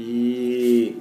[0.00, 0.96] E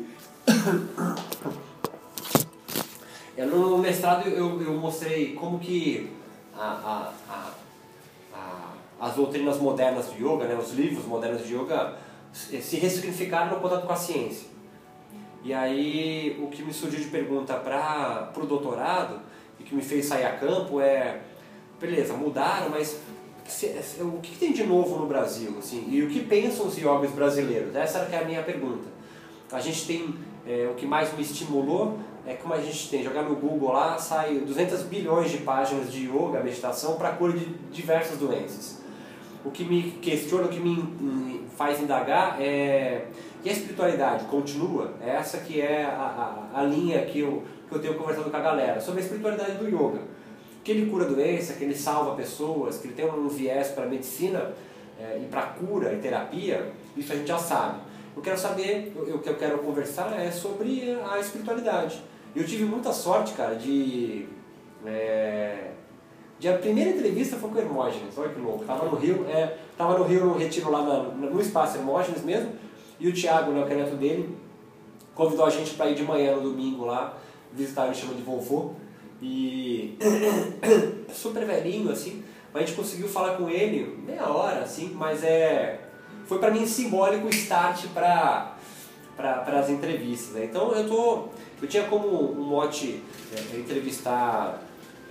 [3.38, 6.12] no mestrado eu, eu mostrei como que
[6.54, 7.54] a, a,
[8.33, 11.96] a, as doutrinas modernas de yoga, né, os livros modernos de yoga,
[12.33, 14.49] se ressignificaram no contato com a ciência.
[15.46, 19.22] E aí o que me surgiu de pergunta para o doutorado
[19.58, 21.22] e que me fez sair a campo é,
[21.80, 23.00] beleza, mudaram, mas
[24.02, 25.55] o que, tem de novo no Brasil?
[25.58, 27.76] Assim, e o que pensam os yogis brasileiros?
[27.76, 28.88] Essa era a minha pergunta.
[29.52, 30.16] A gente tem,
[30.48, 33.98] é, o que mais me estimulou é como a gente tem, jogar no Google lá,
[33.98, 38.80] sai 200 bilhões de páginas de yoga, meditação, para cura de diversas doenças.
[39.43, 43.07] O que me questiona, o que me faz indagar é
[43.43, 44.93] e a espiritualidade continua?
[45.02, 48.35] É essa que é a, a, a linha que eu, que eu tenho conversado com
[48.35, 50.02] a galera, sobre a espiritualidade do yoga.
[50.63, 54.54] Que ele cura doença, que ele salva pessoas, que ele tem um viés para medicina
[54.99, 57.80] é, e para cura e terapia, isso a gente já sabe.
[58.16, 62.04] Eu quero saber, o que eu quero conversar é sobre a espiritualidade.
[62.35, 64.28] Eu tive muita sorte, cara, de.
[64.86, 65.72] É,
[66.38, 68.66] de a primeira entrevista foi com o Hermógenes, olha que louco.
[68.66, 72.52] Tava no Rio, é, tava no Rio no retiro lá na, no espaço Hermógenes mesmo,
[73.00, 74.38] e o Thiago, né, o neto dele,
[75.16, 77.18] convidou a gente para ir de manhã no domingo lá,
[77.54, 78.72] visitar, ele chama de vovô.
[79.22, 79.98] E
[81.14, 85.81] super velhinho, assim, mas a gente conseguiu falar com ele meia hora, assim, mas é.
[86.26, 88.56] Foi para mim simbólico o start para
[89.16, 90.34] para as entrevistas.
[90.34, 90.45] Né?
[90.45, 91.28] Então eu tô.
[91.61, 93.03] Eu tinha como um mote
[93.36, 94.61] é, entrevistar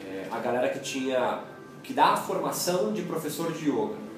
[0.03, 1.41] é, a galera que tinha.
[1.83, 4.09] que dá a formação de professor de yoga.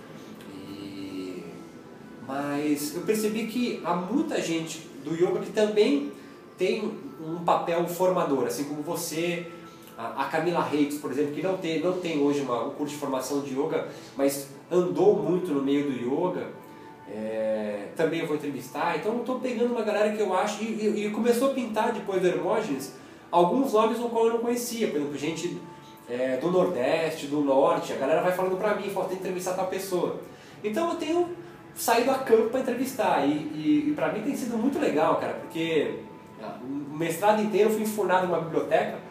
[2.31, 6.13] Mas eu percebi que há muita gente do yoga que também
[6.57, 9.51] tem um papel formador, assim como você,
[10.17, 13.01] a Camila Reis, por exemplo, que não tem, não tem hoje uma, um curso de
[13.01, 16.49] formação de yoga, mas andou muito no meio do yoga,
[17.09, 18.97] é, também eu vou entrevistar.
[18.97, 22.29] Então estou pegando uma galera que eu acho, e, e, começou a pintar depois do
[22.29, 22.95] Hermógenes,
[23.31, 25.61] alguns nomes no qual eu não conhecia, por exemplo, gente
[26.09, 30.21] é, do Nordeste, do Norte, a galera vai falando pra mim, falta entrevistar tal pessoa.
[30.63, 31.29] Então eu tenho
[31.75, 33.27] saído a campo para entrevistar.
[33.27, 36.01] E, e, e para mim tem sido muito legal, cara, porque
[36.43, 39.10] ah, o mestrado inteiro eu fui enfurnado numa biblioteca.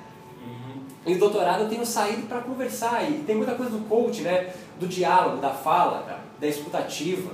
[1.05, 3.09] E o doutorado eu tenho saído para conversar.
[3.09, 4.53] E tem muita coisa do coach, né?
[4.79, 7.31] Do diálogo, da fala, da escutativa.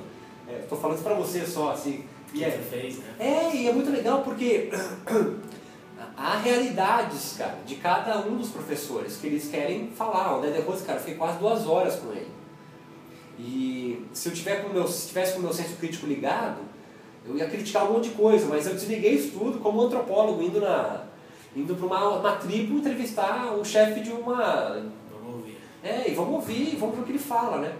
[0.48, 2.04] Estou é, falando isso para você só, assim.
[2.34, 3.06] E é, fez, né?
[3.18, 4.70] é, e é muito legal porque
[6.18, 10.38] há realidades, cara, de cada um dos professores que eles querem falar.
[10.38, 12.28] O Dede Rose, cara, eu fiquei quase duas horas com ele.
[13.40, 16.58] E se eu tiver com meu, se tivesse com o meu senso crítico ligado,
[17.26, 20.62] eu ia criticar um monte de coisa, mas eu desliguei isso tudo como antropólogo, indo
[20.62, 21.06] na
[21.56, 24.84] indo para uma, uma tribo entrevistar o chefe de uma.
[25.12, 25.58] Vamos ouvir.
[25.84, 27.74] É, e vamos ouvir, e vamos ver o que ele fala, né?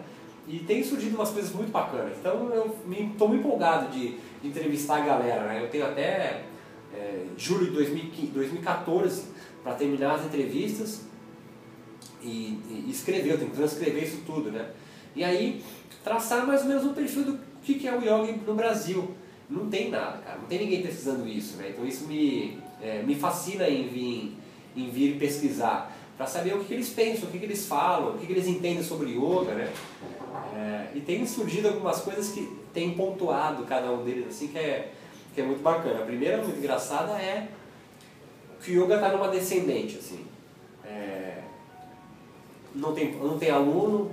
[0.48, 2.18] E tem surgido umas coisas muito bacanas.
[2.20, 2.76] Então eu
[3.12, 5.62] estou muito empolgado de, de, entrevistar a galera, né?
[5.64, 6.44] Eu tenho até
[6.94, 9.24] é, julho de 2015, 2014
[9.64, 11.02] para terminar as entrevistas
[12.22, 14.70] e, e escrever, eu tenho que transcrever isso tudo, né?
[15.16, 15.64] E aí,
[16.04, 19.10] traçar mais ou menos um perfil do que é o yoga no Brasil.
[19.50, 20.38] Não tem nada, cara.
[20.38, 21.70] Não tem ninguém pesquisando isso, né?
[21.70, 24.38] Então isso me, é, me fascina em vir,
[24.76, 25.96] em vir pesquisar.
[26.18, 28.32] Para saber o que, que, eles pensam, o que, que eles falam, o que, que,
[28.32, 29.72] eles entendem sobre yoga, né?
[30.56, 34.92] É, e tem surgido algumas coisas que tem pontuado cada um deles, assim, que é,
[35.34, 36.00] que é muito bacana.
[36.00, 37.50] A primeira, muito engraçada, é
[38.64, 40.26] que o yoga está numa descendente, assim.
[40.86, 41.42] É,
[42.74, 44.12] não, tem, não tem aluno,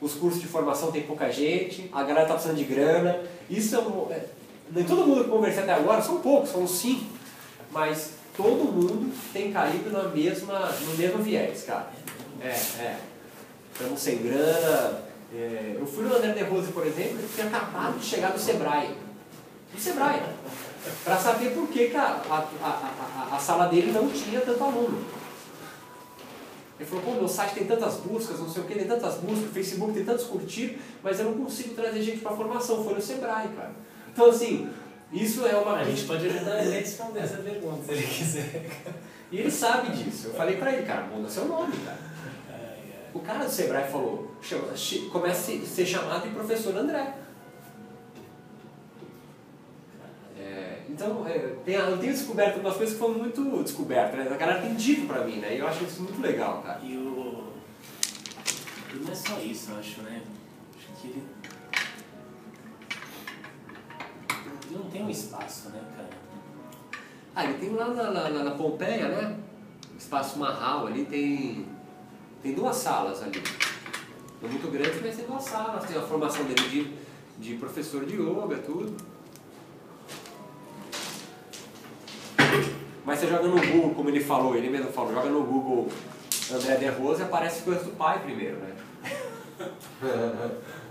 [0.00, 3.20] os cursos de formação tem pouca gente, a galera está precisando de grana.
[3.48, 4.28] Isso é, é,
[4.74, 7.04] nem todo mundo que conversei até agora, são poucos, são cinco,
[7.72, 11.90] mas todo mundo tem caído na mesma, no mesmo viés, cara.
[12.40, 12.98] É, é.
[13.72, 15.02] Estamos sem grana.
[15.34, 18.38] É, eu fui no André de Rose, por exemplo, ele tinha acabado de chegar do
[18.38, 18.94] Sebrae.
[19.72, 20.20] Do Sebrae.
[21.04, 25.02] Para saber por que, que a, a, a, a, sala dele não tinha tanto aluno.
[26.78, 29.44] Ele falou, pô, meu site tem tantas buscas, não sei o que, tem tantas buscas,
[29.44, 32.84] o Facebook tem tantos curtidos, mas eu não consigo trazer gente para formação.
[32.84, 33.72] Foi no Sebrae, cara.
[34.12, 34.68] Então, assim,
[35.12, 35.76] isso é uma.
[35.76, 38.66] A gente pode ajudar ele a responder essa pergunta, se ele quiser.
[39.30, 40.28] E ele sabe disso.
[40.28, 41.98] Eu falei para ele, cara, muda seu nome, cara.
[43.14, 44.68] O cara do Sebrae falou, chama,
[45.10, 47.14] começa a ser chamado de professor André.
[50.92, 54.30] Então, é, eu tenho descoberto algumas coisas que foram muito descobertas, né?
[54.30, 55.54] A galera tem dito pra mim, né?
[55.54, 56.80] E eu acho isso muito legal, cara.
[56.82, 57.44] E o...
[58.92, 60.20] E não é só isso, eu acho, né?
[60.76, 61.22] Acho que ele...
[64.72, 66.08] Ele não tem um espaço, né, cara?
[67.34, 69.38] Ah, ele tem lá na, na, na Pompeia, né?
[69.92, 71.66] O espaço Marral ali tem...
[72.42, 73.42] Tem duas salas ali.
[74.40, 75.84] Não muito grande, mas tem duas salas.
[75.84, 76.96] Tem a formação dele de,
[77.38, 78.96] de professor de yoga, tudo.
[83.04, 85.88] você joga no Google, como ele falou, ele mesmo falou, joga no Google
[86.50, 88.74] André De Rosa e aparece coisa do pai primeiro, né?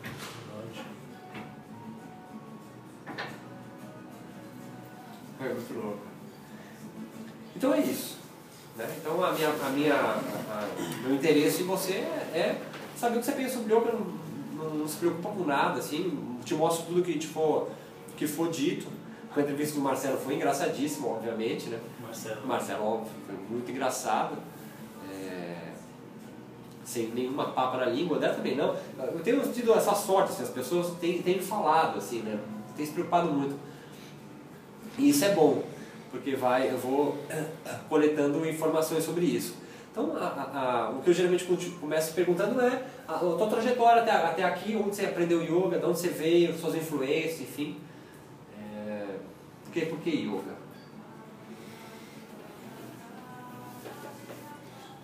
[5.44, 6.00] É muito louco.
[7.56, 8.18] Então é isso.
[8.76, 8.88] Né?
[9.00, 10.68] Então a minha, a minha, a, a,
[11.04, 12.62] meu interesse em você é
[12.96, 16.38] saber o que você pensa sobre yoga, não, não, não, se preocupa com nada, assim,
[16.46, 17.70] te mostro tudo que, for,
[18.16, 18.88] que for dito.
[19.36, 21.80] A entrevista do Marcelo foi engraçadíssima, obviamente, né?
[22.02, 22.46] Marcelo.
[22.46, 24.38] Marcelo, óbvio, foi muito engraçado.
[25.10, 25.72] É,
[26.84, 28.76] sem nenhuma papa na língua, dela também não.
[29.00, 32.40] Eu tenho tido essa sorte, assim, as pessoas têm, têm falado, assim, né?
[32.76, 33.56] Têm se preocupado muito.
[34.98, 35.64] E isso é bom,
[36.12, 37.18] porque vai, eu vou
[37.90, 39.56] coletando informações sobre isso.
[39.92, 41.46] Então, a, a, o que eu geralmente
[41.80, 45.86] começo perguntando é a, a tua trajetória até, até aqui, onde você aprendeu yoga, de
[45.86, 47.78] onde você veio, suas influências, enfim.
[48.58, 49.06] É,
[49.66, 50.62] por, que, por que yoga?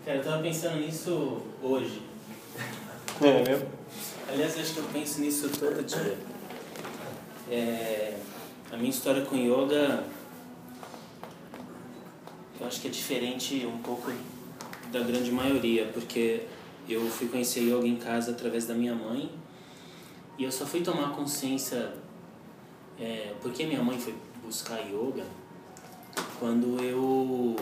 [0.06, 2.01] Cara, eu tava pensando nisso hoje.
[3.22, 3.68] É mesmo?
[4.30, 6.18] Aliás, acho que eu penso nisso todo dia.
[7.51, 8.18] É,
[8.71, 10.03] a minha história com yoga,
[12.59, 14.11] eu acho que é diferente um pouco
[14.91, 16.43] da grande maioria, porque
[16.87, 19.29] eu fui conhecer yoga em casa através da minha mãe
[20.37, 21.93] e eu só fui tomar consciência
[22.99, 25.25] é, porque minha mãe foi buscar yoga
[26.39, 27.55] quando eu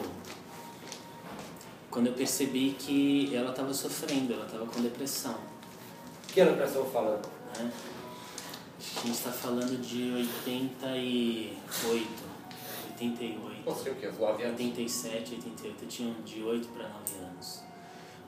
[1.90, 5.38] quando eu percebi que ela estava sofrendo, ela estava com depressão.
[6.28, 7.26] Que estamos falando?
[7.58, 7.72] Né?
[8.98, 12.08] A gente está falando de 88,
[12.92, 13.64] 88.
[13.66, 14.08] Você o que?
[14.08, 14.60] Os 9 anos?
[14.60, 15.84] 87, 88.
[15.84, 17.00] Eu tinha de 8 para 9
[17.30, 17.64] anos.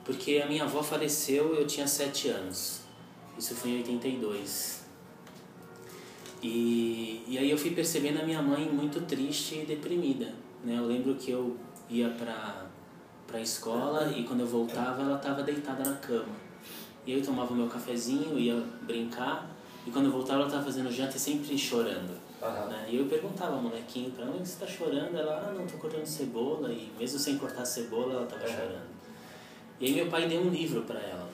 [0.04, 2.80] Porque a minha avó faleceu eu tinha 7 anos.
[3.38, 4.82] Isso foi em 82.
[6.42, 10.34] E, e aí eu fui percebendo a minha mãe muito triste e deprimida.
[10.64, 10.76] Né?
[10.76, 11.56] Eu lembro que eu
[11.88, 12.66] ia para
[13.26, 16.34] para a escola e quando eu voltava ela estava deitada na cama.
[17.06, 19.57] E eu tomava meu cafezinho, ia brincar
[19.88, 22.12] e quando eu voltava ela estava fazendo janta e sempre chorando.
[22.42, 22.66] Aham.
[22.66, 22.88] Né?
[22.90, 25.16] E eu perguntava ao molequinho para ela, você está chorando?
[25.16, 26.70] Ela, ah, não, estou cortando cebola.
[26.70, 28.48] E mesmo sem cortar cebola, ela estava É.
[28.48, 28.88] chorando.
[29.80, 31.26] E aí meu pai deu um livro para ela,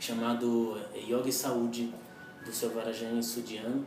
[0.00, 1.92] chamado Yoga e Saúde,
[2.44, 3.82] do seu Varajani Sudian,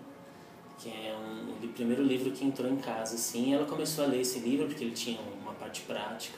[0.78, 3.50] que é um, o primeiro livro que entrou em casa, assim.
[3.50, 6.38] E ela começou a ler esse livro, porque ele tinha uma parte prática.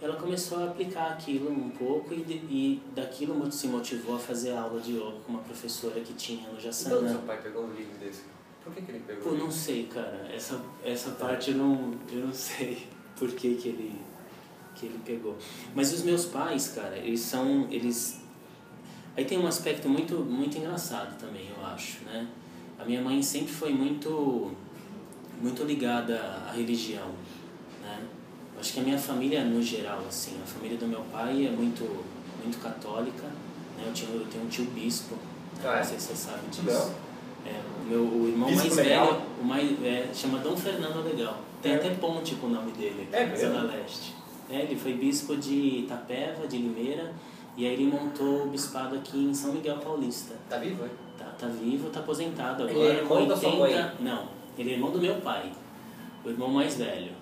[0.00, 4.80] Ela começou a aplicar aquilo um pouco e, e daquilo se motivou a fazer aula
[4.80, 7.08] de yoga com uma professora que tinha no Então Jassanã.
[7.08, 8.22] seu pai pegou um livro desse?
[8.64, 9.32] Por que, que ele pegou?
[9.32, 10.30] O não sei, cara.
[10.32, 12.86] Essa, essa parte eu não, eu não sei
[13.18, 14.00] por que, que, ele,
[14.74, 15.36] que ele pegou.
[15.74, 17.68] Mas os meus pais, cara, eles são.
[17.70, 18.20] Eles...
[19.16, 22.26] Aí tem um aspecto muito, muito engraçado também, eu acho, né?
[22.78, 24.52] A minha mãe sempre foi muito,
[25.42, 26.18] muito ligada
[26.48, 27.08] à religião?
[27.08, 27.39] Eu
[28.60, 31.82] acho que a minha família, no geral, assim, a família do meu pai é muito,
[32.42, 33.24] muito católica,
[33.76, 33.84] né?
[33.86, 35.16] Eu, tinha, eu tenho um tio bispo?
[35.64, 35.78] Ah, é?
[35.78, 36.62] não sei se você sabe disso.
[36.64, 37.10] Não.
[37.50, 39.06] É, o meu o irmão Bispo mais legal?
[39.06, 41.38] velho, o mais, é, chama Dom Fernando Legal.
[41.62, 41.76] Tem É.
[41.76, 43.36] até ponte com o nome dele É na?
[43.36, 44.14] Zona Leste.
[44.50, 47.14] É, ele foi bispo de Itapeva, de Limeira,
[47.56, 50.34] e aí ele montou o bispado aqui em São Miguel Paulista.
[50.48, 50.90] Tá vivo, hein?
[51.18, 52.92] Tá, tá vivo, tá aposentado Ele agora.
[52.92, 53.90] é irmão com da sua mãe?
[54.00, 54.28] Não,
[54.58, 55.50] ele é irmão do meu pai.
[56.24, 57.12] O irmão mais velho.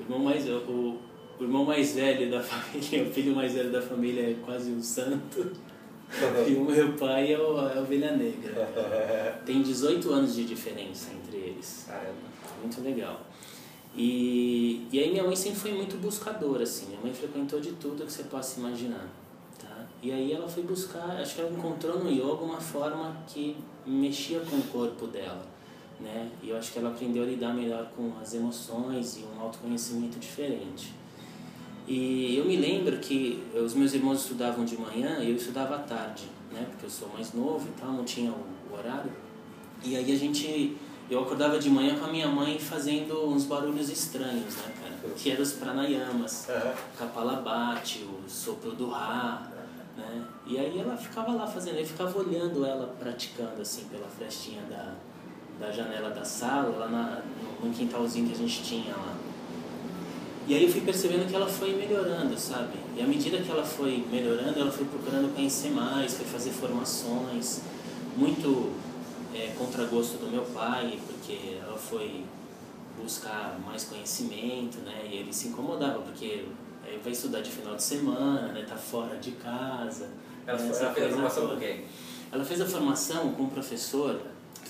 [0.00, 0.96] O irmão mais, o,
[1.38, 4.82] o irmão mais velho da família, o filho mais velho da família é quase um
[4.82, 5.50] santo.
[6.48, 8.68] E o meu pai é, o, é a ovelha negra.
[9.46, 11.84] Tem 18 anos de diferença entre eles.
[11.86, 12.16] Caramba.
[12.60, 13.20] Muito legal.
[13.94, 16.86] E, e aí minha mãe sempre foi muito buscadora, assim.
[16.88, 19.08] Minha mãe frequentou de tudo que você possa imaginar.
[19.56, 19.86] Tá?
[20.02, 24.40] E aí ela foi buscar, acho que ela encontrou no yoga uma forma que mexia
[24.40, 25.46] com o corpo dela.
[26.00, 26.30] Né?
[26.42, 30.18] E eu acho que ela aprendeu a lidar melhor com as emoções e um autoconhecimento
[30.18, 30.94] diferente.
[31.86, 35.78] E eu me lembro que os meus irmãos estudavam de manhã e eu estudava à
[35.78, 36.64] tarde, né?
[36.70, 39.10] Porque eu sou mais novo e tal, não tinha o, o horário.
[39.82, 40.76] E aí a gente,
[41.10, 45.14] eu acordava de manhã com a minha mãe fazendo uns barulhos estranhos, né, cara?
[45.16, 46.74] Que eram os pranayamas, Aham.
[46.96, 49.50] Kapalabhati, o sopro do Ra,
[49.96, 50.24] né?
[50.46, 54.94] E aí ela ficava lá fazendo, eu ficava olhando ela praticando assim pela frestinha da,
[55.60, 57.22] da janela da sala, lá na,
[57.62, 59.14] no, quintalzinho que a gente tinha lá.
[60.48, 62.78] E aí eu fui percebendo que ela foi melhorando, sabe?
[62.96, 67.60] E à medida que ela foi melhorando, ela foi procurando conhecer mais, foi fazer formações,
[68.16, 68.72] muito
[69.34, 72.24] é, contra gosto do meu pai, porque ela foi
[73.00, 75.08] buscar mais conhecimento, né?
[75.08, 76.46] E ele se incomodava, porque
[76.84, 78.64] aí vai estudar de final de semana, né?
[78.68, 80.08] Tá fora de casa.
[80.46, 80.68] Ela, né?
[80.68, 81.54] ela fez a formação toda.
[81.54, 81.84] com quem?
[82.32, 84.20] Ela fez a formação com um professor,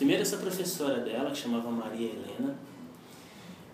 [0.00, 2.54] primeiro essa professora dela, que chamava Maria Helena,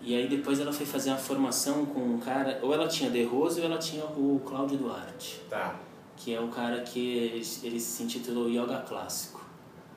[0.01, 3.23] E aí depois ela foi fazer uma formação com um cara, ou ela tinha De
[3.23, 5.75] Rose ou ela tinha o Cláudio Duarte, Tá.
[6.17, 9.41] que é o cara que ele, ele se intitulou Yoga Clássico.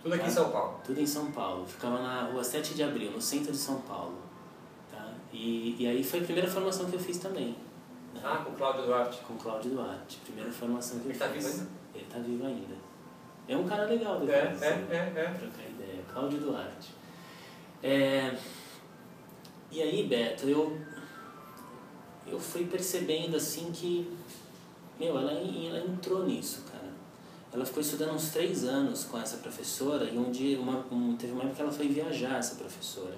[0.03, 0.81] Tudo aqui em São Paulo.
[0.85, 1.67] Tudo em São Paulo.
[1.67, 4.15] Ficava na rua 7 de abril, no centro de São Paulo.
[4.91, 5.13] Tá?
[5.33, 7.55] E, e aí foi a primeira formação que eu fiz também.
[8.15, 8.21] né?
[8.25, 9.19] Ah, com o Cláudio Duarte.
[9.27, 10.17] Com o Cláudio Duarte.
[10.25, 11.45] Primeira formação que eu Ele tá fiz.
[11.45, 11.71] vivo ainda?
[11.95, 12.75] Ele tá vivo ainda.
[13.49, 14.63] É um cara legal É, depois.
[14.63, 15.35] é, é, é.
[16.13, 16.91] Cláudio Duarte.
[17.83, 18.35] É,
[19.73, 20.77] E aí, Beto, eu,
[22.27, 24.13] eu fui percebendo assim que,
[24.99, 26.91] meu, ela, ela entrou nisso, cara.
[27.53, 31.33] Ela ficou estudando uns três anos com essa professora e um dia, uma, um, teve
[31.33, 33.17] uma época que ela foi viajar, essa professora.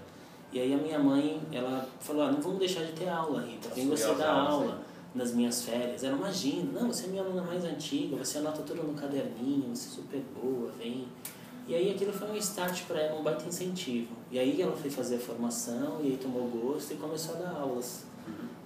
[0.52, 3.70] E aí a minha mãe, ela falou, ah, não vamos deixar de ter aula, Rita,
[3.70, 4.82] vem você dar aula
[5.14, 6.04] nas minhas férias.
[6.04, 9.88] Ela, imagina, não, você é minha aluna mais antiga, você anota tudo no caderninho, você
[9.88, 11.08] é super boa, vem.
[11.66, 14.16] E aí aquilo foi um start para ela, um baita incentivo.
[14.30, 17.60] E aí ela foi fazer a formação, e aí tomou gosto e começou a dar
[17.60, 18.04] aulas.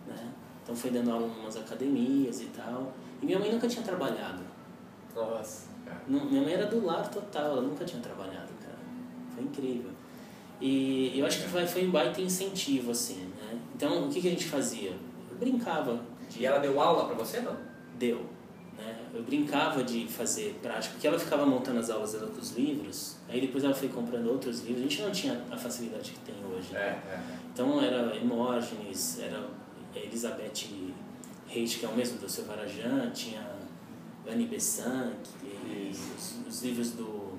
[0.07, 0.33] Né?
[0.63, 2.93] Então foi dando aula em umas academias e tal.
[3.21, 4.43] E minha mãe nunca tinha trabalhado.
[5.15, 5.67] Nossa.
[6.09, 8.79] Não- minha mãe era do lar total, ela nunca tinha trabalhado, cara.
[9.35, 9.91] Foi incrível.
[10.61, 13.59] E eu acho que foi, foi um baita incentivo, assim, né?
[13.75, 14.91] Então, o que, que a gente fazia?
[15.31, 16.01] Eu brincava
[16.31, 16.41] de...
[16.41, 17.55] E ela deu aula pra você, não?
[17.99, 18.25] Deu.
[19.17, 19.21] Né?
[19.21, 23.17] Eu brincava de fazer prática, porque ela ficava montando as aulas dela com os livros,
[23.29, 24.85] aí depois ela foi comprando outros livros.
[24.85, 26.75] A gente não tinha a facilidade que tem hoje.
[26.75, 27.03] É, né?
[27.09, 27.21] é.
[27.53, 29.49] Então era Hermógenes, era
[29.95, 30.69] Elizabeth
[31.49, 33.47] Reis, que é o mesmo do seu Varajan, tinha
[34.29, 35.15] Annie Besant,
[35.91, 37.39] os, os livros do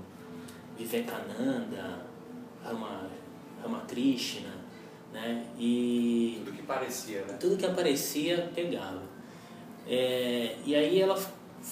[0.78, 2.06] Vivekananda,
[2.64, 3.10] Rama,
[3.62, 4.50] Ramakrishna,
[5.14, 5.46] né?
[5.58, 7.38] E Tudo que parecia, né?
[7.40, 9.02] tudo que aparecia pegava.
[9.90, 11.18] É, e aí ela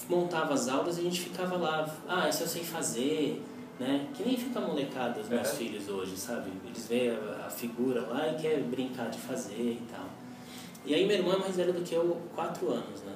[0.08, 3.42] montava as aulas e a gente ficava lá, ah, isso eu sei fazer,
[3.78, 4.08] né?
[4.14, 5.56] Que nem fica molecada os meus Uhum.
[5.56, 6.50] filhos hoje, sabe?
[6.64, 10.06] Eles veem a, a figura lá e quer brincar de fazer e tal.
[10.84, 13.14] E aí meu irmão é mais velho do que eu, quatro anos, né?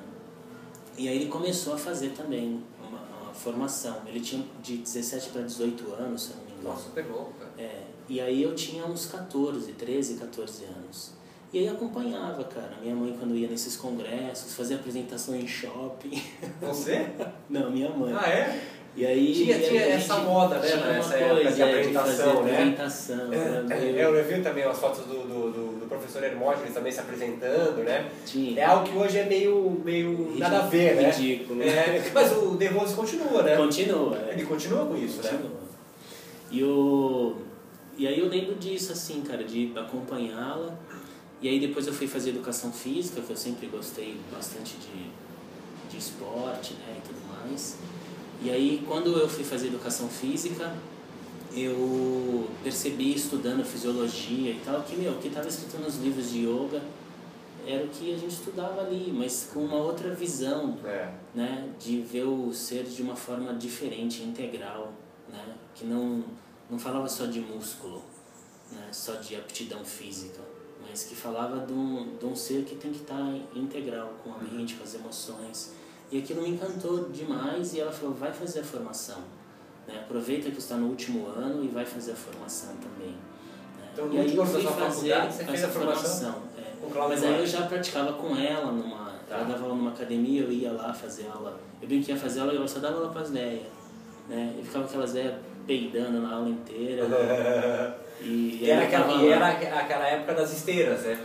[0.98, 4.02] E aí ele começou a fazer também uma, uma formação.
[4.06, 6.68] Ele tinha de 17 para 18 anos, se eu não me engano.
[6.70, 7.50] Nossa, novo, cara.
[7.56, 11.12] É, e aí eu tinha uns 14, 13, 14 anos.
[11.52, 12.72] E aí acompanhava, cara.
[12.80, 16.22] Minha mãe quando ia nesses congressos, fazia apresentação em shopping.
[16.62, 17.06] Você?
[17.48, 18.14] Não, minha mãe.
[18.16, 18.60] Ah, é?
[18.96, 21.52] E aí Tinha- e aí tinha essa gente moda, né, tinha uma nessa época coisa,
[21.52, 22.52] de apresentação, fazer né?
[22.52, 23.32] apresentação.
[23.32, 26.90] É, meio- é, eu vi também as fotos do, do, do, do professor Hermógenes também
[26.90, 28.08] se apresentando, né?
[28.26, 28.60] Tinha.
[28.60, 31.10] É algo que hoje é meio, meio nada a ver, né?
[31.10, 31.62] Ridículo.
[31.62, 33.56] É, mas o De Rose continua, né?
[33.56, 34.32] Continua, é.
[34.32, 35.30] Ele continua com isso, né?
[35.30, 35.60] Continua.
[36.50, 37.36] E, o...
[37.96, 40.76] e aí eu lembro disso, assim, cara, de acompanhá-la.
[41.42, 45.10] E aí depois eu fui fazer educação física, que eu sempre gostei bastante de,
[45.90, 47.76] de esporte, né, e tudo mais.
[48.42, 50.74] E aí quando eu fui fazer educação física,
[51.54, 56.46] eu percebi estudando fisiologia e tal, que, meu, o que estava escrito nos livros de
[56.46, 56.82] yoga
[57.66, 61.12] era o que a gente estudava ali, mas com uma outra visão É.
[61.34, 64.92] né, de ver o ser de uma forma diferente, integral,
[65.28, 66.22] né, que não
[66.70, 68.00] não falava só de músculo,
[68.70, 70.40] né, só de aptidão física,
[70.90, 74.34] mas que falava de um, de um ser que tem que estar integral com o
[74.34, 75.72] ambiente, com as emoções.
[76.10, 79.18] E aquilo me encantou demais e ela falou, vai fazer a formação.
[79.86, 83.12] Né, aproveita que está no último ano e vai fazer a formação também.
[83.12, 83.88] né.
[83.92, 86.32] Então, e aí eu fui fazer essa a formação?
[86.32, 86.42] formação.
[86.58, 87.08] é.
[87.08, 89.10] Mas aí eu já praticava com ela numa.
[89.28, 89.36] Tá.
[89.36, 91.60] Ela dava aula numa academia, eu ia lá fazer aula.
[91.80, 93.68] Eu bem que ia fazer aula e ela só dava aula pras velhas.
[94.28, 94.56] Né?
[94.58, 97.04] E ficava aquelas velhas peidando na aula inteira.
[98.22, 101.18] E, E era, aquela, e era aquela época das esteiras, né?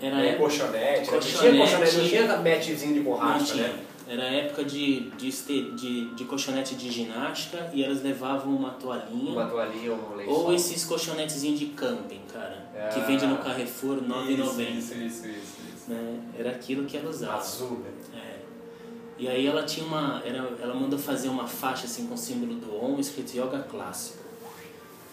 [0.00, 1.06] Era É, época- colchonete, né?
[1.06, 3.78] Colchonete, tinha colchonete, não tinha- matchzinho de borracha, né?
[4.10, 9.32] Era época de, de, este- de, de colchonete de ginástica e elas levavam uma toalhinha.
[9.32, 10.34] Uma toalhinha, um lençol.
[10.46, 12.66] Ou esses colchonetezinhos de camping, cara.
[12.94, 13.04] Que Ah.
[13.04, 14.78] vende no Carrefour R$ 9,90.
[14.78, 15.90] Isso, isso, isso, isso.
[15.90, 16.20] Né?
[16.38, 17.36] Era aquilo que ela usava.
[17.36, 17.90] Azul, né?
[18.18, 18.38] É.
[19.18, 20.22] E aí ela tinha uma.
[20.24, 24.24] Era, ela mandou fazer uma faixa assim com o símbolo do Om escrito Yoga Clássico.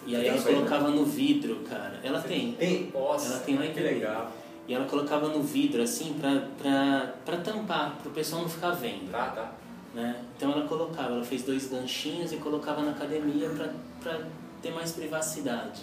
[0.06, 1.98] E aí Tem ela colocava no vidro, cara.
[2.02, 2.52] Ela tem.
[2.52, 2.90] Tem?
[2.94, 4.32] Nossa, Ela tem lá em que legal.
[4.68, 9.10] E ela colocava no vidro assim pra, pra, pra tampar, pro pessoal não ficar vendo.
[9.10, 9.52] Tá, tá.
[9.94, 10.16] Né?
[10.36, 13.68] Então ela colocava, ela fez dois ganchinhos e colocava na academia pra,
[14.02, 14.20] pra
[14.60, 15.82] ter mais privacidade.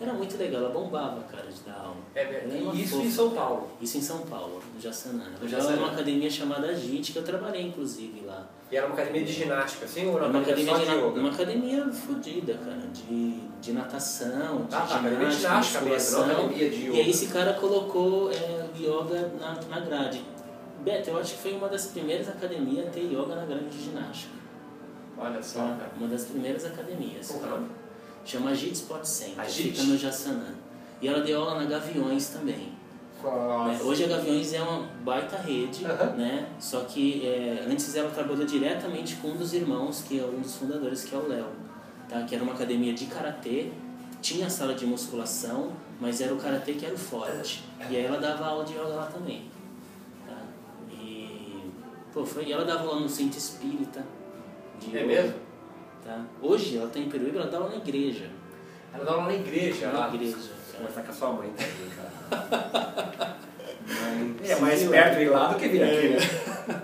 [0.00, 1.96] Era muito legal, ela bombava, cara, de dar aula.
[2.14, 3.04] É, uma isso fofa.
[3.06, 3.68] em São Paulo.
[3.80, 5.24] Isso em São Paulo, no Jaçanã.
[5.24, 5.76] Ela No Jaçanã.
[5.76, 8.46] numa academia chamada JIT, que eu trabalhei inclusive lá.
[8.70, 11.08] E era uma academia de ginástica, assim, ou era uma uma academia, academia de, de
[11.08, 11.20] yoga?
[11.20, 13.30] uma academia fodida, cara, de,
[13.62, 16.30] de natação, de Ah, tá, academia de ginástica, ginástica mesmo, musculação.
[16.44, 16.96] academia de yoga.
[16.96, 20.22] E aí esse cara colocou é, yoga na, na grade.
[20.84, 23.84] Beto, eu acho que foi uma das primeiras academias a ter yoga na grade de
[23.84, 24.34] ginástica.
[25.16, 25.76] Olha só, Tá?
[25.76, 25.90] cara.
[25.98, 27.34] Uma das primeiras academias.
[28.24, 29.70] Chama Agit Sport Center, Agit?
[29.72, 30.54] fica no Jaçanã.
[31.00, 32.72] E ela deu aula na Gaviões também.
[33.22, 33.80] Né?
[33.82, 35.84] Hoje a Gaviões é uma baita rede,
[36.16, 36.48] né?
[36.60, 40.54] Só que é, antes ela trabalhou diretamente com um dos irmãos, que é um dos
[40.56, 41.46] fundadores, que é o Léo,
[42.08, 42.22] tá?
[42.22, 43.70] Que era uma academia de karatê,
[44.22, 47.64] tinha sala de musculação, mas era o karatê que era o forte.
[47.90, 49.50] E aí ela dava aula de yoga lá também,
[50.26, 50.36] tá?
[50.92, 51.70] E
[52.12, 54.04] pô, foi, e ela dava aula no centro espírita.
[54.80, 55.34] de É yoga, mesmo?
[56.04, 56.24] Tá?
[56.40, 58.30] Hoje ela tá em Peruíbe, ela dá aula na igreja.
[58.94, 60.14] Ela dá aula na igreja Na lá.
[60.14, 60.36] igreja,
[60.78, 63.36] Conversar com a sua mãe também, cara.
[63.88, 65.96] Mãe, É mais sim, perto ir lá do que vir É.
[65.98, 66.82] aqui, né?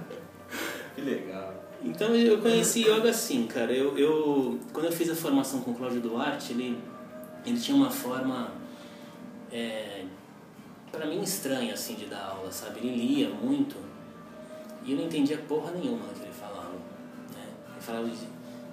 [0.95, 1.55] Que legal.
[1.83, 3.73] Então eu conheci yoga assim, cara.
[3.73, 6.79] Eu, eu quando eu fiz a formação com o Cláudio Duarte, ele
[7.45, 8.53] ele tinha uma forma
[9.53, 10.05] é,
[10.91, 12.81] para mim estranha assim de dar aula, sabe?
[12.81, 13.77] Ele lia muito
[14.83, 16.73] e eu não entendia porra nenhuma do que ele falava,
[17.35, 17.47] né?
[17.73, 18.17] Ele falava de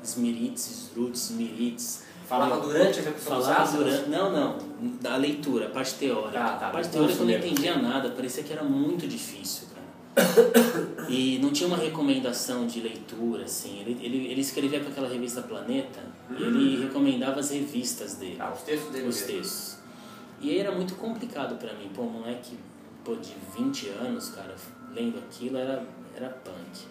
[0.04, 2.04] smrits, sruts, smrits.
[2.32, 3.86] Falava durante a execução dos Falava asanas?
[4.00, 4.58] durante, não, não,
[5.02, 6.40] da leitura, a parte teórica.
[6.42, 9.68] Ah, tá, a parte do teórica eu não entendia nada, parecia que era muito difícil,
[9.68, 9.82] cara.
[11.10, 13.80] E não tinha uma recomendação de leitura, assim.
[13.82, 16.00] Ele, ele, ele escrevia para aquela revista Planeta
[16.38, 19.36] e ele recomendava as revistas dele, Ah, os textos dele os mesmo.
[19.36, 19.78] textos.
[20.40, 21.90] E aí era muito complicado para mim.
[21.94, 22.58] Pô, um moleque
[23.04, 24.56] pô, de 20 anos, cara,
[24.96, 25.84] lendo aquilo era,
[26.16, 26.86] era punk.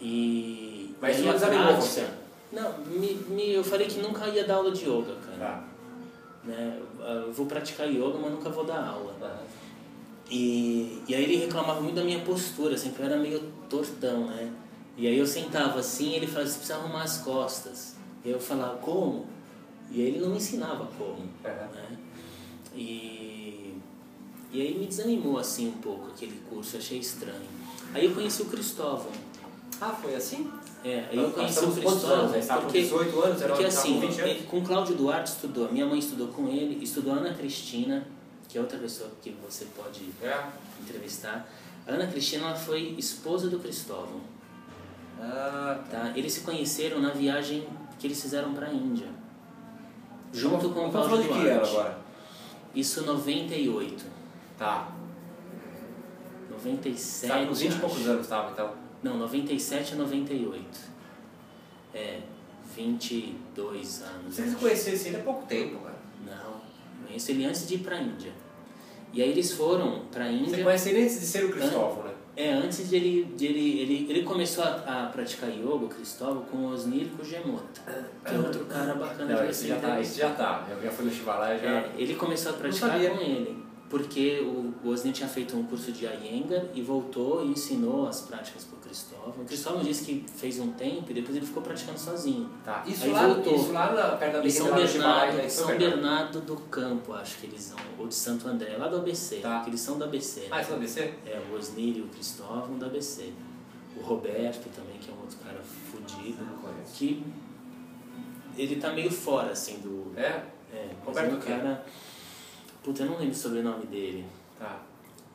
[0.00, 2.29] E, Mas e aí a prática-?
[2.52, 5.38] Não, me, me, eu falei que nunca ia dar aula de yoga, cara.
[5.38, 5.64] Tá.
[6.44, 6.80] Né?
[6.98, 9.14] Eu vou praticar yoga, mas nunca vou dar aula.
[9.20, 9.60] Aham.
[10.30, 14.52] E, e aí ele reclamava muito da minha postura, sempre eu era meio tortão, né?
[14.96, 17.96] E aí eu sentava assim e ele falava, você precisa arrumar as costas.
[18.24, 19.26] E eu falava, como?
[19.90, 21.68] E aí ele não me ensinava como, Aham.
[21.74, 21.98] né?
[22.74, 23.74] E,
[24.52, 27.48] e aí me desanimou assim um pouco aquele curso, achei estranho.
[27.92, 29.10] Aí eu conheci o Cristóvão.
[29.80, 30.48] Ah, foi assim?
[30.82, 32.14] É, eu Nós conheci o Cristóvão.
[32.30, 32.46] anos?
[32.46, 34.30] Porque- 18 anos, era porque assim, com 20 anos.
[34.36, 38.06] ele- com Cláudio Duarte estudou, minha mãe estudou com ele, estudou Ana Cristina,
[38.48, 40.42] que é outra pessoa que você pode É.
[40.80, 41.46] entrevistar.
[41.86, 44.20] A Ana Cristina ela foi esposa do Cristóvão,
[45.22, 46.12] Ah, tá?
[46.16, 47.66] Eles se conheceram na viagem
[47.98, 49.08] que eles fizeram para a Índia,
[50.32, 51.70] junto com o Estamos Cláudio de que Duarte.
[51.70, 51.98] agora?
[52.74, 54.04] Isso 98,
[54.56, 54.88] Tá.
[56.50, 56.96] 97.
[56.98, 58.70] Você tá com 20 e poucos anos, tava, então.
[59.02, 60.64] Não, 97 a 98.
[61.94, 62.20] É,
[62.76, 64.34] 22 anos.
[64.34, 64.58] Você se acho.
[64.58, 65.98] conhecesse ele há pouco tempo, cara.
[66.24, 66.60] Não,
[67.06, 68.32] conheço ele antes de ir pra Índia.
[69.12, 70.64] E aí eles foram pra Você Índia.
[70.64, 72.10] conhece ele antes de ser o Cristóvão, né?
[72.36, 76.42] É, antes de ele, de ele, ele, ele começou a, a praticar yoga, o Cristóvão,
[76.44, 77.82] com o Osnir Kujemota,
[78.24, 80.66] que é outro cara bacana Não, de você já tá, esse já tá.
[80.70, 81.68] Eu já fui no Chivalé, já...
[81.68, 85.90] É, ele começou a praticar com ele, porque o, o Osnir tinha feito um curso
[85.90, 89.34] de Iyengar e voltou e ensinou as práticas pro Cristóvão.
[89.42, 92.48] O Cristóvão disse que fez um tempo e depois ele ficou praticando sozinho.
[92.64, 92.84] Tá.
[92.86, 93.56] Isso, Aí lá, voltou.
[93.56, 95.48] isso lá na, perto da Em São Bernardo, né?
[95.48, 99.36] São Bernardo do Campo, acho que eles são, ou de Santo André, lá do ABC,
[99.38, 99.60] Tá.
[99.60, 100.46] que eles são do ABC.
[100.52, 100.62] Ah, né?
[100.62, 101.00] isso é no ABC?
[101.26, 103.32] É, o Osnir e o Cristóvão da ABC.
[103.96, 106.94] O Roberto também, que é um outro cara fudido, Não conheço.
[106.94, 107.24] que
[108.56, 110.12] ele tá meio fora, assim, do...
[110.16, 110.44] É?
[110.72, 111.76] É, Roberto é um o quê?
[112.90, 114.24] Puta, eu não lembro o sobrenome dele,
[114.58, 114.82] Tá.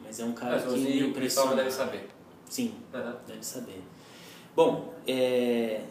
[0.04, 1.56] mas é um cara Mas que o me o impressiona.
[1.56, 2.10] Devem saber.
[2.50, 3.15] Sim, Aham.
[3.26, 3.82] deve saber.
[4.54, 5.82] Bom, é,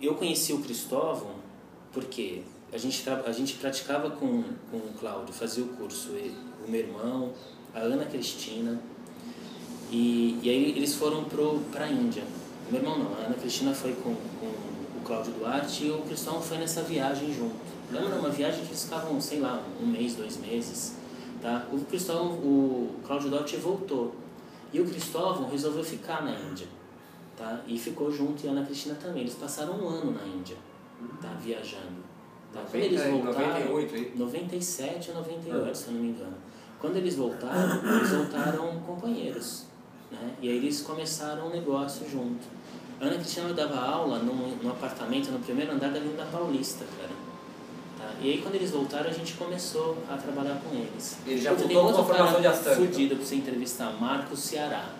[0.00, 1.34] eu conheci o Cristóvão
[1.92, 6.36] porque a gente, tra- a gente praticava com, com o Cláudio, fazia o curso, ele,
[6.64, 7.32] o meu irmão,
[7.74, 8.80] a Ana Cristina,
[9.90, 12.22] e, e aí eles foram para a Índia.
[12.68, 16.02] O meu irmão não, a Ana Cristina foi com, com o Cláudio Duarte e o
[16.02, 17.69] Cristóvão foi nessa viagem junto.
[17.90, 20.94] Lembra uma viagem que eles ficavam, sei lá, um mês, dois meses.
[21.42, 21.66] Tá?
[21.72, 24.14] O Cristóvão, o Cláudio Duarte voltou.
[24.72, 26.68] E o Cristóvão resolveu ficar na Índia.
[27.36, 27.60] Tá?
[27.66, 29.22] E ficou junto, e a Ana Cristina também.
[29.22, 30.56] Eles passaram um ano na Índia,
[31.20, 31.28] tá?
[31.40, 32.10] viajando.
[32.52, 32.60] Tá?
[32.70, 34.12] Quando eles 90, voltaram, 98, hein?
[34.16, 36.36] 97 ou 98, se eu não me engano.
[36.78, 39.66] Quando eles voltaram, eles voltaram companheiros.
[40.10, 40.34] Né?
[40.40, 42.46] E aí eles começaram um negócio junto.
[43.00, 47.29] A Ana Cristina dava aula num, num apartamento no primeiro andar da Avenida Paulista, cara.
[48.20, 51.18] E aí quando eles voltaram, a gente começou a trabalhar com eles.
[51.26, 52.86] Ele já voltou com outro a formação de Astanga, então.
[52.86, 54.90] Fudido pra você entrevistar, Marcos Ceará.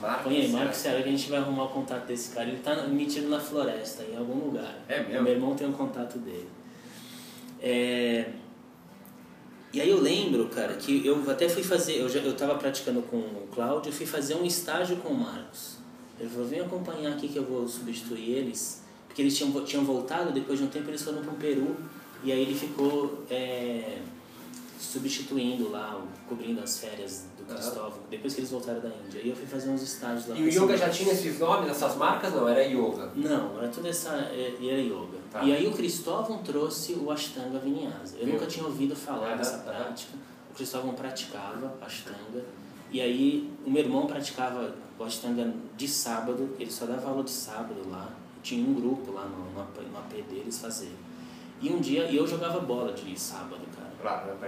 [0.00, 0.48] Marcos, Põe aí?
[0.48, 2.48] Marcos Ceará, que a gente vai arrumar o contato desse cara.
[2.48, 4.78] Ele tá metido na floresta, em algum lugar.
[4.88, 5.22] É mesmo?
[5.22, 6.48] Meu irmão tem um contato dele.
[7.60, 8.30] É...
[9.72, 13.02] E aí eu lembro, cara, que eu até fui fazer, eu já eu tava praticando
[13.02, 15.78] com o Cláudio, eu fui fazer um estágio com o Marcos.
[16.20, 20.30] Ele falou, vem acompanhar aqui que eu vou substituir eles, porque eles tinham, tinham voltado,
[20.30, 21.76] depois de um tempo eles foram pro Peru,
[22.24, 23.98] e aí ele ficou é,
[24.78, 29.20] substituindo lá, cobrindo as férias do Cristóvão, depois que eles voltaram da Índia.
[29.22, 30.36] E eu fui fazer uns estágios lá.
[30.36, 32.32] E o yoga já tinha esses nomes, essas marcas?
[32.32, 33.10] Não, era yoga.
[33.14, 34.10] Não, era toda essa.
[34.32, 35.18] é, Era yoga.
[35.30, 35.42] Tá.
[35.42, 38.16] E aí o Cristóvão trouxe o Ashtanga Vinyasa.
[38.18, 38.34] Eu Viu?
[38.34, 40.12] nunca tinha ouvido falar dessa prática.
[40.50, 42.44] O Cristóvão praticava Ashtanga.
[42.90, 47.30] E aí o meu irmão praticava o Ashtanga de sábado, ele só dava aula de
[47.30, 48.08] sábado lá.
[48.42, 50.92] Tinha um grupo lá no, no, no AP deles fazer.
[51.64, 53.88] E um dia, e eu jogava bola de sábado, cara.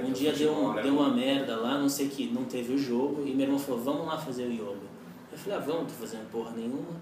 [0.02, 0.09] Né?
[0.09, 3.24] Um dia deu, um, deu uma merda lá, não sei que, não teve o jogo,
[3.26, 4.87] e meu irmão falou, vamos lá fazer o yoga.
[5.33, 6.92] Eu falei, ah, vamos, tô fazendo porra nenhuma.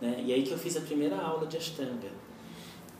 [0.00, 0.22] Né?
[0.26, 2.08] E aí que eu fiz a primeira aula de Ashtanga,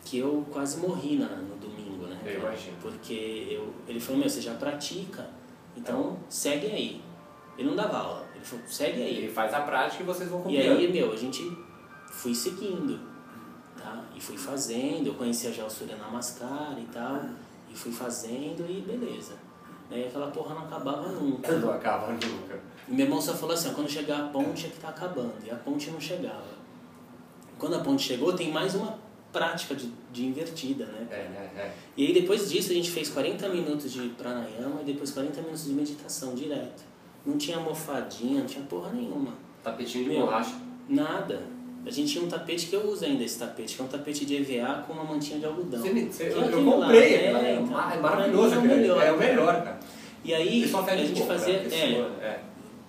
[0.05, 2.19] que eu quase morri na, no domingo, né?
[2.25, 2.77] Eu imagino.
[2.81, 5.29] Porque eu, ele falou, meu, você já pratica,
[5.77, 7.01] então segue aí.
[7.59, 9.19] Ele não dava aula, ele falou, segue aí.
[9.19, 10.79] Ele faz a prática e vocês vão E copiando.
[10.79, 11.43] aí, meu, a gente
[12.11, 12.99] fui seguindo,
[13.91, 14.05] tá?
[14.15, 17.21] E fui fazendo, eu conhecia já o Surya Namaskar e tal,
[17.69, 19.35] e fui fazendo e beleza.
[19.91, 21.53] E aquela porra não acabava nunca.
[21.53, 22.61] Não acaba nunca.
[22.89, 25.35] E meu irmão só falou assim, ó, quando chegar a ponte é que tá acabando,
[25.45, 26.61] e a ponte não chegava.
[27.59, 28.99] Quando a ponte chegou, tem mais uma
[29.33, 31.07] prática de, de invertida, né?
[31.11, 31.75] É, é, é.
[31.97, 35.65] E aí depois disso a gente fez 40 minutos de pranayama e depois 40 minutos
[35.65, 36.83] de meditação direto.
[37.25, 39.35] Não tinha almofadinha, não tinha porra nenhuma.
[39.63, 40.55] Tapetinho de Meu, borracha.
[40.89, 41.43] Nada.
[41.87, 44.27] A gente tinha um tapete que eu uso ainda esse tapete, que é um tapete
[44.27, 45.81] de EVA com uma mantinha de algodão.
[45.81, 49.19] Você você- eu, é comprei, é, é, é, é maravilhoso, é o melhor, é o
[49.19, 49.81] melhor, cara.
[50.23, 51.63] E aí a gente fazia.
[51.63, 51.69] né?
[51.73, 52.41] É, é.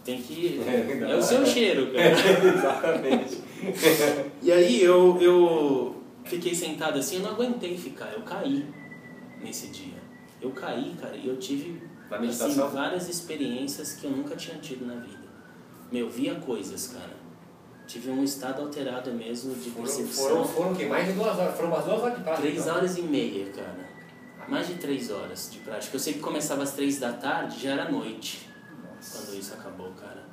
[0.03, 0.59] tem que.
[0.67, 2.09] É, É o seu cheiro, cara.
[2.11, 3.37] Exatamente.
[4.41, 8.65] E aí eu, eu fiquei sentado assim, eu não aguentei ficar, eu caí
[9.41, 10.01] nesse dia.
[10.41, 11.81] Eu caí, cara, e eu tive
[12.27, 15.21] assim, várias experiências que eu nunca tinha tido na vida.
[15.91, 17.20] Meu, via coisas, cara.
[17.87, 20.29] Tive um estado alterado mesmo de Foram, percepção.
[20.29, 20.85] foram, foram o quê?
[20.85, 21.55] Mais de duas horas.
[21.55, 22.41] Foram umas duas horas de prática.
[22.47, 22.75] Três então.
[22.75, 23.89] horas e meia, cara.
[24.47, 25.95] Mais de três horas de prática.
[25.95, 28.49] Eu sei que começava às três da tarde, já era noite
[29.11, 30.23] quando isso acabou, cara.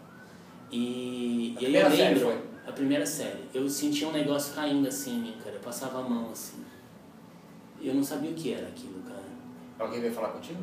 [0.70, 2.42] E, A e aí eu lembro, foi?
[2.66, 5.56] a primeira série, eu sentia um negócio caindo assim em mim, cara.
[5.56, 6.64] Eu passava a mão assim.
[7.80, 9.24] E eu não sabia o que era aquilo, cara.
[9.78, 10.62] Alguém veio falar contigo?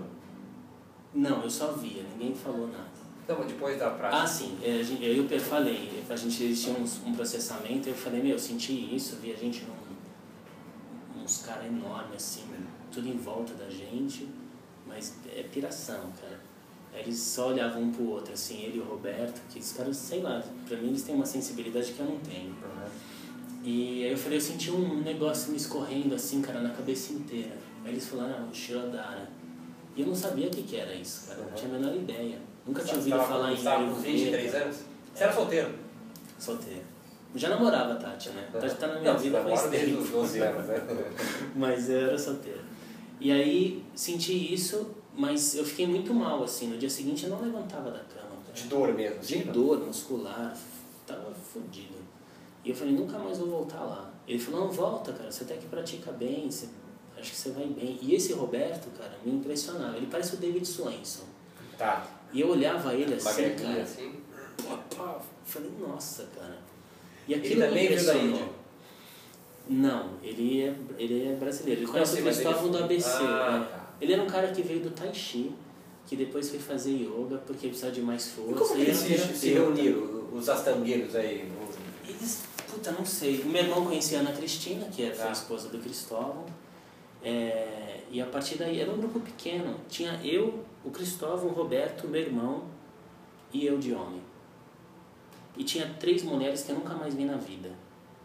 [1.13, 2.94] Não, eu só via, ninguém falou nada.
[3.27, 4.21] Não, mas depois da prática.
[4.23, 8.21] Ah, sim, é, eu e o Pedro falei, a gente uns- um processamento, eu falei,
[8.21, 12.43] meu, eu senti isso, vi a gente num, uns caras enormes assim,
[12.91, 14.27] tudo em volta da gente,
[14.87, 16.39] mas é piração, cara.
[16.93, 19.97] Aí Eles só olhavam um pro outro, assim, ele e o Roberto, que os caras,
[19.97, 22.55] sei lá, pra mim eles têm uma sensibilidade que eu não tenho.
[23.63, 27.57] E aí eu falei, eu senti um negócio me escorrendo assim, cara, na cabeça inteira.
[27.83, 29.29] Aí eles falaram, ah, o Shirodara.
[29.95, 31.95] E eu não sabia o que, que era isso, cara, eu não tinha a menor
[31.95, 32.39] ideia.
[32.65, 34.65] Nunca tinha ouvido falar em Estava com 23 Ayurveda.
[34.65, 34.77] anos?
[35.13, 35.75] Você era solteiro?
[36.39, 36.81] Solteiro.
[37.35, 38.47] Já namorava a Tati, né?
[38.53, 39.99] A Tati tá na minha Não, vida faz tempo.
[40.01, 40.81] os 12 anos, né?
[41.55, 42.61] Mas eu era solteiro.
[43.19, 46.67] E aí senti isso, mas eu fiquei muito mal, assim.
[46.67, 48.35] No dia seguinte eu não levantava da cama.
[48.43, 48.53] cara.
[48.53, 49.19] De dor mesmo.
[49.19, 49.51] De assim?
[49.51, 50.57] dor muscular,
[51.07, 51.95] tava fodido.
[52.63, 54.11] E eu falei, nunca mais vou voltar lá.
[54.27, 56.67] Ele falou, não, volta, cara, você até que pratica bem, você,
[57.17, 57.97] acho que você vai bem.
[58.01, 59.95] E esse Roberto, cara, me impressionava.
[59.95, 61.23] Ele parece o David Swenson.
[61.77, 62.05] Tá.
[62.35, 64.13] E eu olhava ele assim, cara, assim.
[64.67, 66.57] pá, pá, falei, nossa, cara.
[67.27, 68.15] E Ele aquilo me também veio da.
[68.15, 68.49] Índia?
[69.67, 71.81] Não, ele é, ele é brasileiro.
[71.81, 73.09] Ele conhece o mas Cristóvão ele- do ABC.
[73.09, 73.67] Ah, né?
[73.71, 73.85] tá.
[73.99, 75.51] Ele era um cara que veio do Tai Chi,
[76.05, 78.53] que depois foi fazer yoga porque precisava de mais E força.
[78.53, 81.49] como que Ele eles se, se reuniram, os astangueiros aí?
[82.07, 83.39] Eles, puta, não sei.
[83.41, 85.29] O meu irmão conhecia a Ana Cristina, que era Tá.
[85.29, 86.45] a esposa do Cristóvão.
[87.23, 89.77] É, e a partir daí era um grupo pequeno.
[89.89, 92.63] Tinha eu, o Cristóvão, o Roberto, meu irmão
[93.51, 94.21] e eu de homem.
[95.57, 97.71] E tinha três mulheres que eu nunca mais vi na vida.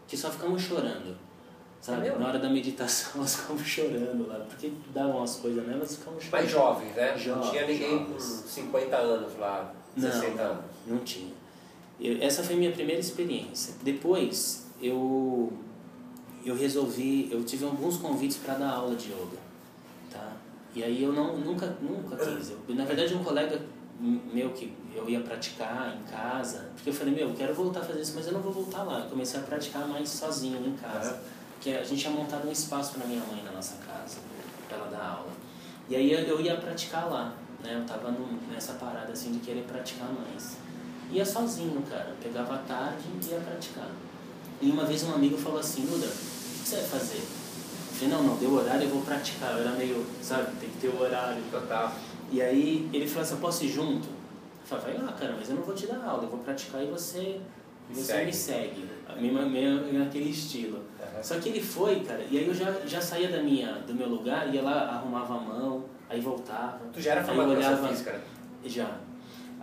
[0.07, 1.17] Que só ficavam chorando.
[1.79, 2.07] Sabe?
[2.07, 2.15] É?
[2.15, 4.35] Na hora da meditação elas ficavam chorando lá.
[4.47, 6.31] Porque davam as coisas nela, elas ficavam chorando.
[6.33, 7.15] Mais jovens, né?
[7.27, 8.23] não tinha ninguém com jovens.
[8.47, 10.65] 50 anos lá, 60 Não, anos.
[10.85, 11.33] não tinha.
[11.99, 13.75] Eu- essa foi a minha primeira experiência.
[13.81, 15.53] Depois, eu,
[16.43, 19.37] eu resolvi, eu tive alguns convites para dar aula de yoga,
[20.11, 20.33] tá?
[20.73, 22.51] E aí eu não, nunca, nunca quis.
[22.51, 23.59] Eu, na verdade, um colega
[23.99, 27.83] meu que eu ia praticar em casa, porque eu falei, meu, eu quero voltar a
[27.83, 28.99] fazer isso, mas eu não vou voltar lá.
[28.99, 31.19] Eu comecei a praticar mais sozinho em casa.
[31.55, 34.17] Porque a gente tinha montado um espaço para minha mãe na nossa casa,
[34.67, 35.29] para ela dar aula.
[35.87, 37.75] E aí eu- eu ia praticar lá, né?
[37.79, 40.57] Eu tava num- nessa parada assim de querer praticar mais.
[41.11, 42.15] Ia sozinho, cara.
[42.23, 43.89] Pegava a tarde e ia praticar.
[44.61, 47.21] E uma vez um amigo falou assim, Duda, o que você vai fazer?
[48.01, 49.51] Falei, não, não, deu horário, eu vou praticar.
[49.51, 51.41] Eu era meio, sabe, tem que ter o horário.
[51.51, 51.93] Total.
[52.31, 54.07] E aí ele falou assim, eu posso ir junto?
[54.07, 56.81] Eu falei, vai lá, cara, mas eu não vou te dar aula, eu vou praticar
[56.81, 57.39] e você,
[57.89, 58.25] Me você segue.
[58.25, 58.89] me segue.
[59.19, 60.77] Mesma, meio naquele estilo.
[60.77, 61.21] Uhum.
[61.23, 64.07] Só que ele foi, cara, e aí eu já, já saía da minha, do meu
[64.07, 66.81] lugar, ia lá, arrumava a mão, Aí voltava.
[66.91, 68.21] Tu já era formado olhava, física, né?
[68.65, 68.97] Já.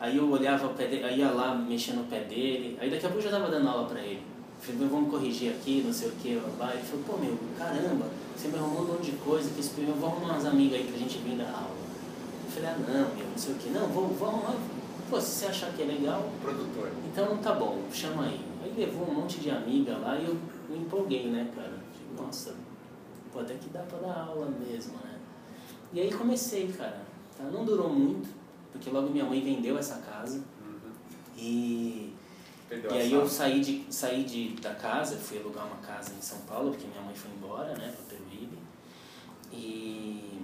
[0.01, 3.05] Aí eu olhava o pé dele, aí ia lá mexendo no pé dele, aí daqui
[3.05, 4.23] a pouco eu já tava dando aula pra ele.
[4.61, 6.75] Falei, meu, vamos corrigir aqui, não sei o que, lá.
[6.75, 10.11] Ele falou, pô meu, caramba, você me arrumou um monte de coisa, que eu vou
[10.11, 11.77] arrumar umas amigas aí pra gente vir dar aula.
[12.45, 14.57] Eu falei, ah não, meu, não sei o que, não, vou, vou arrumar.
[15.09, 16.91] Pô, se você achar que é legal, Produtor.
[17.11, 18.41] então tá bom, chama aí.
[18.63, 20.37] Aí levou um monte de amiga lá e eu
[20.69, 21.69] me empolguei, né, cara?
[21.71, 22.55] Falei, nossa,
[23.33, 25.19] pô, até que dá pra dar aula mesmo, né?
[25.93, 27.01] E aí comecei, cara.
[27.39, 27.45] Tá?
[27.45, 28.29] Não durou muito,
[28.73, 30.43] porque logo minha mãe vendeu essa casa.
[31.37, 32.08] E,
[32.69, 36.21] Perdeu e aí eu saí, de, saí de, da casa, fui alugar uma casa em
[36.21, 38.59] São Paulo, porque minha mãe foi embora, né, pra Peruíbe.
[39.51, 40.43] E,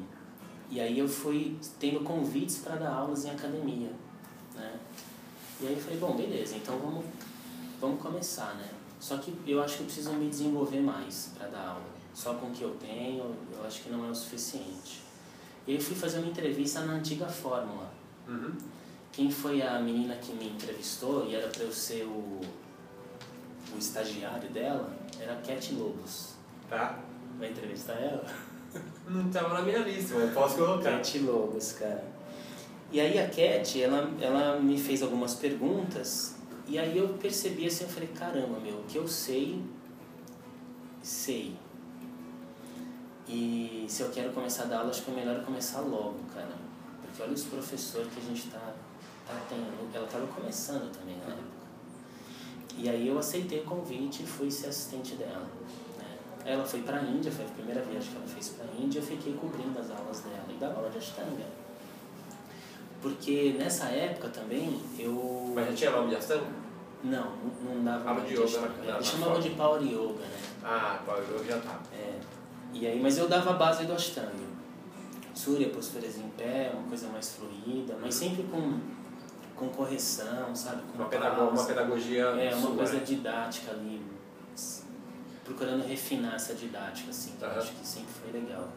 [0.71, 3.93] e aí eu fui tendo convites para dar aulas em academia,
[4.55, 4.81] né?
[5.61, 7.05] E aí eu falei, bom, beleza, então vamos,
[7.81, 8.71] vamos começar, né?
[8.99, 11.95] Só que eu acho que eu preciso me desenvolver mais para dar aula.
[12.15, 15.03] Só com o que eu tenho, eu acho que não é o suficiente.
[15.67, 17.93] E aí eu fui fazer uma entrevista na antiga Fórmula.
[18.27, 18.53] Uhum.
[19.15, 22.41] Quem foi a menina que me entrevistou e era para eu ser o,
[23.73, 26.35] o estagiário dela era a Cat Lobos.
[26.69, 26.99] Tá?
[27.39, 28.27] Vai entrevistar ela?
[29.09, 30.97] Não tava na minha lista, mas posso colocar.
[30.97, 32.05] Cat Lobos, cara.
[32.91, 36.35] E aí a Cat, ela, ela me fez algumas perguntas
[36.67, 39.63] e aí eu percebi assim, eu falei, caramba, meu, o que eu sei,
[41.03, 41.55] sei.
[43.29, 46.57] E se eu quero começar a dar aula, acho que é melhor começar logo, cara.
[47.03, 48.75] Porque olha os professores que a gente tá,
[49.27, 49.95] tá tendo.
[49.95, 51.55] Ela tava começando também na época.
[52.77, 55.47] E aí eu aceitei o convite e fui ser assistente dela.
[55.99, 56.17] né?
[56.45, 59.33] Ela foi pra Índia, foi a primeira viagem que ela fez pra Índia, eu fiquei
[59.35, 61.45] cobrindo as aulas dela e dava aula de Ashtanga.
[63.01, 65.53] Porque nessa época também eu.
[65.55, 66.43] Mas já tinha nome de Astana?
[67.03, 67.33] Não,
[67.63, 68.69] não dava Aula aula de de yoga Ashtanga.
[68.69, 70.39] na- na- Eles na chamavam de Power Yoga, né?
[70.65, 71.81] Ah, qual eu já tá.
[71.93, 72.19] É.
[72.73, 74.55] E aí, mas eu dava a base do Ashtanga.
[75.35, 78.81] Surya, posturas em pé, uma coisa mais fluida, mas sempre com,
[79.57, 80.83] com correção, sabe?
[80.93, 83.05] Com Uma, pedago uma pedagogia É, uma sua, coisa né?
[83.05, 84.03] didática ali,
[85.45, 87.59] procurando refinar essa didática, assim, que eu Aham.
[87.59, 88.69] acho que sempre foi legal.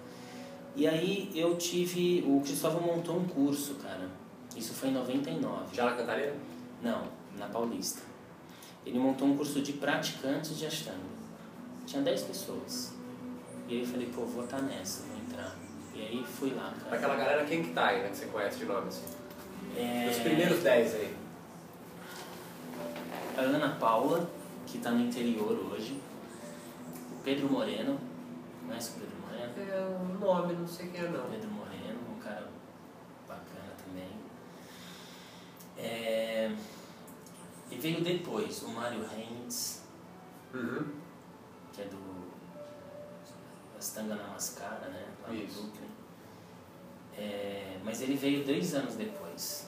[0.76, 4.08] E aí eu tive, o Cristóvão montou um curso, cara,
[4.56, 5.76] isso foi em 99.
[5.76, 6.36] Já na Cantareira?
[6.82, 7.04] Não,
[7.38, 8.02] na Paulista.
[8.86, 11.18] Ele montou um curso de praticantes de Ashtanga.
[11.86, 12.94] Tinha 10 pessoas.
[13.68, 15.56] E aí eu falei, pô, vou estar nessa, vou entrar.
[15.94, 16.92] E aí fui lá, cara.
[16.92, 18.10] Daquela galera, quem que tá aí, né?
[18.10, 19.04] Que você conhece de nome, assim?
[19.78, 21.18] É, Os primeiros 10 aí.
[23.38, 24.28] A Ana Paula,
[24.66, 26.02] que está no interior hoje.
[27.12, 28.00] O Pedro Moreno.
[28.66, 29.72] Conhece o Pedro Moreno?
[29.72, 31.30] É o nome, não sei quem é não.
[31.30, 32.48] Pedro Moreno, um cara
[33.28, 34.10] bacana também.
[35.78, 36.52] É,
[37.70, 39.84] E veio depois o Mário Heinz,
[40.54, 40.88] Uhum.
[41.74, 41.98] que é do
[43.78, 45.06] Astanga Namaskara, né?
[45.22, 45.62] Lá no Isso.
[45.64, 45.88] Brooklyn.
[47.18, 49.67] É, mas ele veio dois anos depois.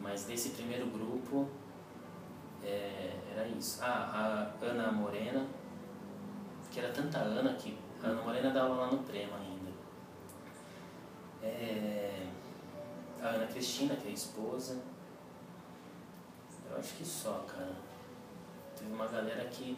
[0.00, 1.48] Mas desse primeiro grupo
[2.62, 3.80] é, era isso.
[3.82, 5.46] Ah, a Ana Morena,
[6.70, 9.70] que era tanta Ana que a Ana Morena dava lá no Prema ainda.
[11.42, 12.26] É,
[13.22, 14.80] a Ana Cristina, que é a esposa.
[16.70, 17.72] Eu acho que só, cara.
[18.76, 19.76] Teve uma galera que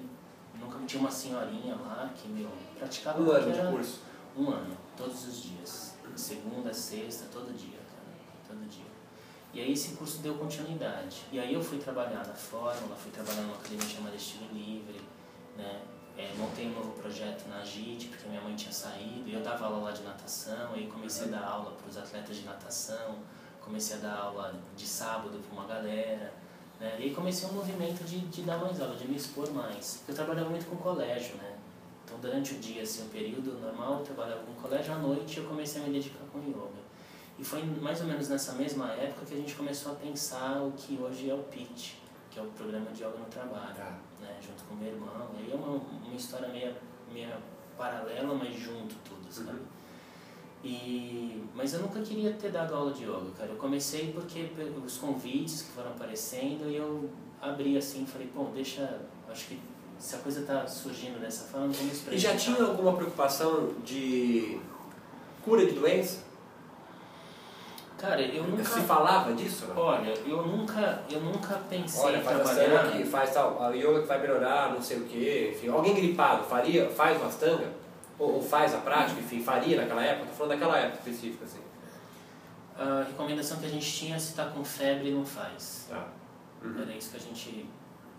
[0.58, 4.00] nunca tinha uma senhorinha lá que, meu, praticava Um ano de curso.
[4.36, 5.94] um ano, todos os dias.
[6.16, 8.16] Segunda, sexta, todo dia, cara.
[8.46, 8.79] Todo dia.
[9.52, 11.22] E aí esse curso deu continuidade.
[11.32, 15.00] E aí eu fui trabalhar na Fórmula, fui trabalhar numa academia chamada Estilo Livre,
[15.56, 15.80] né?
[16.16, 19.64] É, montei um novo projeto na AGIT, porque minha mãe tinha saído, e eu dava
[19.64, 23.16] aula lá de natação, aí comecei a dar aula para os atletas de natação,
[23.60, 26.32] comecei a dar aula de sábado para uma galera,
[26.78, 26.96] né?
[26.98, 30.02] E aí comecei um movimento de, de dar mais aula, de me expor mais.
[30.06, 31.56] Eu trabalhava muito com colégio, né?
[32.04, 35.44] Então, durante o dia, assim, o período normal, eu trabalhava com colégio, à noite eu
[35.44, 36.79] comecei a me dedicar com yoga.
[37.40, 40.72] E foi mais ou menos nessa mesma época que a gente começou a pensar o
[40.72, 41.96] que hoje é o PIT,
[42.30, 43.98] que é o Programa de Yoga no Trabalho, Tá.
[44.20, 45.30] né, junto com o meu irmão.
[45.38, 46.74] E aí é uma, uma história meio,
[47.10, 47.30] meio
[47.78, 49.52] paralela, mas junto tudo, sabe?
[49.52, 49.64] Uhum.
[50.62, 53.50] E, mas eu nunca queria ter dado aula de yoga, cara.
[53.50, 54.50] Eu comecei porque
[54.84, 57.08] os convites que foram aparecendo e eu
[57.40, 59.00] abri assim, falei, pô, deixa,
[59.30, 59.58] acho que
[59.98, 62.36] se a coisa tá surgindo dessa forma, vamos E já experimentar.
[62.36, 64.60] tinha alguma preocupação de
[65.42, 66.28] cura de doença?
[68.00, 68.64] Cara, eu nunca...
[68.64, 69.66] Se falava disso?
[69.66, 69.76] Não?
[69.76, 72.80] Olha, eu nunca, eu nunca pensei Olha, em faz trabalhar...
[72.80, 75.68] astanga aqui, faz tal, a yoga que vai melhorar, não sei o quê, enfim.
[75.68, 77.70] Alguém gripado faria, faz o astanga?
[78.18, 80.28] Ou, ou faz a prática, enfim, faria naquela época?
[80.28, 81.60] Tô falando daquela época específica, assim.
[82.78, 85.86] A recomendação que a gente tinha é se tá com febre, não faz.
[85.90, 86.08] Tá.
[86.62, 86.80] Uhum.
[86.80, 87.68] Era isso que a gente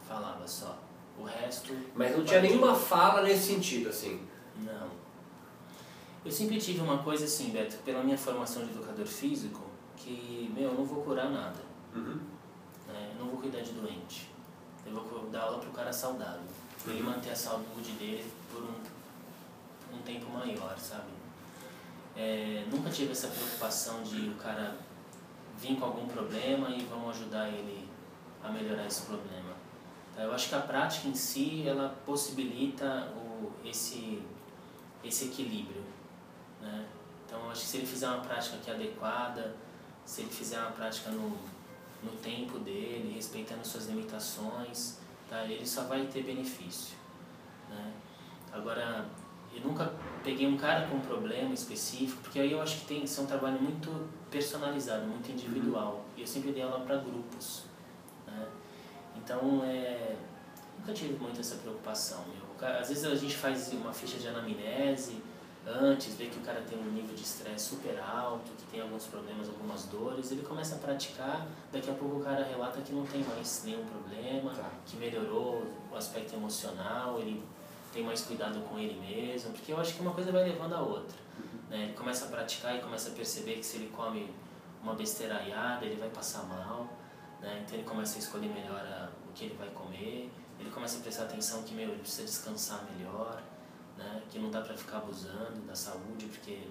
[0.07, 0.77] falava só.
[1.17, 1.75] O resto...
[1.95, 4.27] Mas não tinha nenhuma fala nesse sentido, assim.
[4.57, 4.89] Não.
[6.23, 9.70] Eu sempre tive uma coisa assim, Beto, pela minha formação de educador físico,
[10.01, 11.59] que, meu, eu não vou curar nada.
[11.95, 12.19] Uhum.
[12.87, 13.11] Né?
[13.13, 14.29] Eu não vou cuidar de doente.
[14.85, 16.41] Eu vou dar aula pro cara saudável.
[16.83, 21.11] Pra ele manter a saúde dele por um, um tempo maior, sabe?
[22.15, 24.75] É, nunca tive essa preocupação de o cara
[25.59, 27.87] vir com algum problema e vamos ajudar ele
[28.43, 29.53] a melhorar esse problema.
[30.15, 30.23] Tá?
[30.23, 34.21] Eu acho que a prática em si, ela possibilita o, esse,
[35.03, 35.83] esse equilíbrio.
[36.59, 36.87] Né?
[37.25, 39.55] Então, eu acho que se ele fizer uma prática que é adequada,
[40.11, 41.29] se ele fizer uma prática no,
[42.03, 44.97] no tempo dele, respeitando suas limitações,
[45.29, 45.45] tá?
[45.45, 46.97] ele só vai ter benefício.
[47.69, 47.93] Né?
[48.51, 49.05] Agora,
[49.55, 52.99] eu nunca peguei um cara com um problema específico, porque aí eu acho que tem
[52.99, 56.03] que ser um trabalho muito personalizado, muito individual.
[56.17, 57.63] E eu sempre dei aula para grupos.
[58.27, 58.47] Né?
[59.15, 60.17] Então, é,
[60.77, 62.25] nunca tive muito essa preocupação.
[62.27, 62.69] Meu.
[62.69, 65.23] Às vezes a gente faz uma ficha de anamnese,
[65.67, 69.05] antes, vê que o cara tem um nível de estresse super alto, que tem alguns
[69.05, 73.05] problemas, algumas dores, ele começa a praticar, daqui a pouco o cara relata que não
[73.05, 74.69] tem mais nenhum problema, tá.
[74.85, 77.43] que melhorou o aspecto emocional, ele
[77.93, 80.81] tem mais cuidado com ele mesmo, porque eu acho que uma coisa vai levando a
[80.81, 81.17] outra.
[81.37, 81.59] Uhum.
[81.69, 81.83] Né?
[81.83, 84.33] Ele começa a praticar e começa a perceber que se ele come
[84.81, 86.87] uma besteiraiada, ele vai passar mal,
[87.39, 87.63] né?
[87.63, 91.01] então ele começa a escolher melhor a, o que ele vai comer, ele começa a
[91.01, 93.41] prestar atenção que meu, ele precisa descansar melhor,
[94.03, 94.21] né?
[94.29, 96.67] que não dá para ficar abusando da saúde, porque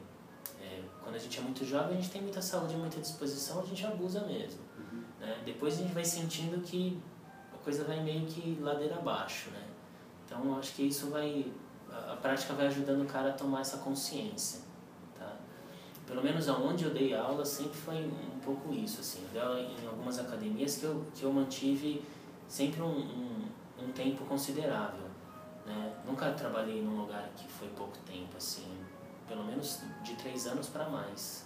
[0.61, 3.66] é, quando a gente é muito jovem, a gente tem muita saúde, muita disposição, a
[3.66, 4.61] gente abusa mesmo.
[4.79, 5.03] Uhum.
[5.21, 5.43] Né?
[5.45, 7.01] Depois a gente vai sentindo que
[7.53, 9.51] a coisa vai meio que ladeira abaixo.
[9.51, 9.66] Né?
[10.25, 11.53] Então eu acho que isso vai,
[11.90, 14.61] a, a prática vai ajudando o cara a tomar essa consciência.
[15.19, 15.37] Tá?
[16.07, 19.01] Pelo menos aonde eu dei aula sempre foi um pouco isso.
[19.01, 19.23] Assim.
[19.25, 22.03] Eu dei aula em algumas academias que eu, que eu mantive
[22.49, 25.10] sempre um, um, um tempo considerável.
[25.70, 25.92] Né?
[26.04, 28.66] Nunca trabalhei num lugar que foi pouco tempo, assim,
[29.28, 31.44] pelo menos de três anos para mais.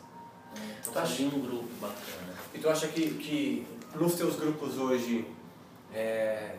[0.56, 0.76] Né?
[0.80, 1.22] Então acha...
[1.22, 2.34] um grupo bacana.
[2.54, 5.30] E tu acha que, que nos teus grupos hoje,
[5.92, 6.58] é...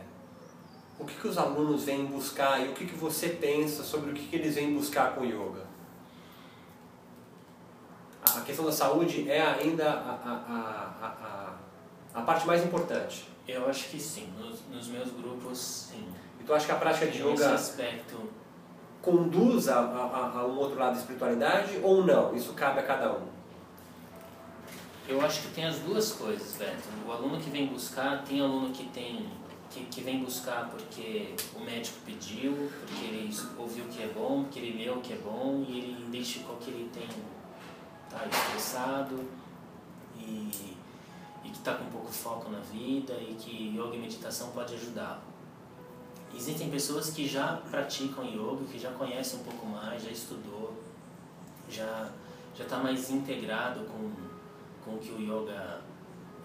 [0.99, 4.13] o que, que os alunos vêm buscar e o que, que você pensa sobre o
[4.13, 5.65] que, que eles vêm buscar com o yoga?
[8.35, 10.33] A questão da saúde é ainda a, a,
[11.01, 11.55] a,
[12.15, 13.29] a, a parte mais importante.
[13.47, 15.57] Eu acho que sim, nos, nos meus grupos
[15.91, 16.07] sim.
[16.45, 18.17] Tu acha que a prática de yoga aspecto...
[19.01, 22.35] conduz a, a, a, um outro lado de espiritualidade ou não?
[22.35, 23.35] Isso cabe a cada um.
[25.07, 26.83] Eu acho que tem as duas coisas, Beto.
[27.07, 29.29] O aluno que vem buscar, tem aluno que tem
[29.69, 34.59] que, que vem buscar porque o médico pediu, porque ele ouviu que é bom, porque
[34.59, 37.07] ele leu que é bom e ele identificou que ele tem
[38.09, 39.19] tá estressado
[40.17, 40.75] e,
[41.43, 45.21] e que está com pouco foco na vida e que yoga e meditação pode ajudar.
[46.35, 50.73] Existem pessoas que já praticam yoga, que já conhecem um pouco mais, já estudou,
[51.69, 52.11] já
[52.57, 54.11] já está mais integrado com,
[54.83, 55.81] com o que o yoga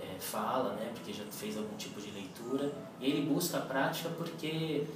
[0.00, 0.90] é, fala, né?
[0.92, 2.72] porque já fez algum tipo de leitura.
[3.00, 4.87] E ele busca a prática porque,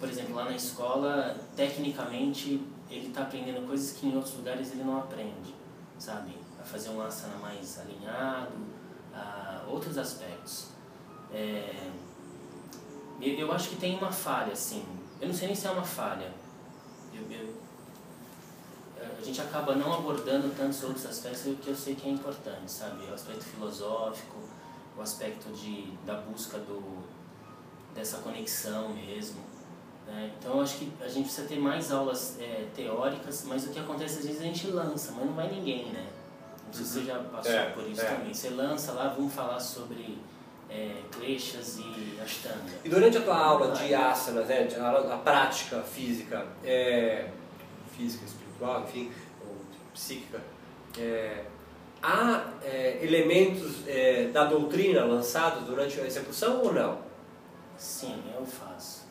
[0.00, 4.82] por exemplo, lá na escola, tecnicamente, ele está aprendendo coisas que em outros lugares ele
[4.82, 5.54] não aprende,
[5.98, 6.32] sabe?
[6.58, 8.54] A fazer um asana mais alinhado,
[9.14, 10.68] a outros aspectos.
[11.32, 11.90] É,
[13.20, 14.84] eu, acho que tem uma falha, assim.
[15.20, 16.32] Eu não sei nem se é uma falha.
[17.14, 17.54] Eu, eu,
[19.18, 23.04] a gente acaba não abordando tantos outros aspectos que eu sei que é importante, sabe?
[23.04, 24.36] O aspecto filosófico,
[24.96, 27.02] o aspecto de, da busca do,
[27.94, 29.40] dessa conexão mesmo.
[30.06, 30.32] Né?
[30.38, 33.78] Então eu acho que a gente precisa ter mais aulas é, teóricas, mas o que
[33.78, 36.06] acontece às vezes a gente lança, mas não vai ninguém, né?
[36.66, 38.04] Não sei se você já passou é, por isso é.
[38.04, 38.32] também.
[38.32, 40.18] Você lança lá, vamos falar sobre
[40.68, 42.72] é, kleshas e ashtanga.
[42.84, 47.28] E durante a tua aula de asanas, né, a, a prática física, é,
[47.96, 49.10] física, espiritual, enfim,
[49.46, 49.56] ou
[49.92, 50.40] psíquica,
[50.98, 51.44] é,
[52.02, 56.98] há é, elementos é, da doutrina lançados durante a execução ou não?
[57.76, 59.06] Sim, eu faço.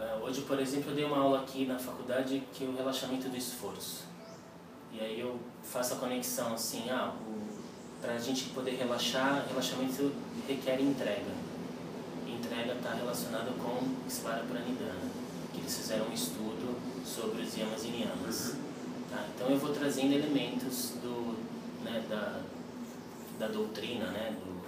[0.00, 3.28] É, hoje, por exemplo, eu dei uma aula aqui na faculdade que é o relaxamento
[3.28, 4.04] do esforço.
[4.92, 7.49] E aí eu faço a conexão assim, ah, o
[8.00, 10.12] para a gente poder relaxar, relaxamento
[10.48, 11.32] requer entrega.
[12.26, 15.10] entrega está relacionada com Svara Pranidhana,
[15.52, 18.54] que eles fizeram um estudo sobre os yamas e niyamas.
[18.54, 18.60] Uhum.
[19.10, 19.26] Tá?
[19.34, 21.36] Então eu vou trazendo elementos do,
[21.84, 22.40] né, da,
[23.38, 24.60] da doutrina, né, do,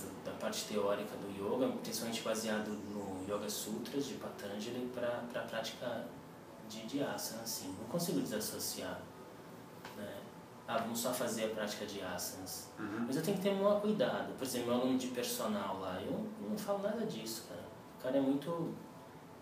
[0.00, 5.44] do, da parte teórica do yoga, principalmente baseado no Yoga Sutras de Patanjali para a
[5.44, 6.06] prática
[6.68, 7.42] de, de asana.
[7.42, 7.74] Assim.
[7.78, 9.00] Não consigo desassociar
[10.70, 12.68] ah, vamos só fazer a prática de asanas.
[12.78, 13.04] Uhum.
[13.04, 14.32] Mas eu tenho que ter um cuidado.
[14.38, 17.64] Por exemplo, meu aluno de personal lá, eu não falo nada disso, cara.
[17.98, 18.72] O cara é muito.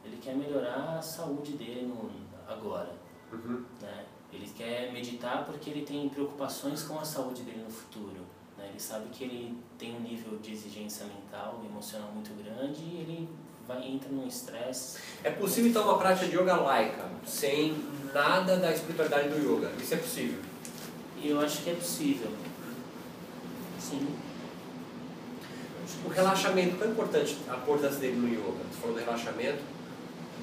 [0.02, 2.10] Ele quer melhorar a saúde dele no,
[2.50, 2.94] agora.
[3.30, 3.62] Uhum.
[3.78, 4.06] Né?
[4.32, 8.24] Ele quer meditar porque ele tem preocupações com a saúde dele no futuro.
[8.56, 8.68] Né?
[8.70, 13.28] Ele sabe que ele tem um nível de exigência mental, emocional muito grande e ele
[13.66, 14.98] vai entra num estresse.
[15.22, 17.76] É possível então uma prática de yoga laica, sem
[18.14, 19.70] nada da espiritualidade do yoga?
[19.78, 20.47] Isso é possível?
[21.22, 22.30] Eu acho que é possível.
[23.78, 24.06] Sim.
[26.04, 28.64] O relaxamento, qual é importante, a importância dele no yoga?
[28.70, 29.62] Você falou do relaxamento.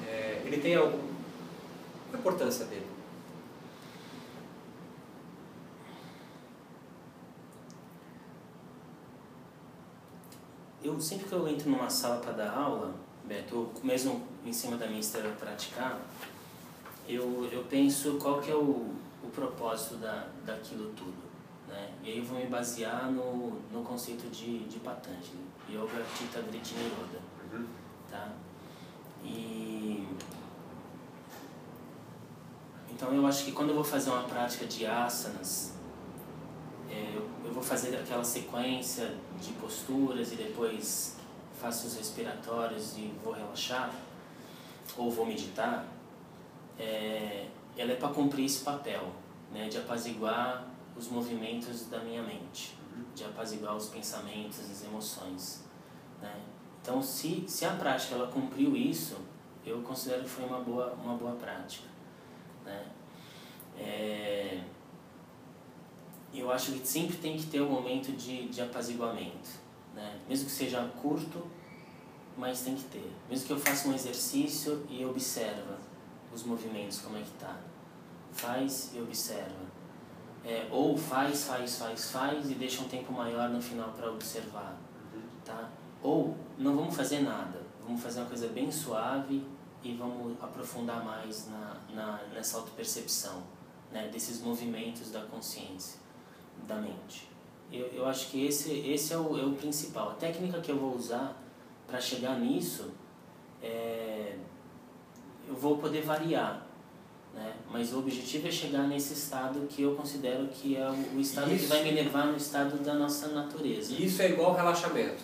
[0.06, 0.98] É, ele tem algum.
[0.98, 2.86] Qual é a importância dele?
[10.82, 14.86] Eu sempre que eu entro numa sala para dar aula, Beto, mesmo em cima da
[14.86, 16.00] minha esteira praticar,
[17.08, 18.94] eu, eu penso qual que é o,
[19.26, 21.26] o propósito da, daquilo tudo.
[21.68, 21.92] Né?
[22.02, 26.74] E aí eu vou me basear no, no conceito de, de Patanjali, Yoga Chitta Vritti
[26.74, 27.20] Niroda.
[27.52, 27.66] Uhum.
[28.08, 28.32] Tá?
[29.24, 30.06] E...
[32.90, 35.74] Então eu acho que quando eu vou fazer uma prática de asanas,
[36.88, 41.16] é, eu, eu vou fazer aquela sequência de posturas e depois
[41.60, 43.90] faço os respiratórios e vou relaxar,
[44.96, 45.84] ou vou meditar,
[46.78, 49.12] é, ela é para cumprir esse papel,
[49.52, 50.66] né, de apaziguar
[50.96, 52.76] os movimentos da minha mente,
[53.14, 55.64] de apaziguar os pensamentos, as emoções.
[56.20, 56.34] Né?
[56.80, 59.16] Então, se, se a prática ela cumpriu isso,
[59.64, 61.88] eu considero que foi uma boa, uma boa prática.
[62.64, 62.86] Né?
[63.78, 64.62] É,
[66.32, 69.66] eu acho que sempre tem que ter um momento de, de apaziguamento
[69.96, 70.20] né?
[70.28, 71.42] Mesmo que seja curto,
[72.36, 73.10] mas tem que ter.
[73.28, 75.78] Mesmo que eu faça um exercício e observa
[76.36, 77.56] os movimentos, como é que tá.
[78.32, 79.66] Faz e observa.
[80.44, 84.76] É, ou faz, faz, faz, faz e deixa um tempo maior no final para observar.
[85.44, 85.70] Tá?
[86.02, 87.62] Ou não vamos fazer nada.
[87.84, 89.44] Vamos fazer uma coisa bem suave
[89.82, 93.42] e vamos aprofundar mais na, na, nessa autopercepção,
[93.90, 94.08] né?
[94.08, 95.98] desses movimentos da consciência,
[96.66, 97.28] da mente.
[97.72, 100.10] Eu, eu acho que esse, esse é, o, é o principal.
[100.10, 101.36] A técnica que eu vou usar
[101.86, 102.92] para chegar nisso,
[103.62, 104.36] é,
[105.48, 106.66] eu vou poder variar.
[107.34, 107.52] Né?
[107.70, 111.52] Mas o objetivo é chegar nesse estado que eu considero que é o, o estado
[111.52, 111.64] isso.
[111.64, 113.94] que vai me levar no estado da nossa natureza.
[113.94, 115.22] Isso é igual relaxamento.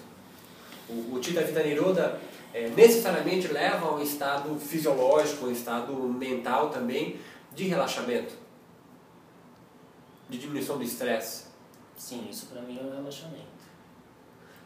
[0.88, 2.20] O, o Tita Vida Niroda
[2.52, 7.18] é, necessariamente leva a um estado fisiológico, um estado mental também
[7.54, 8.34] de relaxamento,
[10.28, 11.46] de diminuição do estresse.
[11.96, 13.52] Sim, isso para mim é um relaxamento.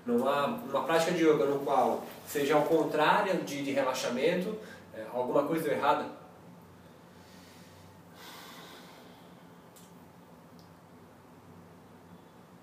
[0.04, 4.56] Não há uma prática de yoga no qual seja ao contrário de, de relaxamento,
[4.96, 6.06] é, alguma coisa deu errada?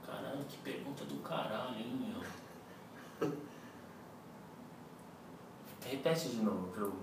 [0.06, 2.16] Caralho, que pergunta do caralho, hein,
[3.22, 3.32] meu?
[5.86, 6.74] Repete de novo.
[6.76, 6.94] Eu...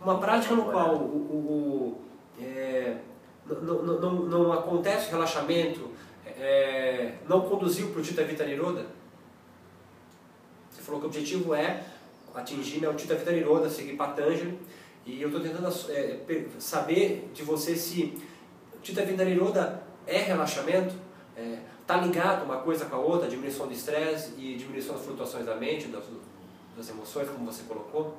[0.00, 2.02] Uma prática no qual o, o,
[2.38, 2.98] o é,
[3.44, 5.90] não, não, não, não acontece relaxamento
[6.24, 8.86] é, não conduziu para o Tita Vita Niroda?
[10.70, 11.84] Você falou que o objetivo é
[12.34, 14.58] atingir né, o Tita Vita Niroda, seguir Patanjali,
[15.08, 18.22] e eu estou tentando é, saber de você se
[18.82, 20.94] Tita Vita Niroda é relaxamento,
[21.34, 25.04] está é, tá ligado uma coisa com a outra, diminuição do estresse e diminuição das
[25.06, 26.04] flutuações da mente, das,
[26.76, 28.18] das emoções, como você colocou?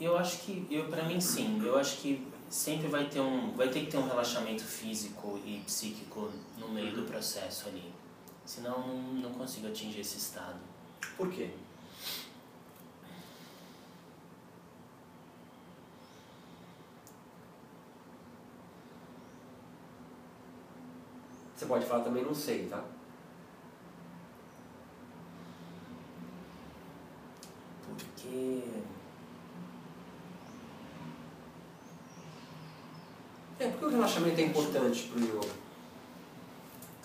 [0.00, 3.68] Eu acho que, eu para mim sim, eu acho que sempre vai ter um vai
[3.68, 7.92] ter que ter um relaxamento físico e psíquico no meio do processo ali.
[8.46, 10.58] Senão não, não consigo atingir esse estado.
[11.16, 11.50] Por quê
[21.58, 22.84] você pode falar também não sei tá
[27.86, 28.62] porque
[33.60, 35.48] É, por que o relaxamento é importante para o yoga?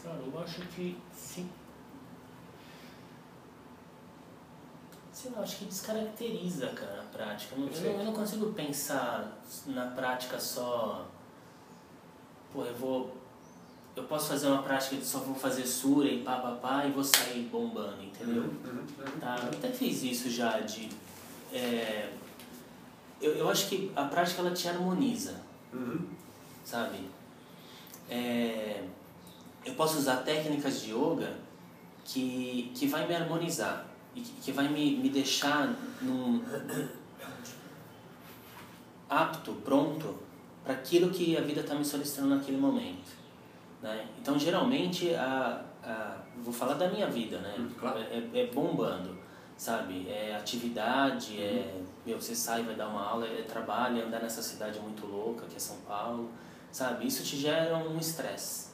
[0.03, 1.49] Cara, eu acho que sim.
[5.11, 7.55] Sei lá, acho que descaracteriza, cara, a prática.
[7.55, 11.07] Eu não, eu, não, eu não consigo pensar na prática só.
[12.51, 13.22] Pô, eu vou.
[13.95, 16.91] Eu posso fazer uma prática de só vou fazer sura e pá, pá, pá e
[16.91, 18.43] vou sair bombando, entendeu?
[18.43, 19.19] Uhum, uhum, uhum.
[19.19, 20.89] Tá, eu até fiz isso já de.
[21.53, 22.09] É,
[23.21, 25.41] eu, eu acho que a prática ela te harmoniza.
[25.71, 26.23] Uhum
[26.63, 27.09] sabe?
[28.09, 28.83] É,
[29.65, 31.35] eu posso usar técnicas de yoga
[32.05, 33.85] que, que vai me harmonizar
[34.15, 36.41] e que, que vai me, me deixar num,
[39.09, 40.17] apto, pronto
[40.63, 43.22] para aquilo que a vida está me solicitando naquele momento.
[43.83, 44.07] Né?
[44.19, 47.53] Então, geralmente, a, a, vou falar da minha vida, né?
[47.77, 47.99] Claro.
[47.99, 49.17] É, é, bombando.
[49.57, 50.07] sabe?
[50.09, 54.41] É atividade, é meu, você sai, vai dar uma aula, é trabalho, é andar nessa
[54.41, 56.31] cidade muito louca que é São Paulo,
[56.71, 57.05] sabe?
[57.07, 58.69] Isso te gera um estresse,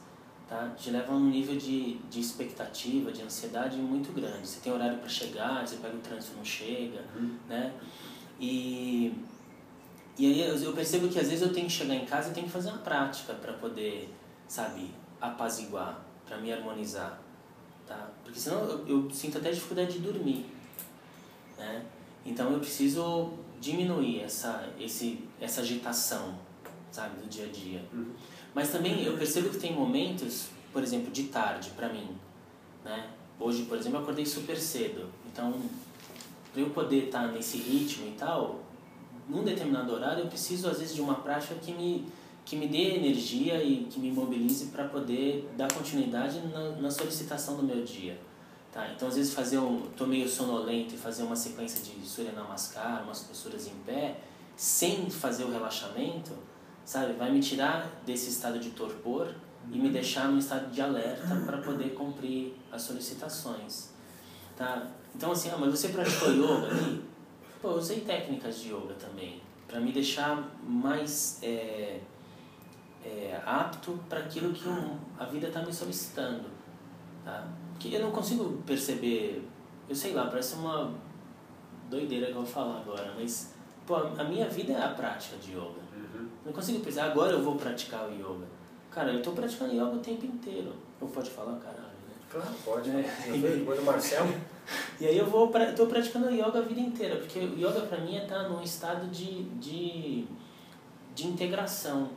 [0.48, 0.70] tá?
[0.76, 4.46] Te leva a um nível de, de expectativa, de ansiedade muito grande.
[4.48, 7.36] Você tem horário para chegar, você pega o trânsito não chega, Uhum.
[7.48, 7.72] né?
[8.40, 9.12] E
[10.18, 12.46] e aí eu percebo que às vezes eu tenho que chegar em casa e tenho
[12.46, 14.12] que fazer uma prática para poder,
[14.50, 14.90] sabe,
[15.20, 17.22] apaziguar, para me harmonizar,
[17.86, 18.10] tá?
[18.24, 20.44] Porque senão eu, eu sinto até dificuldade de dormir,
[21.56, 21.86] né?
[22.26, 26.36] Então eu preciso diminuir essa esse essa agitação,
[26.90, 27.84] sabe, do dia a dia.
[27.92, 28.12] Uhum.
[28.52, 32.18] Mas também eu percebo que tem momentos, por exemplo, de tarde para mim,
[32.84, 33.08] né?
[33.38, 35.08] Hoje, por exemplo, eu acordei super cedo.
[35.32, 35.62] Então,
[36.52, 38.64] para eu poder estar nesse ritmo e tal,
[39.28, 42.08] num determinado horário eu preciso às vezes de uma prática que me
[42.44, 47.56] que me dê energia e que me mobilize para poder dar continuidade na, na solicitação
[47.56, 48.18] do meu dia.
[48.72, 48.88] Tá?
[48.94, 49.82] Então, às vezes, fazer um.
[49.96, 54.20] tô meio sonolento e fazer uma sequência de Surya Namaskar, umas posturas em pé,
[54.56, 56.32] sem fazer o relaxamento,
[56.84, 57.14] sabe?
[57.14, 59.34] Vai me tirar desse estado de torpor
[59.72, 63.90] e me deixar num estado de alerta para poder cumprir as solicitações.
[64.56, 64.86] Tá?
[65.14, 67.02] Então, assim, ah, mas você praticou yoga ali?
[67.60, 72.00] Pô, eu usei técnicas de yoga também, para me deixar mais é,
[73.04, 74.68] é, apto para aquilo que
[75.18, 76.44] a vida está me solicitando.
[77.24, 77.48] Tá?
[77.78, 79.48] Que eu não consigo perceber,
[79.88, 80.92] eu sei lá, parece uma
[81.88, 83.54] doideira que eu vou falar agora, mas
[83.86, 85.80] pô, a minha vida é a prática de yoga.
[85.96, 86.28] Uhum.
[86.46, 88.46] Não consigo pensar, agora eu vou praticar o yoga.
[88.90, 90.74] Cara, eu estou praticando yoga o tempo inteiro.
[91.00, 92.14] Não pode falar, caralho, né?
[92.30, 92.90] Claro, pode.
[92.90, 93.02] É.
[93.32, 94.32] Depois do Marcelo.
[95.00, 97.98] E aí eu vou pra, tô praticando yoga a vida inteira, porque o yoga pra
[97.98, 100.24] mim é estar num estado de, de,
[101.12, 102.10] de integração,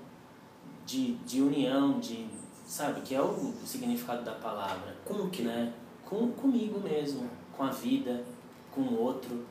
[0.86, 2.28] de, de união, de,
[2.66, 4.96] sabe, que é o significado da palavra.
[5.06, 5.44] Com o quê?
[5.44, 5.74] Né?
[6.06, 8.24] Com, comigo mesmo, com a vida,
[8.72, 9.46] com o outro.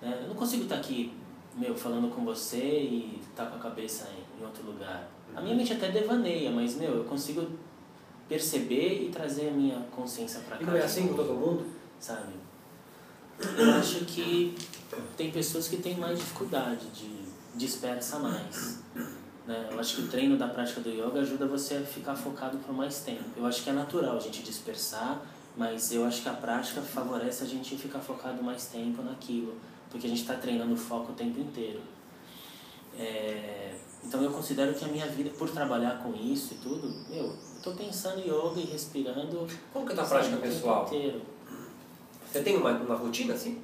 [0.00, 0.20] Né?
[0.22, 1.12] Eu não consigo estar aqui,
[1.54, 5.08] meu, falando com você e estar com a cabeça em, em outro lugar.
[5.34, 7.46] A minha mente até devaneia, mas, meu, eu consigo
[8.28, 10.62] perceber e trazer a minha consciência pra cá.
[10.62, 11.76] E não é assim com todo mundo?
[12.00, 12.34] sabe?
[13.56, 14.56] Eu acho que
[15.16, 18.78] tem pessoas que têm mais dificuldade de dispersa mais.
[19.46, 19.68] Né?
[19.70, 22.74] Eu acho que o treino da prática do yoga ajuda você a ficar focado por
[22.74, 23.22] mais tempo.
[23.36, 25.22] Eu acho que é natural a gente dispersar,
[25.56, 29.54] mas eu acho que a prática favorece a gente ficar focado mais tempo naquilo,
[29.90, 31.80] porque a gente está treinando o foco o tempo inteiro.
[32.98, 33.74] É,
[34.04, 37.72] Então eu considero que a minha vida, por trabalhar com isso e tudo, eu tô
[37.72, 39.46] pensando em yoga e respirando.
[39.72, 40.86] Como que é a tua prática pessoal?
[40.86, 41.22] inteiro.
[42.30, 43.60] Você tem uma, uma rotina assim?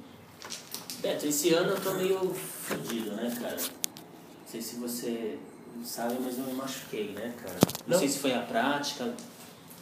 [0.99, 3.55] Beto, esse ano eu tô meio fodido, né, cara?
[3.57, 5.37] Não sei se você
[5.83, 7.55] sabe, mas eu me machuquei, né, cara?
[7.87, 7.99] Não, Não.
[7.99, 9.13] sei se foi a prática,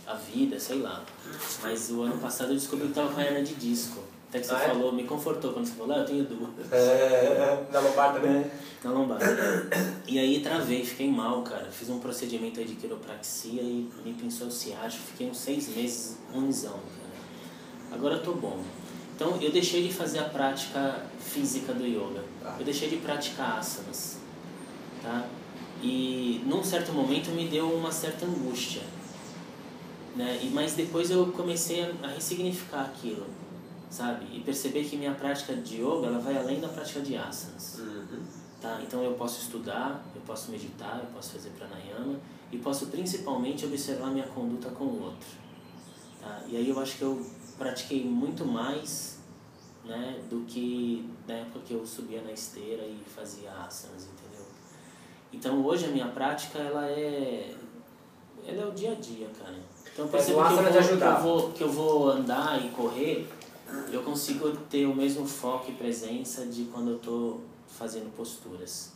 [0.08, 1.04] a vida, sei lá.
[1.62, 4.02] Mas o ano passado eu descobri que tava com a hernia de disco.
[4.30, 4.68] Até que você Ah, é?
[4.70, 6.72] falou, me confortou quando você falou, ah, eu tenho duas.
[6.72, 8.46] É, na lombar também?
[8.84, 9.20] Na lombar.
[10.08, 11.70] E aí travei, fiquei mal, cara.
[11.70, 15.04] Fiz um procedimento aí de quiropraxia e me pinçou o ciático.
[15.08, 17.96] Fiquei uns seis meses ruimzão, cara.
[17.96, 18.64] Agora eu tô bom.
[19.16, 22.24] Então eu deixei de fazer a prática física do yoga.
[22.42, 22.56] Tá.
[22.58, 24.18] Eu deixei de praticar asanas,
[25.04, 25.26] tá?
[25.82, 28.84] E num certo momento me deu uma certa angústia,
[30.16, 30.40] né?
[30.42, 33.26] E mas depois eu comecei a, a ressignificar aquilo,
[33.90, 34.26] sabe?
[34.32, 37.80] E perceber que minha prática de yoga ela vai além da prática de asanas.
[37.80, 38.22] Uhum.
[38.62, 38.80] Tá?
[38.84, 42.20] Então eu posso estudar, eu posso meditar, eu posso fazer pranayama
[42.52, 45.30] e posso principalmente observar minha conduta com o outro.
[46.22, 46.44] Tá?
[46.48, 47.26] E aí eu acho que eu
[47.58, 49.18] pratiquei muito mais
[49.84, 54.08] né, do que na época que eu subia na esteira e fazia asanas?
[55.32, 57.56] Então hoje a minha prática ela é
[58.46, 59.56] ela é o dia a dia, cara.
[59.94, 62.70] Então eu Mas percebo que eu, vou, que, eu vou, que eu vou andar e
[62.70, 63.28] correr,
[63.92, 68.92] eu consigo ter o mesmo foco e presença de quando eu estou fazendo posturas.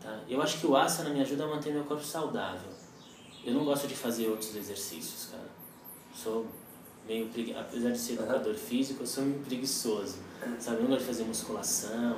[0.00, 0.20] Tá?
[0.28, 2.70] Eu acho que o asana me ajuda a manter meu corpo saudável.
[3.44, 5.48] Eu não gosto de fazer outros exercícios, cara.
[6.14, 6.46] Sou
[7.06, 7.54] meio pregui...
[7.54, 10.16] apesar de ser educador físico, eu sou meio preguiçoso.
[10.58, 12.16] Sabe, eu não gosto de fazer musculação.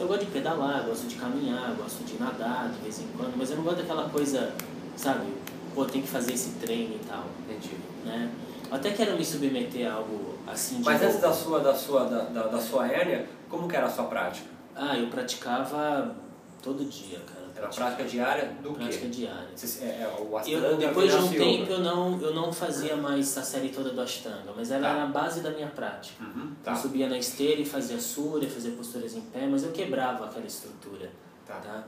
[0.00, 3.50] Eu gosto de pedalar, gosto de caminhar, gosto de nadar de vez em quando, mas
[3.50, 4.52] eu não gosto daquela coisa,
[4.96, 5.26] sabe,
[5.74, 7.76] pô, tem que fazer esse treino e tal, Entendi.
[8.04, 8.30] né?
[8.70, 11.06] Eu até quero me submeter a algo assim de Mas novo.
[11.06, 14.04] antes da sua, da sua, da, da, da sua hérnia, como que era a sua
[14.04, 14.46] prática?
[14.76, 16.14] Ah, eu praticava
[16.62, 17.37] todo dia, cara.
[17.58, 19.08] Era prática diária do prática quê?
[19.08, 19.48] diária.
[19.54, 21.72] Você- É, é, o Eu, Ashtanga, depois de um tempo Yoga.
[21.72, 24.94] eu não, eu não fazia mais a série toda do Ashtanga, mas ela Tá.
[24.94, 26.22] era a base da minha prática.
[26.24, 26.74] Uhum, Eu tá.
[26.76, 31.10] subia na esteira e fazia surya, fazia posturas em pé, mas eu quebrava aquela estrutura.
[31.46, 31.54] Tá.
[31.54, 31.84] Tá?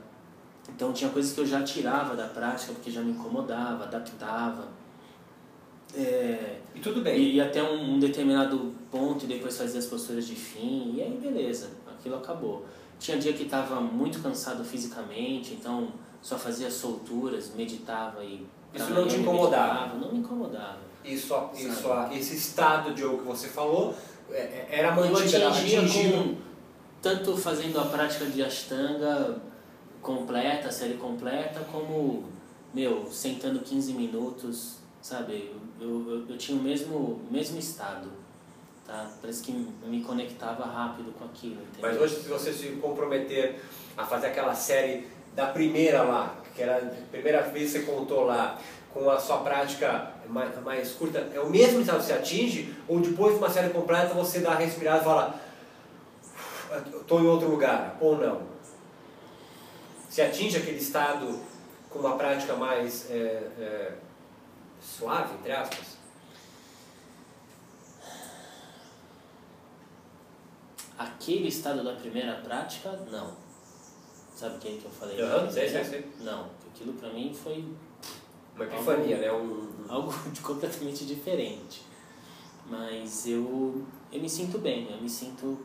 [0.75, 4.67] Então tinha coisas que eu já tirava da prática porque já me incomodava, adaptava.
[5.95, 7.17] É, e tudo bem.
[7.19, 11.01] E, e até um, um, determinado ponto e depois fazia as posturas de fim, e
[11.01, 12.65] aí beleza, aquilo acabou.
[13.01, 15.91] Tinha dia que estava muito cansado fisicamente, então
[16.21, 18.45] só fazia solturas, meditava e.
[18.71, 19.95] Isso não te incomodava?
[19.95, 20.77] Não me incomodava.
[21.03, 23.95] Isso, isso, esse estado de que você falou
[24.29, 25.35] é, é, era mantido?
[25.35, 26.35] Eu atingia com,
[27.01, 29.41] tanto fazendo a prática de Ashtanga
[29.99, 32.25] completa, série completa, como,
[32.71, 35.51] meu, sentando 15 minutos, sabe?
[35.79, 38.20] Eu, eu, eu tinha o mesmo, mesmo estado.
[38.85, 39.09] Tá?
[39.21, 41.61] Parece que me conectava rápido com aquilo.
[41.61, 41.81] Entendeu?
[41.81, 43.61] Mas hoje, se você se comprometer
[43.97, 48.25] a fazer aquela série da primeira lá, que era a primeira vez que você contou
[48.25, 48.59] lá,
[48.93, 52.75] com a sua prática mais, mais curta, é o mesmo estado que você atinge?
[52.87, 55.41] Ou depois de uma série completa você dá uma respirada e fala,
[56.99, 58.41] estou em outro lugar, ou não?
[60.09, 61.39] Se atinge aquele estado
[61.89, 63.91] com uma prática mais é, é,
[64.81, 66.00] suave, entre aspas?
[71.01, 73.33] Aquele estado da primeira prática, não.
[74.35, 75.19] Sabe o que, é que eu falei?
[75.19, 76.11] Uhum, sei, sei, sei.
[76.19, 77.65] Não, aquilo para mim foi...
[78.55, 79.31] Uma epifania, né?
[79.31, 79.67] Um...
[79.89, 81.83] Algo completamente diferente.
[82.69, 85.57] Mas eu, eu me sinto bem, eu me sinto,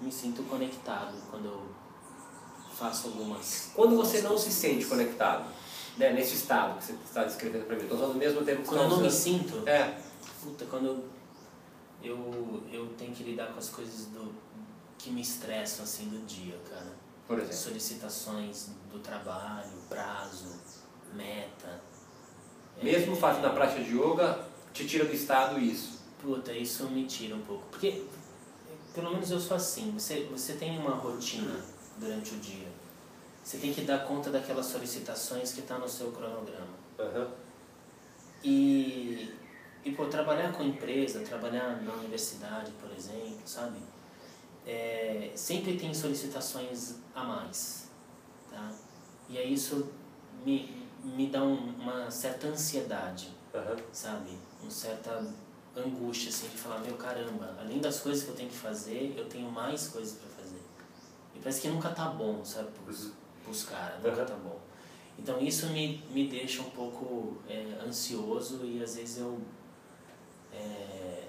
[0.00, 1.62] me sinto conectado quando eu
[2.72, 3.72] faço algumas...
[3.74, 5.44] Quando você não se sente conectado,
[5.98, 8.68] né, nesse estado que você está descrevendo para mim, estou usando o mesmo tempo que
[8.68, 9.06] Quando eu não usando.
[9.06, 9.68] me sinto...
[9.68, 10.00] É.
[10.42, 11.04] Puta, quando eu,
[12.02, 14.32] eu, eu tenho que lidar com as coisas do,
[14.98, 16.92] que me estressam assim do dia, cara.
[17.26, 17.56] Por exemplo?
[17.56, 20.52] Solicitações do trabalho, prazo,
[21.14, 21.80] meta.
[22.82, 26.00] Mesmo é, fazendo a prática de yoga, te tira do estado isso?
[26.20, 27.64] Puta, isso me tira um pouco.
[27.70, 28.04] Porque,
[28.94, 31.64] pelo menos eu sou assim, você, você tem uma rotina
[31.98, 32.68] durante o dia.
[33.42, 36.78] Você tem que dar conta daquelas solicitações que estão tá no seu cronograma.
[36.98, 37.28] Uhum.
[38.44, 39.34] E,
[39.84, 43.78] e pô, trabalhar com empresa, trabalhar na universidade, por exemplo, sabe?
[44.66, 47.90] É, sempre tem solicitações a mais,
[48.50, 48.70] tá?
[49.28, 49.90] E aí isso
[50.44, 53.76] me, me dá um, uma certa ansiedade, uhum.
[53.90, 54.38] sabe?
[54.60, 55.26] Uma certa
[55.74, 59.26] angústia, assim, de falar, meu caramba, além das coisas que eu tenho que fazer, eu
[59.28, 60.60] tenho mais coisas para fazer.
[61.34, 62.68] E parece que nunca tá bom, sabe?
[62.84, 63.12] Pros, uhum.
[63.44, 64.26] pros caras, nunca uhum.
[64.26, 64.60] tá bom.
[65.18, 69.40] Então isso me, me deixa um pouco é, ansioso e às vezes eu
[70.52, 71.24] é,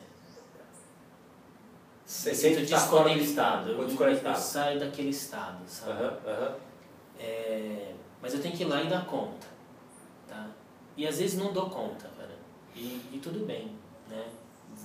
[2.05, 3.71] Você sente desconectado.
[3.71, 4.37] Eu, desconectado.
[4.37, 6.03] eu saio daquele estado, sabe?
[6.03, 6.55] Uhum, uhum.
[7.19, 9.47] É, mas eu tenho que ir lá e dar conta,
[10.27, 10.47] tá?
[10.97, 12.35] E às vezes não dou conta, cara.
[12.75, 13.75] E, e tudo bem,
[14.09, 14.25] né?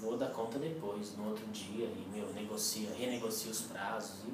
[0.00, 4.32] Vou dar conta depois, no outro dia, e meu, negocia, renegocio os prazos e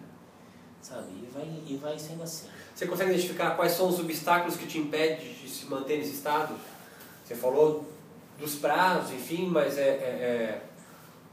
[0.83, 1.07] sabe?
[1.23, 2.49] E vai, e vai sendo assim.
[2.75, 6.55] Você consegue identificar quais são os obstáculos que te impedem de se manter nesse estado?
[7.25, 7.87] Você falou
[8.43, 10.63] dos prazos, enfim, mas é, é, é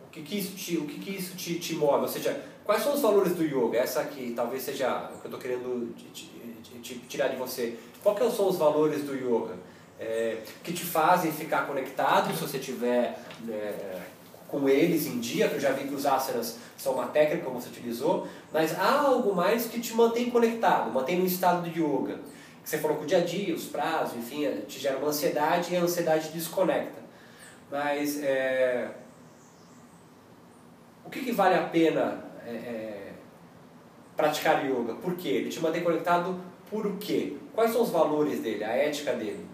[0.06, 2.04] o que, que isso, te, o que, que isso te, te move?
[2.04, 3.80] Ou seja, quais são os valores do yoga?
[3.80, 6.30] Essa aqui talvez seja o que eu estou querendo te,
[6.82, 7.78] te, tirar de você.
[8.04, 9.56] Quais são os valores do yoga?
[10.00, 14.02] É, que te fazem ficar conectado se você tiver né,
[14.48, 17.60] com eles em dia, que eu já vi que os asanas são uma técnica como
[17.60, 22.20] você utilizou, mas há algo mais que te mantém conectado, mantém no estado de yoga.
[22.70, 25.74] Você falou que o dia a dia, os prazos, enfim, é, te gera uma ansiedade
[25.74, 27.02] e a ansiedade desconecta.
[27.72, 28.92] Mas é,
[31.04, 33.14] o que, que, vale a pena é,
[34.16, 34.94] praticar yoga?
[34.94, 35.30] Por quê?
[35.30, 36.40] Ele te mantém conectado
[36.70, 37.38] por o quê?
[37.56, 39.48] Quais são os valores dele, a ética dele?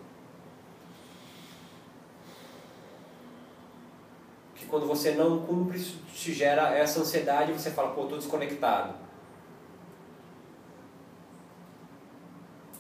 [4.56, 8.18] que quando você não cumpre, isso te gera essa ansiedade e você fala, pô, estou
[8.18, 9.05] desconectado.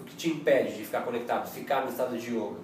[0.06, 2.60] O que te impede de ficar conectado, ficar no estado de yoga?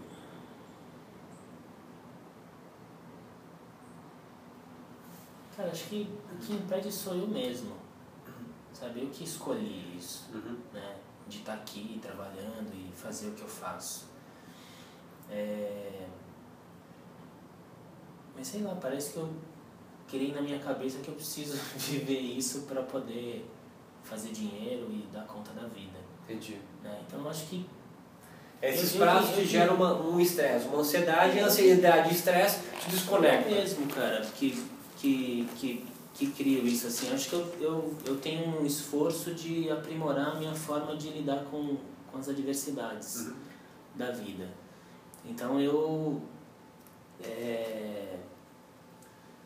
[5.58, 7.76] Cara, acho que o que impede sou eu mesmo.
[8.72, 10.58] Sabe, eu que escolhi isso, uhum.
[10.72, 10.98] né?
[11.28, 14.06] De estar tá aqui trabalhando e fazer o que eu faço.
[15.28, 16.08] É
[18.42, 19.30] mas sei lá, parece que eu
[20.08, 23.46] criei na minha cabeça que eu preciso viver isso para poder
[24.04, 26.00] fazer dinheiro e dar conta da vida.
[26.24, 26.58] Entendi.
[26.84, 27.00] Né?
[27.08, 27.66] Então eu acho que.
[28.62, 32.92] Esses prazos te geram uma, um estresse, uma ansiedade, e a ansiedade e estresse te
[32.92, 33.50] desconecta.
[33.50, 34.64] É mesmo, cara, que,
[34.98, 37.08] que, que, que crio isso assim.
[37.08, 41.10] Eu acho que eu, eu, eu tenho um esforço de aprimorar a minha forma de
[41.10, 41.78] lidar com,
[42.12, 43.34] com as adversidades uhum.
[43.96, 44.48] da vida.
[45.26, 46.22] Então eu.
[47.24, 48.18] É,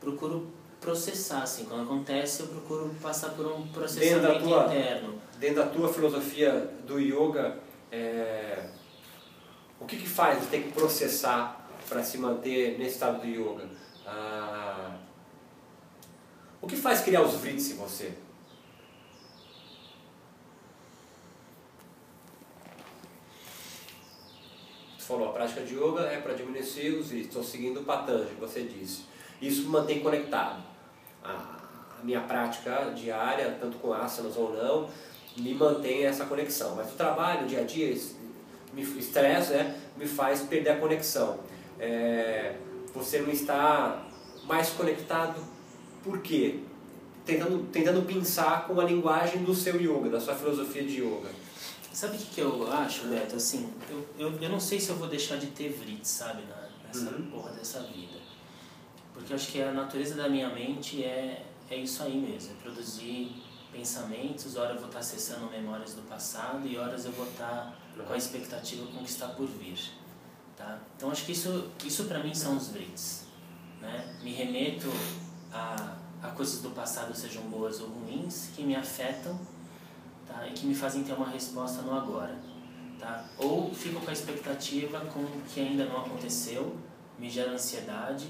[0.06, 0.48] procuro
[0.80, 5.16] processar, assim, quando acontece eu procuro passar por um processamento interno.
[5.40, 7.60] Dentro da tua filosofia do yoga,
[7.92, 8.70] é,
[9.80, 13.68] o que que faz você ter que processar para se manter nesse estado do yoga?
[14.06, 14.96] Ah,
[16.62, 18.14] o que faz criar os vrits em você?
[24.98, 28.36] Você falou, a prática de yoga é para diminuir os vrits, estou seguindo o Patanjali,
[28.40, 29.04] você disse.
[29.42, 30.64] Isso me mantém conectado.
[31.24, 31.32] A,
[32.00, 34.90] a minha prática diária, tanto com asanas ou não,
[35.38, 36.76] me mantém essa conexão.
[36.76, 37.96] Mas o trabalho, o dia a dia,
[38.74, 41.40] me estresse, né, me faz perder a conexão.
[41.80, 42.56] É,
[42.94, 44.06] você não está
[44.46, 45.42] mais conectado
[46.04, 46.60] por quê?
[47.26, 51.30] Tentando, tentando pensar com a linguagem do seu yoga, da sua filosofia de yoga.
[51.92, 53.38] Sabe o que, que eu acho, Beto?
[53.38, 56.44] Assim, eu, eu, eu não sei se eu vou deixar de ter vrit, sabe,
[56.86, 57.32] nessa uhum.
[57.32, 58.20] porra dessa vida.
[59.14, 62.62] Porque eu acho que a natureza da minha mente é, é isso aí mesmo, é
[62.62, 63.32] produzir
[63.76, 67.76] pensamentos, horas eu vou estar acessando memórias do passado e horas eu vou estar
[68.08, 69.78] com a expectativa com o que está por vir.
[70.56, 70.80] Tá?
[70.96, 73.26] Então acho que isso, isso para mim são os brits.
[73.82, 74.18] Né?
[74.24, 74.88] Me remeto
[75.52, 79.38] a, a coisas do passado, sejam boas ou ruins, que me afetam
[80.26, 80.48] tá?
[80.48, 82.38] e que me fazem ter uma resposta no agora.
[83.00, 83.26] Tá?
[83.38, 86.78] Ou fico com a expectativa com o que ainda não aconteceu,
[87.20, 88.30] me gera ansiedade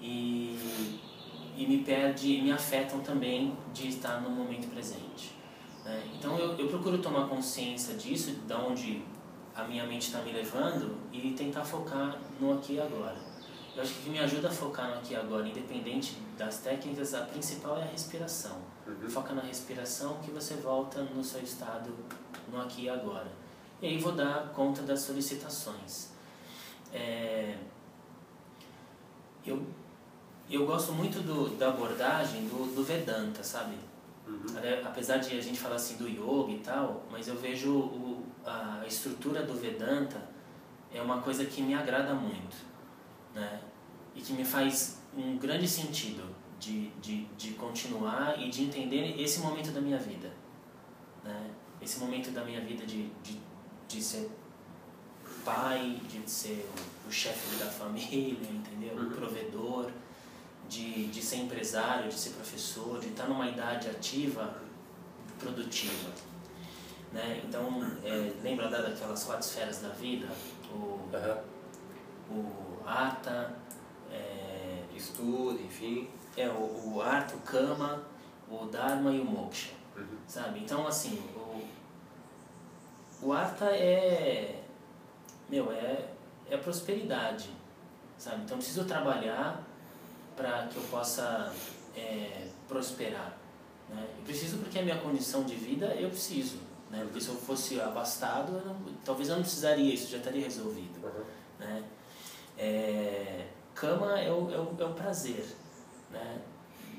[0.00, 1.00] e
[1.58, 5.34] e me perde, me afetam também de estar no momento presente.
[5.84, 6.08] Né?
[6.16, 9.02] Então eu, eu procuro tomar consciência disso, de onde
[9.56, 13.16] a minha mente está me levando e tentar focar no aqui e agora.
[13.74, 16.58] Eu acho que o que me ajuda a focar no aqui e agora, independente das
[16.58, 18.58] técnicas, a principal é a respiração.
[18.86, 19.10] Uhum.
[19.10, 21.92] Foca na respiração que você volta no seu estado
[22.52, 23.32] no aqui e agora.
[23.82, 26.10] E aí vou dar conta das solicitações.
[26.92, 27.58] É...
[29.44, 29.66] Eu
[30.54, 33.76] eu gosto muito do, da abordagem do, do Vedanta, sabe?
[34.26, 34.46] Uhum.
[34.84, 38.84] Apesar de a gente falar assim do yoga e tal, mas eu vejo o, a
[38.86, 40.20] estrutura do Vedanta
[40.92, 42.56] é uma coisa que me agrada muito,
[43.34, 43.60] né?
[44.14, 46.24] E que me faz um grande sentido
[46.58, 50.32] de, de, de continuar e de entender esse momento da minha vida,
[51.22, 51.50] né?
[51.80, 53.38] Esse momento da minha vida de, de,
[53.86, 54.30] de ser
[55.44, 56.68] pai, de ser
[57.06, 58.94] o, o chefe da família, entendeu?
[58.96, 59.10] O uhum.
[59.10, 59.90] provedor
[60.68, 64.54] de, de ser empresário, de ser professor, de estar numa idade ativa,
[65.38, 66.10] produtiva.
[67.12, 67.42] Né?
[67.44, 70.28] Então, é, lembra daquelas quatro esferas da vida?
[70.70, 72.36] O, uhum.
[72.36, 73.54] o Arta,
[74.12, 76.08] é, estudo, enfim.
[76.36, 78.04] É, o, o Arta, o Kama,
[78.50, 79.72] o Dharma e o Moksha.
[79.96, 80.18] Uhum.
[80.26, 80.60] Sabe?
[80.60, 81.66] Então, assim, o,
[83.22, 84.62] o Arta é.
[85.48, 86.10] Meu, é,
[86.50, 87.48] é prosperidade.
[88.18, 88.42] Sabe?
[88.42, 89.67] Então, eu preciso trabalhar
[90.38, 91.52] para que eu possa
[91.96, 93.36] é, prosperar.
[93.90, 94.06] Né?
[94.18, 96.58] Eu preciso porque a minha condição de vida eu preciso.
[96.88, 97.00] Né?
[97.02, 101.04] Porque se eu fosse abastado, eu não, talvez eu não precisaria, isso já estaria resolvido.
[101.04, 101.24] Uhum.
[101.58, 101.84] Né?
[102.56, 105.44] É, cama é o, é, o, é o prazer.
[106.10, 106.38] Né?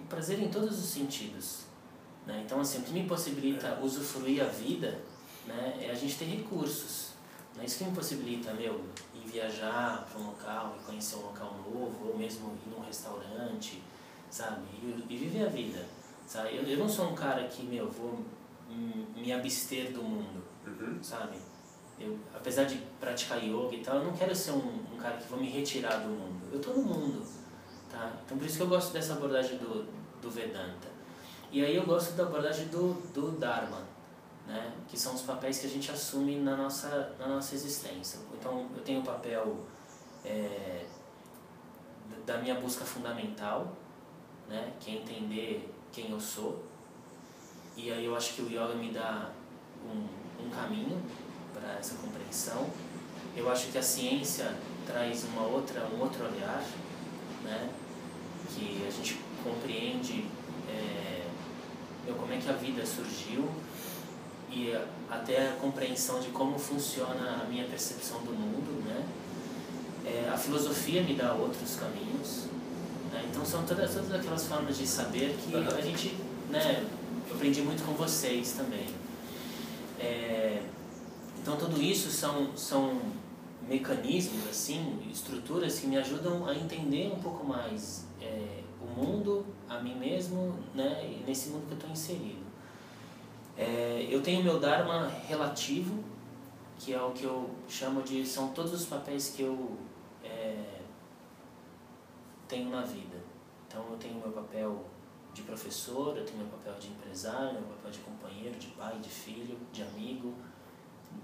[0.01, 1.61] O prazer em todos os sentidos.
[2.27, 2.43] Né?
[2.45, 4.99] Então, assim, o que me possibilita usufruir a vida
[5.47, 7.11] né, é a gente ter recursos.
[7.55, 7.63] Né?
[7.65, 8.83] Isso que me possibilita, meu,
[9.31, 13.81] viajar para um local e conhecer um local novo, ou mesmo ir num restaurante,
[14.29, 14.61] sabe?
[14.81, 15.85] E, e viver a vida,
[16.27, 16.55] sabe?
[16.55, 18.23] Eu, eu não sou um cara que, meu, vou
[18.69, 20.99] me abster do mundo, uhum.
[21.01, 21.37] sabe?
[21.99, 25.27] Eu, apesar de praticar yoga e tal, eu não quero ser um, um cara que
[25.27, 26.41] vou me retirar do mundo.
[26.51, 27.25] Eu estou no mundo,
[27.91, 28.13] tá?
[28.25, 29.85] Então por isso que eu gosto dessa abordagem do,
[30.21, 30.87] do Vedanta.
[31.51, 33.81] E aí eu gosto da abordagem do, do Dharma,
[34.47, 34.71] né?
[34.87, 38.19] que são os papéis que a gente assume na nossa, na nossa existência.
[38.39, 39.57] Então, eu tenho o papel
[40.23, 40.85] é,
[42.25, 43.75] da minha busca fundamental,
[44.47, 44.71] né?
[44.79, 46.63] que é entender quem eu sou.
[47.75, 49.31] E aí eu acho que o yoga me dá
[49.85, 51.01] um, um caminho
[51.53, 52.69] para essa compreensão.
[53.35, 54.55] Eu acho que a ciência
[54.87, 56.63] traz uma outra, um outro olhar,
[57.43, 57.69] né?
[58.55, 60.25] que a gente compreende
[60.69, 61.25] é,
[62.17, 63.49] como é que a vida surgiu,
[64.51, 64.75] e
[65.09, 69.05] até a compreensão de como funciona a minha percepção do mundo, né?
[70.05, 72.45] É, a filosofia me dá outros caminhos,
[73.11, 73.25] né?
[73.29, 76.15] então são todas, todas aquelas formas de saber que a gente,
[76.49, 76.85] né?
[77.29, 78.87] Eu aprendi muito com vocês também.
[79.99, 80.63] É,
[81.39, 82.99] então tudo isso são são
[83.67, 89.79] mecanismos assim, estruturas que me ajudam a entender um pouco mais é, o mundo, a
[89.79, 91.19] mim mesmo, né?
[91.27, 92.48] Nesse mundo que eu estou inserido.
[93.59, 96.01] É, eu tenho meu Dharma relativo,
[96.77, 98.25] que é o que eu chamo de.
[98.25, 99.77] são todos os papéis que eu
[100.23, 100.79] é,
[102.47, 103.17] tenho na vida.
[103.67, 104.85] Então eu tenho meu papel
[105.33, 109.09] de professor, eu tenho meu papel de empresário, meu papel de companheiro, de pai, de
[109.09, 110.33] filho, de amigo,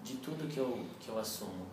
[0.04, 1.66] de tudo que eu, que eu assumo.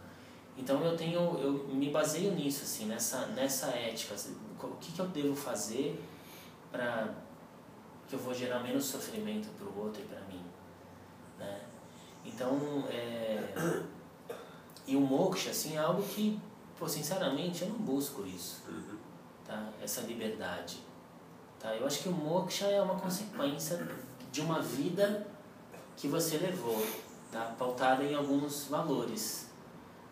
[0.57, 4.15] Então eu tenho, eu me baseio nisso, assim, nessa, nessa ética.
[4.15, 6.01] Assim, o que, que eu devo fazer
[6.71, 7.13] para
[8.09, 10.22] que eu vou gerar menos sofrimento para o outro e para?
[12.25, 13.83] Então, é,
[14.87, 16.41] e o moksha, assim, é algo que,
[16.79, 18.63] pô, sinceramente, eu não busco isso,
[19.45, 19.71] tá?
[19.83, 20.79] Essa liberdade,
[21.59, 21.75] tá?
[21.75, 23.89] Eu acho que o moksha é uma consequência
[24.31, 25.27] de uma vida
[25.97, 26.85] que você levou,
[27.31, 27.55] tá?
[27.59, 29.51] Pautada em alguns valores,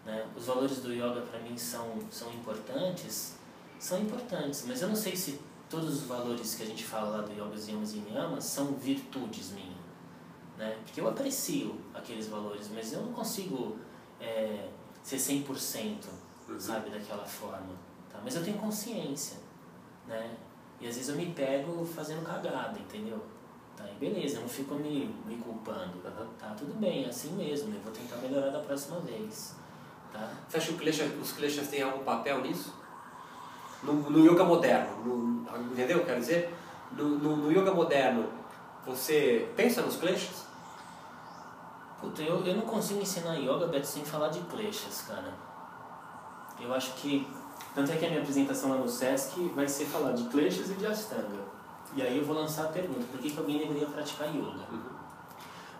[0.04, 0.26] né?
[0.36, 3.34] Os valores do yoga para mim são, são importantes,
[3.78, 7.22] são importantes, mas eu não sei se todos os valores que a gente fala lá
[7.22, 9.79] do yoga, yamas e niyamas são virtudes minhas,
[10.60, 10.76] né?
[10.84, 13.78] Porque eu aprecio aqueles valores, mas eu não consigo
[14.20, 14.68] é,
[15.02, 16.04] ser 100%,
[16.48, 16.60] uhum.
[16.60, 17.74] sabe, daquela forma,
[18.12, 18.20] tá?
[18.22, 19.38] Mas eu tenho consciência,
[20.06, 20.36] né?
[20.78, 23.18] E às vezes eu me pego fazendo cagada, entendeu?
[23.74, 25.96] Tá, e beleza, eu não fico me, me culpando.
[26.04, 26.28] Uhum.
[26.38, 29.56] Tá, tudo bem, é assim mesmo, eu vou tentar melhorar da próxima vez.
[30.12, 30.30] Tá?
[30.46, 32.74] Você acha que os kleshas têm algum papel nisso?
[33.82, 36.04] No, no yoga moderno, no, entendeu?
[36.04, 36.54] Quero dizer,
[36.92, 38.28] no, no, no, yoga moderno,
[38.84, 40.49] você pensa nos kleshas?
[42.00, 45.34] Puta, eu, eu não consigo ensinar yoga, Beto, sem falar de kleshas, cara.
[46.58, 47.26] Eu acho que.
[47.74, 50.74] Tanto é que a minha apresentação lá no Sesc vai ser falar de kleshas e
[50.74, 51.38] de astanga.
[51.94, 54.66] E aí eu vou lançar a pergunta: por que, que alguém deveria praticar yoga?
[54.70, 55.00] Uhum.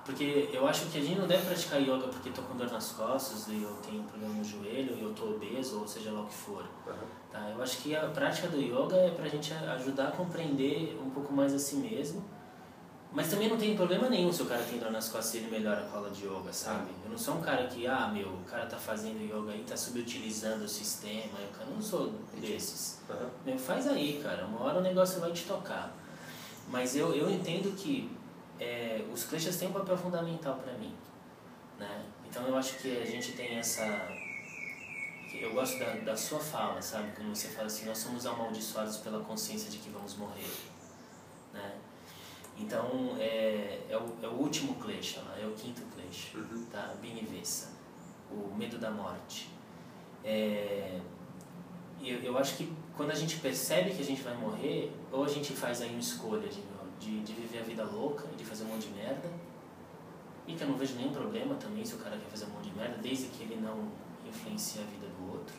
[0.05, 2.93] Porque eu acho que a gente não deve praticar yoga porque estou com dor nas
[2.93, 6.23] costas e eu tenho um problema no joelho e eu estou obeso ou seja lá
[6.23, 6.65] o que for.
[6.87, 6.95] Uhum.
[7.31, 7.51] Tá?
[7.51, 11.11] Eu acho que a prática do yoga é para a gente ajudar a compreender um
[11.11, 12.25] pouco mais a si mesmo.
[13.13, 15.51] Mas também não tem problema nenhum se o cara tem dor nas costas e ele
[15.51, 16.91] melhora com a aula de yoga, sabe?
[17.05, 19.77] Eu não sou um cara que, ah, meu, o cara tá fazendo yoga aí, tá
[19.77, 21.39] subutilizando o sistema.
[21.61, 23.01] Eu não sou desses.
[23.47, 23.59] Uhum.
[23.59, 24.47] Faz aí, cara.
[24.47, 25.93] Uma hora o negócio vai te tocar.
[26.69, 28.09] Mas eu, eu entendo que
[28.61, 30.95] é, os kleshas têm um papel fundamental para mim.
[31.79, 32.05] Né?
[32.29, 33.83] Então eu acho que a gente tem essa.
[35.35, 37.11] Eu gosto da, da sua fala, sabe?
[37.17, 40.51] Quando você fala assim, nós somos amaldiçoados pela consciência de que vamos morrer.
[41.53, 41.73] Né?
[42.61, 46.65] Então é, é, o, é o último klesha, é o quinto klesha, uhum.
[46.71, 46.95] tá?
[47.01, 47.69] Binivesa,
[48.31, 49.51] o medo da morte.
[50.25, 51.01] É,
[52.03, 55.29] eu, eu acho que quando a gente percebe que a gente vai morrer, ou a
[55.29, 56.61] gente faz aí uma escolha de
[57.01, 59.29] de, de viver a vida louca de fazer um monte de merda.
[60.47, 62.71] E que eu não vejo nenhum problema também se o cara quer fazer um monte
[62.71, 63.89] de merda, desde que ele não
[64.29, 65.55] influencie a vida do outro.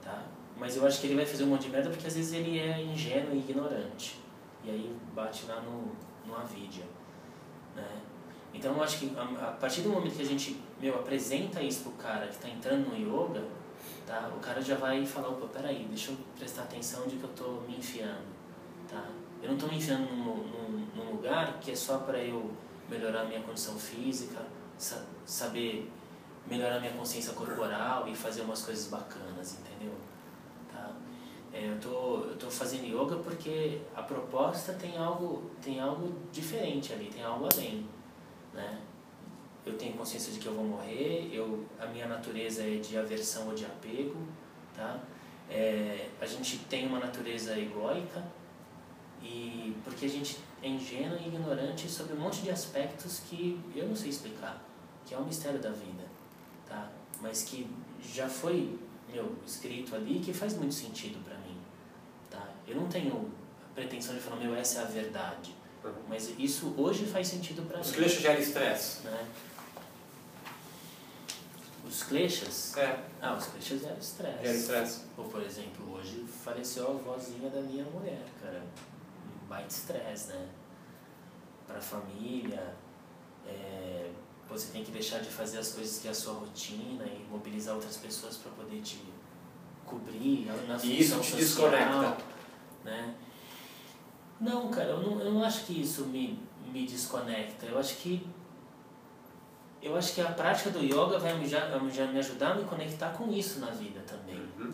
[0.00, 0.24] Tá?
[0.56, 2.58] Mas eu acho que ele vai fazer um monte de merda porque às vezes ele
[2.58, 4.20] é ingênuo e ignorante.
[4.64, 5.92] E aí bate lá no,
[6.26, 6.84] no avidia.
[7.74, 8.00] Né?
[8.54, 11.82] Então eu acho que a, a, partir do momento que a gente meu, apresenta isso
[11.82, 13.42] pro cara que está entrando no yoga,
[14.06, 14.30] tá?
[14.34, 17.62] o cara já vai falar, opa, peraí, deixa eu prestar atenção de que eu estou
[17.62, 18.26] me enfiando.
[18.88, 19.04] Tá?
[19.42, 22.50] Eu não estou me enfiando num, num, num, lugar que é só para eu
[22.88, 24.40] melhorar minha condição física,
[24.76, 25.90] sa saber
[26.46, 29.71] melhorar minha consciência corporal e fazer umas coisas bacanas, entendeu?
[31.52, 36.92] É, eu tô, eu tô fazendo yoga porque a proposta tem algo, tem algo diferente
[36.92, 37.86] ali, tem algo além,
[38.54, 38.80] né?
[39.64, 43.48] Eu tenho consciência de que eu vou morrer, eu, a minha natureza é de aversão
[43.48, 44.16] ou de apego,
[44.74, 44.98] tá?
[45.48, 48.24] É, a gente tem uma natureza egóica,
[49.22, 53.86] e porque a gente é ingênuo e ignorante sobre um monte de aspectos que eu
[53.86, 54.62] não sei explicar,
[55.06, 56.04] que é um mistério da vida,
[56.68, 56.90] tá?
[57.20, 57.68] Mas que
[58.02, 58.78] já foi,
[59.12, 61.41] meu, escrito ali que faz muito sentido para mim?
[62.72, 63.30] Eu não tenho
[63.74, 65.54] pretensão de falar, meu, essa é a verdade.
[65.84, 65.92] Uhum.
[66.08, 67.84] Mas isso hoje faz sentido para mim.
[67.84, 69.02] Os kleshas geram estresse.
[69.04, 69.26] Né?
[71.86, 72.76] Os kleshas?
[72.76, 72.98] É.
[73.20, 74.42] Ah, os kleshas geram estresse.
[74.42, 75.00] Geram estresse.
[75.16, 78.62] Ou, por exemplo, hoje faleceu a vozinha da minha mulher, cara
[79.52, 80.48] baita estresse, né?
[81.66, 82.74] Para a família,
[83.46, 84.10] é,
[84.48, 87.74] você tem que deixar de fazer as coisas que é a sua rotina e mobilizar
[87.74, 88.98] outras pessoas para poder te
[89.84, 92.16] cobrir na e isso te social, desconecta.
[92.84, 93.14] Né?
[94.40, 96.38] Não, cara, eu não, eu não acho que isso me,
[96.72, 97.66] me desconecta.
[97.66, 98.26] Eu acho que
[99.82, 103.08] eu acho que a prática do yoga vai me, já, me ajudar a me conectar
[103.10, 104.72] com isso na vida também, uhum.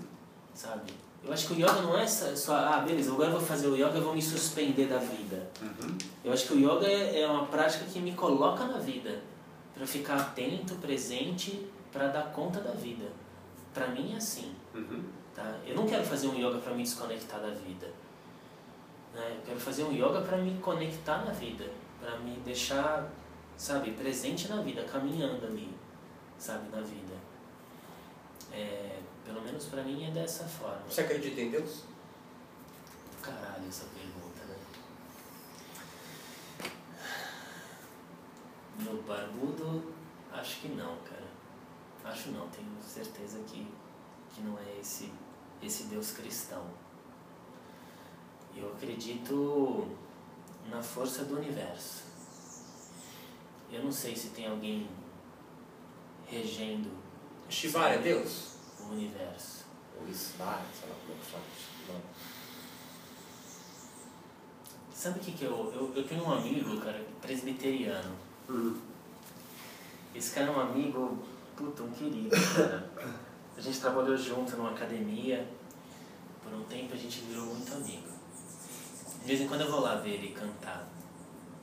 [0.53, 0.93] sabe?
[1.25, 3.75] Eu acho que o yoga não é só, ah, beleza, agora eu vou fazer o
[3.75, 5.51] yoga e vou me suspender da vida.
[5.63, 5.97] Uhum.
[6.23, 9.19] Eu acho que o yoga é, é uma prática que me coloca na vida,
[9.75, 13.07] para ficar atento, presente, para dar conta da vida.
[13.73, 14.55] Para mim é assim.
[14.75, 15.05] Uhum.
[15.35, 15.57] Tá?
[15.67, 17.89] Eu não quero fazer um yoga para me desconectar da vida.
[19.19, 19.35] Né?
[19.37, 21.69] Eu quero fazer um yoga para me conectar na vida,
[22.01, 23.11] para me deixar,
[23.57, 25.75] sabe, presente na vida, caminhando ali,
[26.39, 27.15] sabe, na vida.
[28.53, 30.81] É, pelo menos para mim é dessa forma.
[30.89, 31.83] Você acredita em Deus?
[33.21, 34.57] Caralho, essa pergunta, né?
[38.79, 39.93] No barbudo,
[40.33, 41.27] acho que não, cara.
[42.05, 43.67] Acho não, tenho certeza que,
[44.33, 45.13] que não é esse,
[45.61, 46.65] esse Deus cristão.
[48.57, 49.87] Eu acredito
[50.71, 52.05] na força do universo.
[53.71, 54.89] Eu não sei se tem alguém
[56.27, 56.91] regendo
[57.49, 58.55] Shivar é Deus?
[58.81, 59.65] o universo.
[60.01, 61.43] Ou Isvar, sei lá como é que fala.
[61.89, 62.01] Não.
[64.93, 65.93] Sabe o que, que eu, eu.
[65.95, 68.17] Eu tenho um amigo, cara, presbiteriano.
[70.15, 71.19] Esse cara é um amigo,
[71.57, 72.91] puta, um querido, cara.
[73.57, 75.49] A gente trabalhou junto numa academia.
[76.43, 78.18] Por um tempo a gente virou muito amigo.
[79.29, 80.89] De vez em quando eu vou lá ver ele cantar.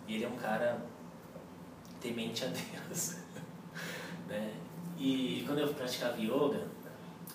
[0.07, 0.85] E ele é um cara
[1.99, 3.15] temente a Deus.
[4.29, 4.53] né?
[4.99, 6.67] E quando eu praticava yoga,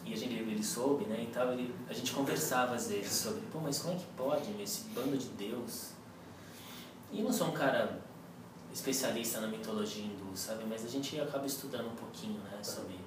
[0.04, 3.40] e a gente, ele soube, né, e tal, ele, a gente conversava às vezes sobre,
[3.50, 5.94] pô, mas como é que pode, esse bando de Deus?
[7.10, 8.00] E eu não sou um cara
[8.72, 13.00] especialista na mitologia hindu, sabe, mas a gente acaba estudando um pouquinho, né, sobre...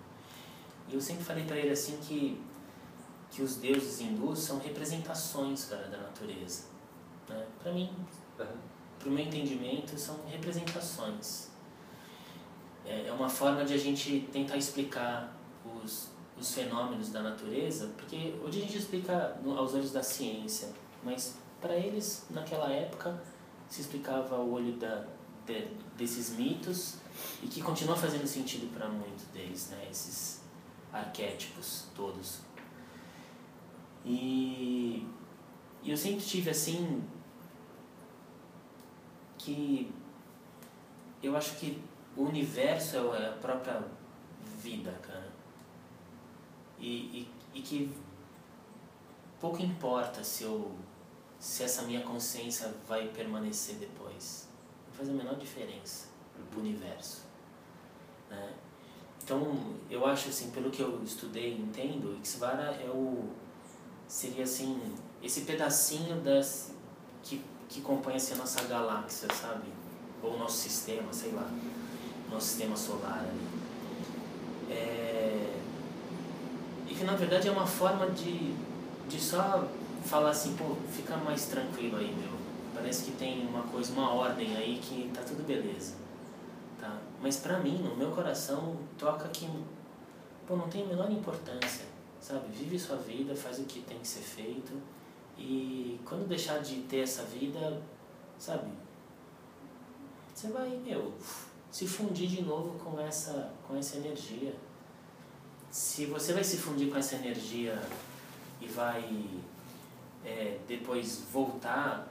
[0.90, 2.44] E eu sempre falei para ele assim que,
[3.32, 6.73] que os deuses hindus são representações, cara, da natureza.
[7.30, 7.46] Né?
[7.62, 7.90] Para mim,
[8.36, 8.48] para
[9.06, 11.50] o meu entendimento, são representações.
[12.86, 15.36] É, é uma forma de a gente tentar explicar
[15.84, 20.70] os, os fenômenos da natureza, porque hoje a gente explica aos olhos da ciência,
[21.04, 23.22] mas para eles, naquela época,
[23.70, 25.06] se explicava o olho da,
[25.46, 25.68] de-
[25.98, 26.96] desses mitos
[27.42, 29.88] e que continua fazendo sentido para muitos deles, né?
[29.90, 30.42] esses
[30.92, 32.40] arquétipos todos.
[34.06, 35.08] E,
[35.84, 37.04] e eu sempre tive assim
[39.38, 39.92] que
[41.22, 41.82] eu acho que
[42.16, 43.84] o universo é a própria
[44.60, 45.32] vida, cara.
[46.80, 47.94] E, e, e que
[49.40, 50.72] pouco importa se eu
[51.38, 54.48] se essa minha consciência vai permanecer depois.
[54.88, 56.08] Não faz a menor diferença
[56.50, 57.24] pro universo.
[58.30, 58.54] Né?
[59.22, 63.30] Então, eu acho assim, pelo que eu estudei e entendo, Ixvara é o
[64.08, 64.80] seria assim,
[65.24, 66.72] esse pedacinho das
[67.24, 67.42] que
[67.74, 69.68] que compõe assim, a nossa galáxia, sabe?
[70.22, 71.50] Ou o nosso sistema, sei lá,
[72.30, 73.48] nosso sistema solar ali.
[74.70, 75.60] É...
[76.88, 78.54] E que na verdade é uma forma de,
[79.10, 79.68] de só
[80.06, 82.32] falar assim, pô, fica mais tranquilo aí, meu.
[82.76, 85.96] Parece que tem uma coisa, uma ordem aí que tá tudo beleza.
[86.80, 87.00] Tá?
[87.22, 89.50] Mas pra mim, no meu coração, toca que
[90.48, 91.86] pô, não tem a menor importância,
[92.22, 92.46] sabe?
[92.52, 94.74] Vive sua vida, faz o que tem que ser feito
[95.38, 97.82] e quando deixar de ter essa vida,
[98.38, 98.70] sabe?
[100.34, 101.14] Você vai, meu,
[101.72, 104.56] se fundir de novo com essa, com essa energia.
[105.72, 107.82] Se você vai se fundir com essa energia
[108.62, 109.26] e vai
[110.24, 112.08] é, depois voltar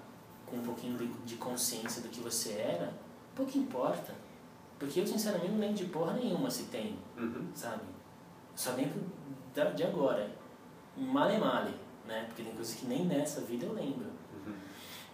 [0.47, 2.93] com um pouquinho de, consciência do que você era,
[3.35, 4.14] pouco importa.
[4.79, 7.47] Porque eu, sinceramente, não lembro de porra nenhuma se tem, Uhum.
[7.55, 7.83] sabe?
[8.55, 9.01] Só lembro
[9.75, 10.29] de agora.
[10.97, 11.75] Male male,
[12.07, 12.24] né?
[12.26, 14.07] Porque tem coisas que nem nessa vida eu lembro.
[14.46, 14.55] Uhum.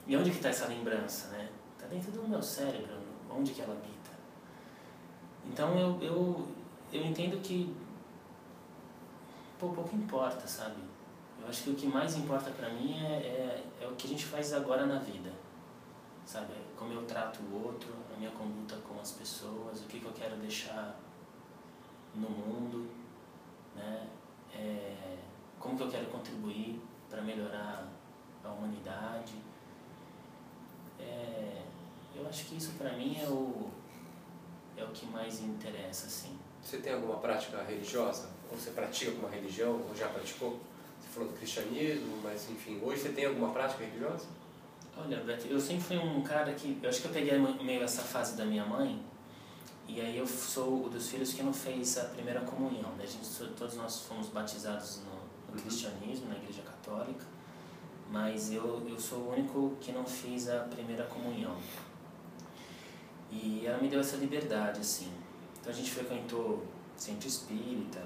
[0.06, 1.48] E onde que está essa lembrança, né?
[1.76, 2.98] Está dentro do meu cérebro,
[3.30, 4.10] onde que ela habita.
[5.46, 6.48] Então eu, eu,
[6.92, 7.74] eu entendo que
[9.58, 10.76] pô, pouco importa, sabe?
[11.40, 14.10] Eu acho que o que mais importa para mim é, é, é o que a
[14.10, 15.32] gente faz agora na vida,
[16.24, 16.52] sabe?
[16.76, 20.12] Como eu trato o outro, a minha conduta com as pessoas, o que, que eu
[20.12, 20.98] quero deixar
[22.14, 22.88] no mundo,
[23.74, 24.08] né?
[24.54, 25.18] É,
[25.58, 27.88] como que eu quero contribuir para melhorar
[28.44, 29.34] a humanidade.
[30.98, 31.62] É,
[32.14, 33.70] eu acho que isso para mim é o,
[34.76, 36.38] é o que mais interessa, assim.
[36.62, 38.28] Você tem alguma prática religiosa?
[38.50, 39.80] Ou você pratica alguma religião?
[39.88, 40.60] Ou já praticou?
[41.00, 44.26] Você falou do cristianismo, mas enfim, hoje você tem alguma prática religiosa?
[44.96, 46.78] Olha, Beto, eu sempre fui um cara que.
[46.82, 49.00] Eu acho que eu peguei meio essa fase da minha mãe,
[49.86, 52.90] e aí eu sou o dos filhos que não fez a primeira comunhão.
[52.96, 53.04] Né?
[53.04, 55.17] A gente, todos nós fomos batizados no,
[55.52, 57.24] no cristianismo, na igreja católica,
[58.10, 61.56] mas eu, eu sou o único que não fiz a primeira comunhão.
[63.30, 65.12] E ela me deu essa liberdade, assim.
[65.60, 68.02] Então a gente frequentou centro espírita,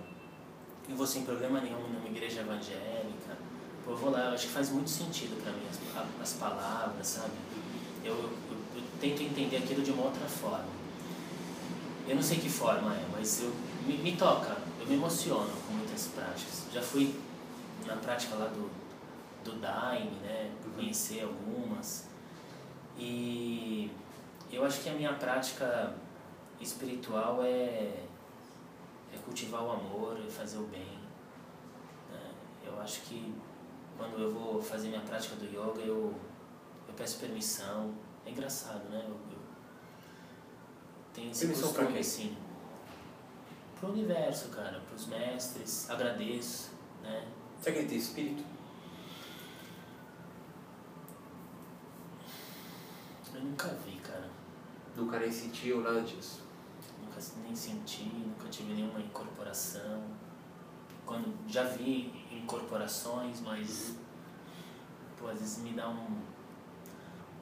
[0.88, 3.38] eu vou sem problema nenhum numa igreja evangélica.
[3.86, 7.32] Eu vou lá, eu acho que faz muito sentido para mim as, as palavras, sabe?
[8.04, 8.30] Eu, eu,
[8.76, 10.82] eu tento entender aquilo de uma outra forma.
[12.06, 13.52] Eu não sei que forma é, mas eu,
[13.86, 16.64] me, me toca, eu me emociono com muitas práticas.
[16.72, 17.14] Já fui
[17.86, 18.70] na prática lá do,
[19.44, 20.50] do Daime, né?
[20.74, 22.08] Conhecer algumas.
[22.98, 23.90] E
[24.50, 25.94] eu acho que a minha prática
[26.60, 28.04] espiritual é,
[29.12, 30.98] é cultivar o amor, é fazer o bem.
[32.10, 32.30] né?
[32.64, 33.34] Eu acho que
[33.96, 36.14] quando eu vou fazer minha prática do yoga, eu,
[36.88, 37.92] eu peço permissão.
[38.24, 39.02] É engraçado, né?
[39.04, 39.38] Eu, eu
[41.12, 42.36] tenho esse Permissão costume, assim.
[43.78, 46.70] pro universo, cara, pros mestres, agradeço,
[47.02, 47.26] né?
[47.62, 48.44] Você acredita em espírito?
[53.32, 54.28] Eu nunca vi, cara.
[54.96, 56.42] Nunca nem sentiu nada disso.
[57.00, 60.02] Nunca nem senti, nunca tive nenhuma incorporação.
[61.06, 63.94] Quando já vi incorporações, mas
[65.16, 66.20] pô, às vezes me dá um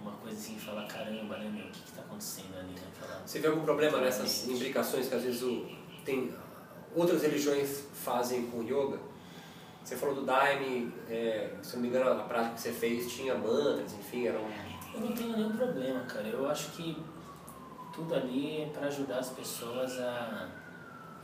[0.03, 2.87] uma coisa assim e fala, caramba, né, meu, o que, que tá acontecendo ali, né?
[2.99, 5.67] Fala, Você vê algum problema nessas imbricações que às vezes o,
[6.05, 6.35] tem
[6.95, 9.10] outras religiões fazem com yoga?
[9.91, 13.35] Você falou do Daime, é, se não me engano, a prática que você fez tinha
[13.35, 14.49] mantras, enfim, era um...
[14.95, 16.29] Eu não tenho nenhum problema, cara.
[16.29, 16.97] Eu acho que
[17.93, 20.49] tudo ali é para ajudar as pessoas a,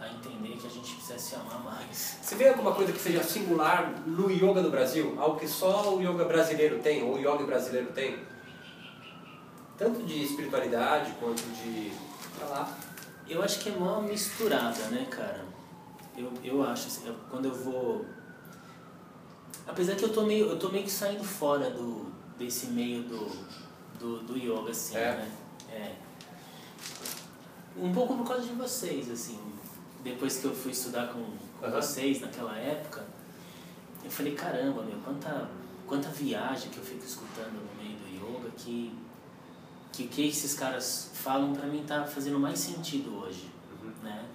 [0.00, 2.18] a entender que a gente precisa se amar mais.
[2.20, 5.14] Você vê alguma coisa que seja singular no yoga do Brasil?
[5.16, 8.18] Algo que só o yoga brasileiro tem, ou o yoga brasileiro tem?
[9.78, 11.92] Tanto de espiritualidade quanto de...
[12.36, 12.68] Sei lá.
[13.28, 15.44] Eu acho que é uma misturada, né, cara?
[16.18, 18.04] Eu, eu acho, assim, eu- quando eu vou...
[19.66, 22.06] Apesar que eu tô meio, eu tô meio que saindo fora do,
[22.38, 23.26] desse meio do,
[23.98, 25.16] do, do yoga, assim, É?
[25.16, 25.32] né?
[25.70, 25.94] É.
[27.76, 29.38] Um pouco por causa de vocês, assim.
[30.02, 31.24] Depois que eu fui estudar com,
[31.58, 31.80] com Aham.
[31.80, 33.04] vocês naquela época,
[34.04, 35.50] eu falei, caramba, meu, quanta,
[35.86, 38.92] quanta viagem que eu fico escutando no meio do yoga que
[39.92, 43.48] que o que esses caras falam pra mim tá fazendo mais sentido hoje,
[44.02, 44.26] né?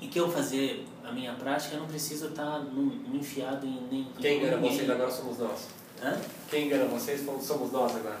[0.00, 4.38] E que eu fazer a minha prática, não preciso estar me enfiado em nem Quem
[4.38, 4.76] engana ninguém.
[4.76, 5.68] vocês agora somos nós.
[6.02, 6.20] Hã?
[6.50, 8.20] Quem engana vocês somos nós agora.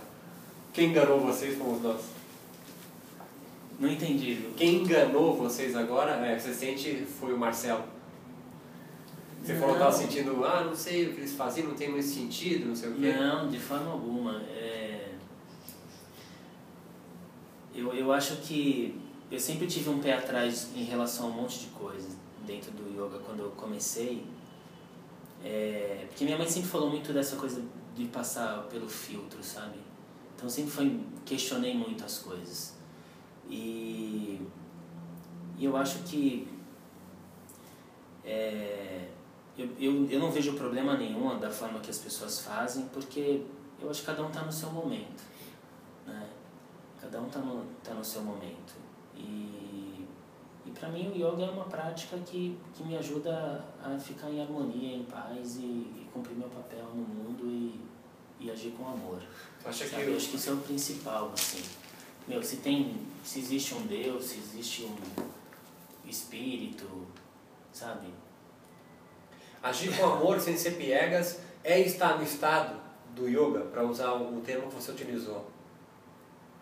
[0.72, 2.00] Quem enganou vocês fomos nós.
[3.80, 4.50] Não entendi.
[4.56, 7.84] Quem enganou vocês agora, é, você sente, foi o Marcelo.
[9.42, 9.88] Você falou que Não.
[9.88, 12.90] estava sentindo, ah, não sei o que eles faziam, não tem muito sentido, não sei
[12.90, 13.12] o quê.
[13.12, 14.42] Não, de forma alguma.
[14.42, 15.12] É...
[17.74, 18.98] Eu, eu acho que
[19.30, 22.88] eu sempre tive um pé atrás em relação a um monte de coisa dentro do
[22.88, 24.24] yoga quando eu comecei.
[25.44, 26.06] É...
[26.08, 27.62] Porque minha mãe sempre falou muito dessa coisa
[27.94, 29.78] de passar pelo filtro, sabe?
[30.34, 32.74] Então sempre foi, questionei muito as coisas.
[33.48, 34.40] E,
[35.56, 36.48] e eu acho que
[38.24, 39.08] é,
[39.56, 43.42] eu, eu, eu não vejo problema nenhum da forma que as pessoas fazem, porque
[43.80, 45.22] eu acho que cada um está no seu momento.
[46.04, 46.28] Né?
[47.00, 48.74] Cada um está no, tá no seu momento.
[50.78, 54.96] Para mim o yoga é uma prática que, que me ajuda a ficar em harmonia,
[54.96, 57.80] em paz e, e cumprir meu papel no mundo e,
[58.38, 59.22] e agir com amor.
[59.64, 61.62] Acha que Eu acho que isso é o principal, assim.
[62.28, 67.06] Meu, se tem, se existe um Deus, se existe um espírito,
[67.72, 68.08] sabe?
[69.62, 72.78] agir com amor sem ser piegas é estar no estado
[73.14, 75.50] do yoga, para usar o termo que você utilizou?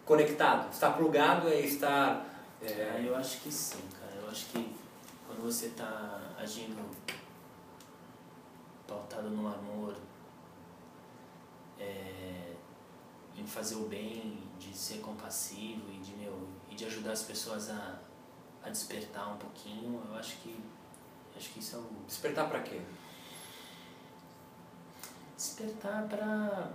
[0.05, 0.73] Conectado.
[0.73, 2.27] Estar plugado é estar...
[2.63, 3.83] É, É, eu acho que sim,
[4.35, 4.75] acho que
[5.29, 6.85] quando você está agindo
[8.85, 9.97] pautado no amor,
[11.79, 12.53] é,
[13.37, 17.71] em fazer o bem, de ser compassivo e de, meu, e de ajudar as pessoas
[17.71, 18.01] a,
[18.65, 20.59] a despertar um pouquinho, eu acho que
[21.37, 22.81] acho que isso é o despertar para quê?
[25.37, 26.71] despertar para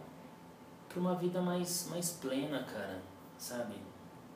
[0.87, 3.01] para uma vida mais mais plena, cara,
[3.37, 3.75] sabe?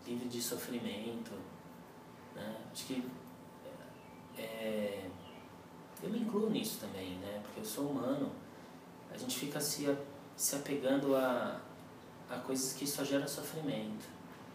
[0.06, 1.32] Livre de sofrimento,
[2.36, 2.56] né?
[2.72, 3.04] Acho que
[4.38, 5.10] é,
[6.02, 7.40] eu me incluo nisso também, né?
[7.44, 8.32] Porque eu sou humano.
[9.14, 9.96] A gente fica se
[10.36, 11.60] se apegando a
[12.30, 14.08] a coisas que só geram sofrimento.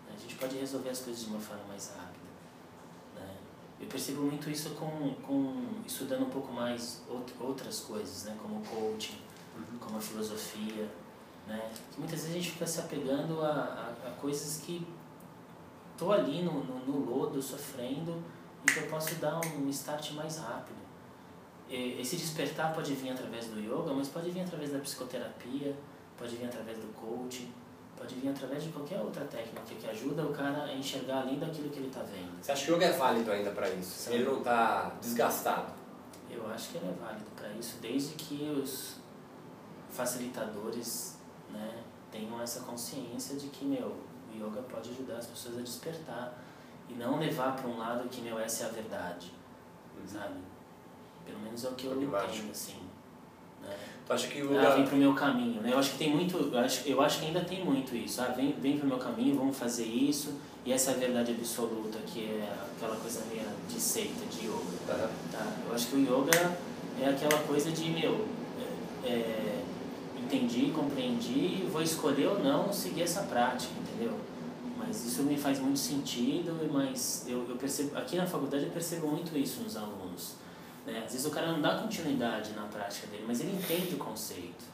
[0.09, 0.15] né?
[0.17, 2.27] A gente pode resolver as coisas de uma forma mais rápida,
[3.15, 3.37] né?
[3.81, 8.37] Eu percebo muito isso com, com estudando um pouco mais out- outras coisas, né?
[8.43, 9.19] Como o coaching,
[9.79, 10.89] como a filosofia,
[11.47, 11.71] né?
[11.93, 13.49] Que muitas vezes a gente fica se apegando a,
[14.05, 14.85] a, a coisas que
[15.99, 18.23] tô ali no, no, no lodo, sofrendo,
[18.67, 20.79] e que eu posso dar um start mais rápido.
[21.69, 25.77] Esse despertar pode vir através do yoga, mas pode vir através da psicoterapia,
[26.17, 27.53] pode vir através do coaching,
[27.95, 31.69] pode vir através de qualquer outra técnica que ajuda o cara a enxergar além daquilo
[31.69, 32.41] que ele está vendo.
[32.41, 33.91] Você acha que o yoga é válido ainda para isso?
[33.91, 34.15] Sim.
[34.15, 35.73] Ele não está desgastado?
[36.31, 38.97] Eu acho que ele é válido para isso, desde que os
[39.91, 41.19] facilitadores
[41.51, 43.95] né, tenham essa consciência de que meu,
[44.43, 46.39] o yoga pode ajudar as pessoas a despertar
[46.89, 49.33] e não levar para um lado que meu, essa é a verdade,
[50.07, 50.35] sabe?
[51.27, 52.79] Pelo menos é o que eu entendo, assim.
[53.63, 53.77] Né?
[54.07, 54.89] Tu acha que o Ah, vem yoga...
[54.89, 55.73] pro meu caminho, né?
[55.73, 58.23] Eu acho que tem muito, eu acho, eu acho que ainda tem muito isso.
[58.23, 60.35] Ah, vem, vem pro meu caminho, vamos fazer isso,
[60.65, 64.93] e essa é a verdade absoluta, que é aquela coisa meio de seita, de yoga.
[64.93, 65.11] Aham.
[65.31, 65.53] Tá?
[65.69, 66.57] Eu acho que o yoga
[67.01, 68.27] é aquela coisa de, meu,
[69.05, 69.65] é, é,
[70.19, 74.19] entendi, compreendi, vou escolher ou não seguir essa prática, entendeu?
[74.79, 79.09] mas isso me faz muito sentido, mas eu, eu percebo, aqui na faculdade eu percebo
[79.09, 80.37] muito isso nos alunos.
[80.87, 81.03] Né?
[81.05, 84.65] Às vezes o cara não dá continuidade na prática dele, mas ele entende o conceito,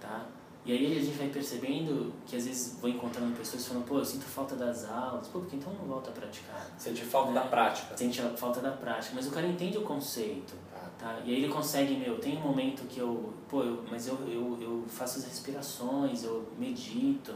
[0.00, 0.26] tá?
[0.64, 4.04] E aí a gente vai percebendo que às vezes vou encontrando pessoas falando, pô, eu
[4.04, 6.68] sinto falta das aulas, pô, porque então não volta a praticar.
[6.76, 7.40] Sente falta né?
[7.40, 7.96] da prática.
[7.96, 10.54] Sente falta da prática, mas o cara entende o conceito,
[10.98, 11.20] tá?
[11.24, 14.58] E aí ele consegue, meu, tem um momento que eu, pô, eu, mas eu, eu,
[14.60, 17.32] eu faço as respirações, eu medito,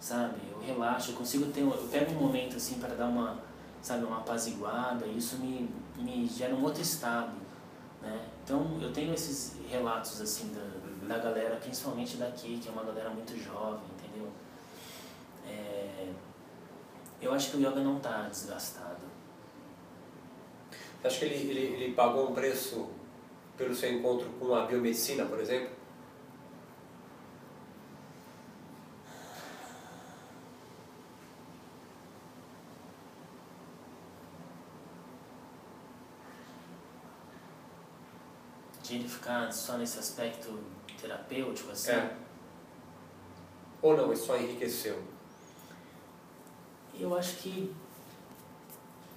[0.00, 0.40] sabe?
[0.50, 3.38] Eu relaxo, eu consigo ter, eu pego um momento assim para dar uma,
[3.82, 7.32] sabe, uma apaziguada, e isso me, me gera um outro estado,
[8.00, 8.26] né?
[8.42, 13.10] Então eu tenho esses relatos assim da da galera, principalmente daqui, que é uma galera
[13.10, 14.30] muito jovem, entendeu?
[15.44, 16.08] É,
[17.20, 19.00] eu acho que o yoga não está desgastado.
[21.02, 22.90] Acha que ele, ele, ele pagou um preço
[23.56, 25.70] pelo seu encontro com a biomedicina, por exemplo?
[38.90, 40.58] De ele ficar só nesse aspecto
[41.00, 41.92] terapêutico, assim.
[41.92, 42.16] É.
[43.80, 45.00] Ou não, isso só enriqueceu?
[46.98, 47.72] Eu acho que.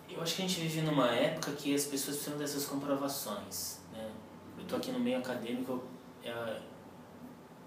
[0.08, 3.80] Eu acho que a gente vive numa época que as pessoas precisam dessas comprovações.
[3.92, 4.12] Né?
[4.60, 5.84] Eu tô aqui no meio acadêmico,
[6.24, 6.62] é a,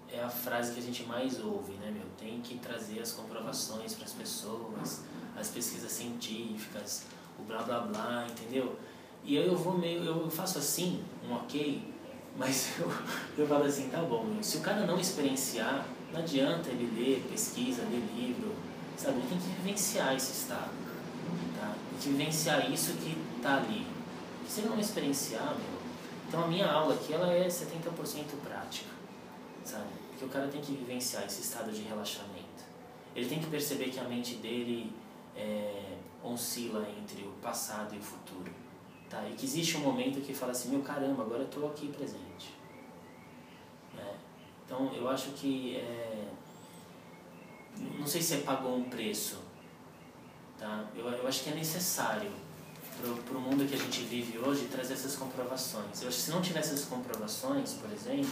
[0.09, 2.05] é a frase que a gente mais ouve, né, meu?
[2.17, 5.01] Tem que trazer as comprovações para as pessoas,
[5.37, 7.03] as pesquisas científicas,
[7.37, 8.79] o blá blá blá, entendeu?
[9.25, 11.96] E aí eu vou meio, eu faço assim, um ok,
[12.37, 12.91] mas eu,
[13.37, 17.81] eu falo assim, tá bom, se o cara não experienciar, não adianta ele ler pesquisa,
[17.83, 18.55] ler livro,
[18.95, 19.17] sabe?
[19.17, 20.71] Ele tem que vivenciar esse estado,
[21.59, 21.75] tá?
[21.89, 23.85] Tem que vivenciar isso que tá ali.
[24.47, 25.77] Se ele não experienciar, meu,
[26.27, 27.89] então a minha aula aqui, ela é 70%
[28.43, 28.89] prática,
[29.63, 29.87] sabe?
[30.09, 32.47] Porque o cara tem que vivenciar esse estado de relaxamento.
[33.15, 34.93] Ele tem que perceber que a mente dele
[35.35, 38.51] é, oscila entre o passado e o futuro.
[39.09, 39.27] Tá?
[39.27, 42.53] E que existe um momento que fala assim, meu caramba, agora eu estou aqui presente.
[43.93, 44.15] Né?
[44.65, 46.27] Então eu acho que é...
[47.97, 49.37] não sei se você pagou um preço,
[50.59, 50.85] tá?
[50.95, 52.31] eu, eu acho que é necessário
[53.25, 56.01] para o mundo que a gente vive hoje trazer essas comprovações.
[56.01, 58.31] Eu acho que se não tivesse essas comprovações, por exemplo,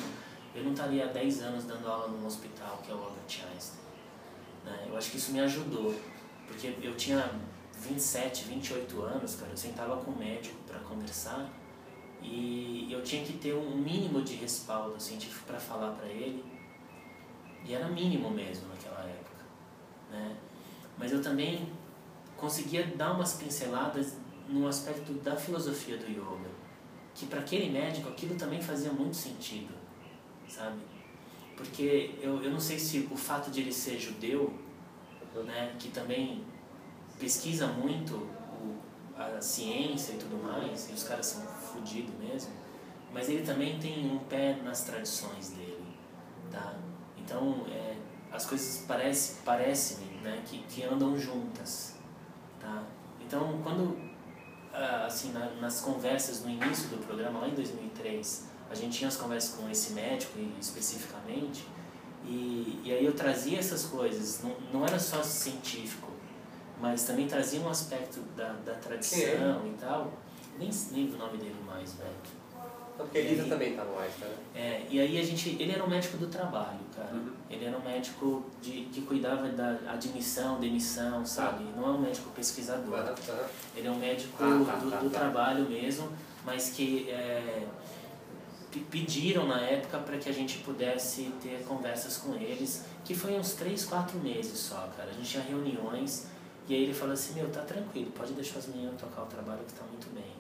[0.56, 3.80] eu não estaria há 10 anos dando aula num hospital que é o Albert Einstein.
[4.66, 4.88] Né?
[4.90, 5.94] Eu acho que isso me ajudou,
[6.48, 7.30] porque eu tinha
[7.82, 11.52] 27, 28 anos, cara, eu sentava com o médico para conversar
[12.22, 16.44] e eu tinha que ter um mínimo de respaldo científico para falar para ele.
[17.64, 19.44] E era mínimo mesmo naquela época,
[20.12, 20.36] né?
[20.98, 21.72] Mas eu também
[22.38, 26.50] conseguia dar umas pinceladas no aspecto da filosofia do yoga,
[27.14, 29.74] que para aquele médico aquilo também fazia muito sentido,
[30.48, 30.80] sabe?
[31.56, 34.54] Porque eu, eu não sei se o fato de ele ser judeu,
[35.34, 36.44] né, que também
[37.20, 38.76] pesquisa muito o,
[39.18, 42.52] a ciência e tudo mais, e os caras são fodidos mesmo,
[43.14, 45.98] mas ele também tem um pé nas tradições dele,
[46.52, 46.76] tá?
[47.18, 47.96] Então, é,
[48.32, 51.96] as coisas parecem parece né, que, que andam juntas,
[52.60, 52.84] tá?
[53.26, 53.98] Então, quando,
[55.06, 59.18] assim, na, nas conversas no início do programa, lá em 2003, a gente tinha as
[59.18, 61.66] conversas com esse médico especificamente,
[62.26, 66.12] e, e aí eu trazia essas coisas, não, não era só científico,
[66.80, 69.68] mas também trazia um aspecto da, da tradição é?
[69.68, 70.14] e tal.
[70.58, 72.12] Nem lembro o nome dele mais, velho.
[72.98, 74.38] Porque Elisa aí, também tá no Einstein, né?
[74.56, 75.50] É, e aí a gente.
[75.60, 77.14] Ele era um médico do trabalho, cara.
[77.14, 77.34] Uhum.
[77.50, 81.66] Ele era um médico de, que cuidava da admissão, demissão, sabe?
[81.68, 81.80] Ah.
[81.80, 83.00] Não é um médico pesquisador.
[83.00, 83.38] Uhum.
[83.76, 85.20] Ele é um médico tá, do, tá, do tá.
[85.20, 86.10] trabalho mesmo,
[86.46, 87.68] mas que é,
[88.90, 93.54] pediram na época para que a gente pudesse ter conversas com eles, que foi uns
[93.54, 95.10] 3, 4 meses só, cara.
[95.10, 96.28] A gente tinha reuniões
[96.68, 99.60] e aí ele falou assim, meu, tá tranquilo, pode deixar as meninas tocar o trabalho
[99.68, 100.34] que tá muito bem.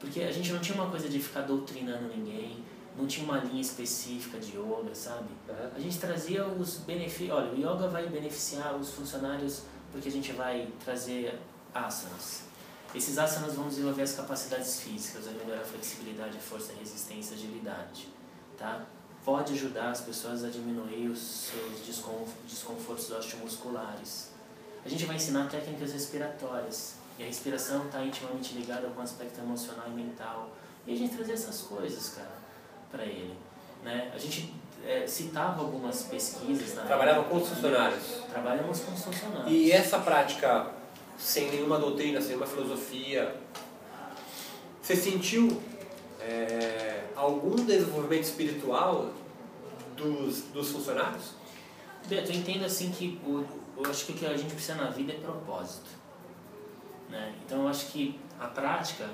[0.00, 2.64] Porque a gente não tinha uma coisa de ficar doutrinando ninguém,
[2.96, 5.28] não tinha uma linha específica de yoga, sabe?
[5.48, 5.70] Uhum.
[5.76, 10.32] A gente trazia os benefícios, olha, o yoga vai beneficiar os funcionários porque a gente
[10.32, 11.38] vai trazer
[11.72, 12.42] asanas.
[12.92, 17.34] Esses asanas vão desenvolver as capacidades físicas, vai melhorar a flexibilidade, a força, a resistência,
[17.34, 18.08] a agilidade,
[18.58, 18.84] tá?
[19.24, 21.86] Pode ajudar as pessoas a diminuir os seus
[22.48, 24.29] desconfortos osteomusculares
[24.84, 26.94] a gente vai ensinar técnicas respiratórias.
[27.18, 30.50] E a respiração está intimamente ligada com o aspecto emocional e mental.
[30.86, 32.32] E a gente trazer essas coisas, cara,
[32.90, 33.36] para ele.
[33.84, 34.10] Né?
[34.14, 34.54] A gente
[34.86, 36.74] é, citava algumas pesquisas.
[36.74, 38.04] Na Trabalhava com os funcionários.
[38.30, 39.52] Trabalhamos com os funcionários.
[39.52, 40.70] E essa prática,
[41.18, 43.36] sem nenhuma doutrina, sem nenhuma filosofia,
[44.80, 45.60] você sentiu
[46.20, 49.12] é, algum desenvolvimento espiritual
[49.96, 51.34] dos, dos funcionários?
[52.06, 53.44] Beto, eu entendo assim que o,
[53.84, 55.90] eu acho que o que a gente precisa na vida é propósito.
[57.08, 57.34] Né?
[57.44, 59.08] Então eu acho que a prática,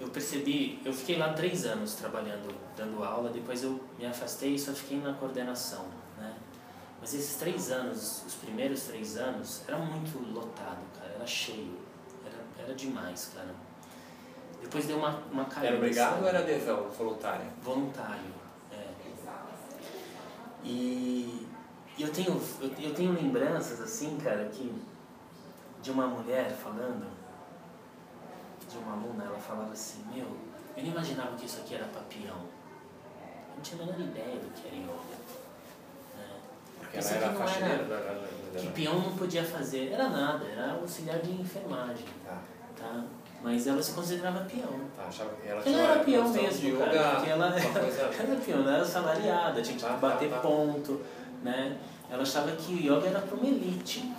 [0.00, 4.58] eu percebi, eu fiquei lá três anos trabalhando, dando aula, depois eu me afastei e
[4.58, 5.86] só fiquei na coordenação.
[6.18, 6.34] Né?
[7.00, 11.78] Mas esses três anos, os primeiros três anos, era muito lotado, cara, era cheio,
[12.24, 13.54] era, era demais, cara.
[14.62, 15.66] Depois deu uma, uma caída.
[15.66, 17.46] Era obrigado ou era adesão voluntária?
[17.60, 18.32] Voluntário,
[18.70, 18.86] é.
[20.64, 21.48] E
[21.98, 24.72] eu tenho, eu, eu tenho lembranças assim, cara, que
[25.82, 27.06] de uma mulher falando,
[28.70, 30.26] de uma aluna, ela falava assim, meu,
[30.76, 32.36] eu não imaginava que isso aqui era papião.
[32.36, 35.16] Eu não tinha a menor ideia do que era yoga.
[36.16, 36.26] Né?
[36.78, 40.72] Porque ela era faxineira da, da, da, Que peão não podia fazer, era nada, era
[40.72, 42.06] auxiliar de enfermagem.
[42.24, 42.38] Tá.
[42.78, 43.04] Tá?
[43.42, 44.80] Mas ela se considerava peão.
[44.96, 48.74] Tá, achava ela Ela era peão mesmo, cara, yoga, porque ela coisa- era peão, ela
[48.76, 50.38] era salariada, tinha que Tá, tá, bater tá.
[50.38, 51.00] ponto,
[51.42, 51.78] né?
[52.10, 54.12] Ela achava que o yoga era para uma elite,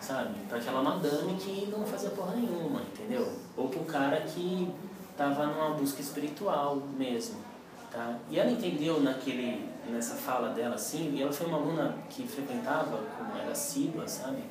[0.00, 0.34] sabe?
[0.48, 3.32] Para aquela madame que não fazia porra nenhuma, entendeu?
[3.56, 4.72] Ou para o cara que
[5.16, 7.38] tava numa busca espiritual mesmo,
[7.90, 8.18] tá?
[8.30, 12.98] E ela entendeu naquele, nessa fala dela assim, e ela foi uma aluna que frequentava,
[13.18, 14.42] como era assídua, sabe?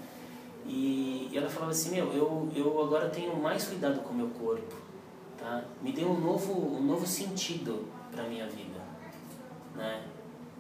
[0.66, 4.30] E, e ela falava assim, meu, eu, eu agora tenho mais cuidado com o meu
[4.30, 4.76] corpo,
[5.38, 5.64] tá?
[5.82, 8.80] Me deu um novo, um novo sentido para minha vida,
[9.76, 10.04] né?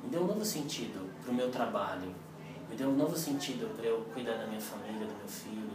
[0.03, 2.13] Me deu um novo sentido para o meu trabalho,
[2.69, 5.71] me deu um novo sentido para eu cuidar da minha família, do meu filho,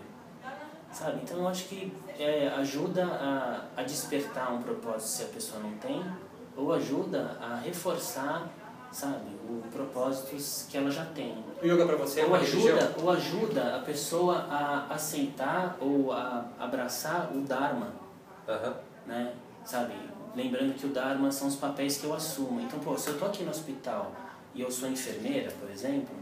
[0.93, 1.21] sabe?
[1.23, 5.73] Então eu acho que é, ajuda a, a despertar um propósito se a pessoa não
[5.79, 6.05] tem,
[6.57, 8.49] ou ajuda a reforçar,
[8.91, 11.45] sabe, o propósitos que ela já tem.
[11.63, 12.77] O yoga pra você é Ou uma religião?
[12.77, 17.93] ajuda, ou ajuda a pessoa a aceitar ou a abraçar o Dharma,
[18.49, 18.75] Aham.
[19.07, 19.33] né?
[19.65, 19.95] Sabe?
[20.35, 22.61] Lembrando que o Dharma são os papéis que eu assumo.
[22.61, 24.11] Então, pô, se eu tô aqui no hospital
[24.59, 26.13] e eu sou enfermeira, por exemplo,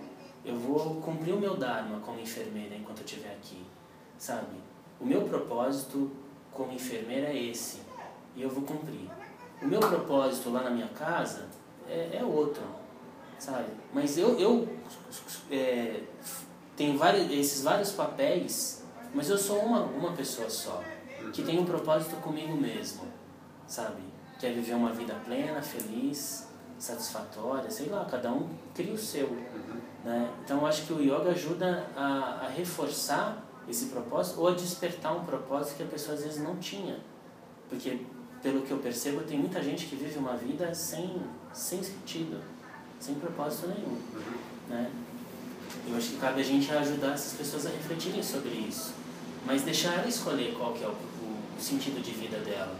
[0.44, 3.64] eu vou cumprir o meu Dharma como enfermeira enquanto eu estiver aqui,
[4.18, 4.58] sabe?
[5.00, 6.10] O meu propósito
[6.52, 7.80] como enfermeira é esse
[8.36, 9.08] e eu vou cumprir.
[9.62, 11.48] O meu propósito lá na minha casa
[11.88, 12.62] é, é outro,
[13.38, 13.70] sabe?
[13.90, 14.68] Mas eu, eu
[15.50, 16.02] é,
[16.76, 18.84] tenho vários, esses vários papéis,
[19.14, 20.84] mas eu sou uma, uma pessoa só,
[21.32, 23.04] que tem um propósito comigo mesmo,
[23.66, 24.02] sabe?
[24.38, 26.45] Que é viver uma vida plena, feliz,
[26.78, 29.28] satisfatória, sei lá, cada um cria o seu.
[30.04, 30.30] Né?
[30.44, 35.16] Então eu acho que o yoga ajuda a, a reforçar esse propósito ou a despertar
[35.16, 36.98] um propósito que a pessoa às vezes não tinha.
[37.68, 37.98] Porque,
[38.42, 41.20] pelo que eu percebo, tem muita gente que vive uma vida sem,
[41.52, 42.40] sem sentido,
[43.00, 43.98] sem propósito nenhum.
[44.68, 44.90] Né?
[45.88, 48.94] Eu acho que cabe a gente ajudar essas pessoas a refletirem sobre isso.
[49.44, 52.74] Mas deixar ela escolher qual que é o, o, o sentido de vida dela.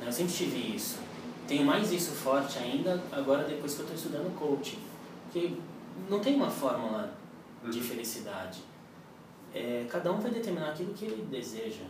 [0.00, 0.06] né?
[0.06, 1.05] Eu sempre tive isso.
[1.46, 4.78] Tenho mais isso forte ainda agora depois que eu estou estudando coaching.
[5.24, 5.56] Porque
[6.08, 7.12] não tem uma fórmula
[7.70, 8.62] de felicidade.
[9.54, 11.84] É, cada um vai determinar aquilo que ele deseja.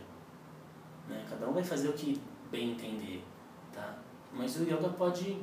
[1.07, 1.25] Né?
[1.29, 2.21] Cada um vai fazer o que
[2.51, 3.23] bem entender.
[3.73, 3.97] Tá?
[4.31, 5.37] Mas o yoga pode,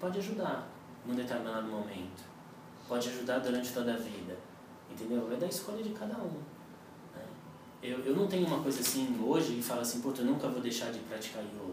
[0.00, 0.68] pode ajudar
[1.06, 2.24] num determinado momento.
[2.88, 4.36] Pode ajudar durante toda a vida.
[4.90, 5.30] Entendeu?
[5.32, 6.40] É da escolha de cada um.
[7.14, 7.24] né?
[7.82, 10.60] Eu, eu não tenho uma coisa assim hoje e falo assim, pô, eu nunca vou
[10.60, 11.69] deixar de praticar yoga.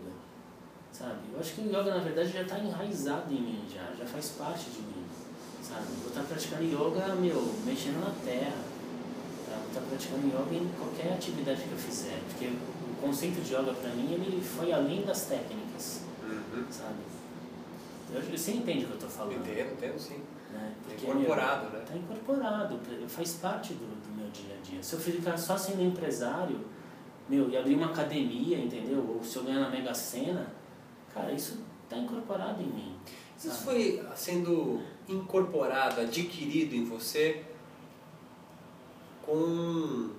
[0.91, 1.19] Sabe?
[1.34, 4.30] Eu acho que o yoga na verdade já está enraizado em mim, já, já faz
[4.30, 5.05] parte de mim.
[5.61, 5.85] Sabe?
[6.01, 8.64] Vou estar praticando yoga, meu, mexendo na terra.
[9.45, 9.57] Tá?
[9.57, 12.19] Vou estar praticando yoga em qualquer atividade que eu fizer.
[12.30, 16.01] Porque o conceito de yoga para mim ele foi além das técnicas.
[16.23, 16.65] Uhum.
[16.72, 17.18] Sabe?
[18.14, 19.35] Eu, você entende o que eu estou falando?
[19.35, 20.22] Entendo, entendo sim.
[20.53, 20.73] Né?
[20.91, 21.84] Incorporado, né?
[21.84, 24.81] Está incorporado, faz parte do, do meu dia a dia.
[24.81, 26.61] Se eu ficar só sendo empresário,
[27.27, 29.15] meu, e abrir uma academia, entendeu?
[29.15, 30.47] Ou se eu ganhar na Mega Sena,
[31.18, 32.95] cara, isso está incorporado em mim.
[33.38, 33.64] Isso sabe?
[33.64, 37.44] foi sendo incorporado, adquirido em você
[39.26, 40.11] com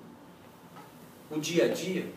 [1.31, 2.11] o dia a dia?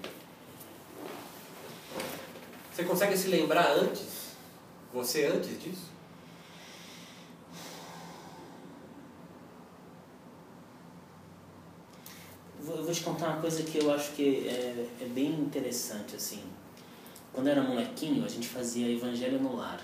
[2.72, 4.32] Você consegue se lembrar antes?
[4.94, 5.92] Você antes disso?
[12.60, 16.16] Vou, eu vou te contar uma coisa que eu acho que é, é bem interessante,
[16.16, 16.44] assim.
[17.34, 19.80] Quando eu era molequinho, a gente fazia evangelho no lar,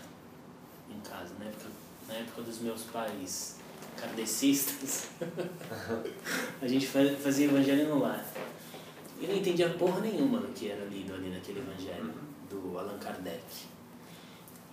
[0.89, 1.65] em casa, na época,
[2.07, 3.57] na época dos meus pais
[3.95, 5.09] kardecistas.
[6.61, 8.23] a gente fa- fazia evangelho no lar.
[9.21, 12.13] Eu não entendia porra nenhuma do que era lido ali naquele evangelho,
[12.49, 13.41] do Allan Kardec.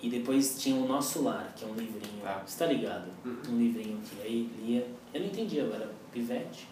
[0.03, 2.43] E depois tinha o Nosso Lar, que é um livrinho, Tá.
[2.47, 3.11] você tá ligado?
[3.25, 4.87] Um livrinho que aí lia.
[5.15, 6.69] Eu não entendia, eu era pivete,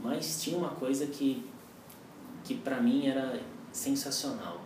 [0.00, 1.46] mas tinha uma coisa que,
[2.42, 3.38] que pra mim era
[3.70, 4.61] sensacional.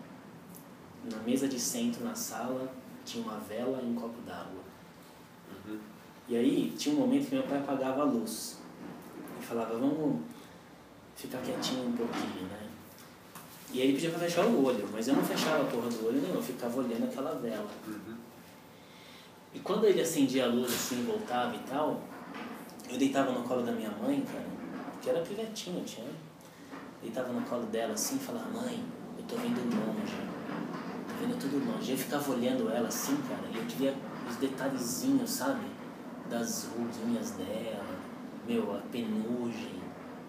[1.11, 2.73] Na mesa de centro, na sala,
[3.05, 4.67] tinha uma vela e um copo d'água.
[6.29, 8.59] E aí tinha um momento que meu pai apagava a luz.
[9.41, 10.21] E falava, vamos
[11.15, 12.69] ficar quietinho um pouquinho, né?
[13.73, 16.07] E aí ele pedia pra fechar o olho, mas eu não fechava a porra do
[16.07, 17.69] olho nenhum, eu ficava olhando aquela vela.
[17.87, 18.17] Uhum.
[19.55, 22.01] E quando ele acendia a luz assim, voltava e tal,
[22.89, 24.45] eu deitava no colo da minha mãe, cara,
[25.03, 26.07] que era pivetinho, tinha.
[27.03, 28.85] Deitava no colo dela assim e falava, mãe,
[29.19, 30.15] eu tô vendo longe,
[31.21, 31.93] vendo tudo longe.
[31.93, 33.95] Eu ficava olhando ela assim, cara, e eu queria
[34.29, 35.67] os detalhezinhos, sabe?
[36.29, 37.97] Das ruguinhas dela,
[38.47, 39.81] meu, a penugem.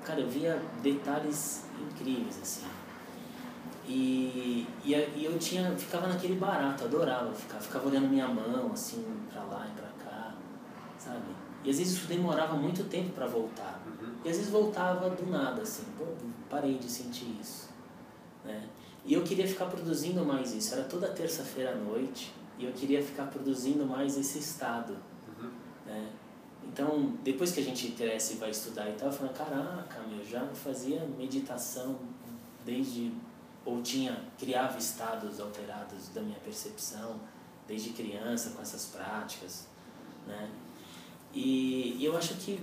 [0.03, 2.65] Cara, eu via detalhes incríveis, assim.
[3.87, 9.03] E, e, e eu tinha, ficava naquele barato, adorava ficar, ficava olhando minha mão, assim,
[9.31, 10.33] pra lá e pra cá,
[10.97, 11.23] sabe?
[11.63, 13.81] E às vezes isso demorava muito tempo para voltar.
[13.85, 14.13] Uhum.
[14.25, 16.05] E às vezes voltava do nada, assim, pô,
[16.49, 17.69] parei de sentir isso,
[18.43, 18.67] né?
[19.07, 23.01] E eu queria ficar produzindo mais isso, era toda terça-feira à noite, e eu queria
[23.01, 24.97] ficar produzindo mais esse estado,
[25.39, 25.49] Uhum.
[25.85, 26.11] né?
[26.63, 30.23] Então, depois que a gente cresce e vai estudar e tal, eu falei, caraca, meu,
[30.25, 31.97] já fazia meditação
[32.65, 33.13] desde
[33.63, 37.19] ou tinha criava estados alterados da minha percepção
[37.67, 39.67] desde criança com essas práticas,
[40.25, 40.49] né?
[41.33, 42.59] E, e eu acho que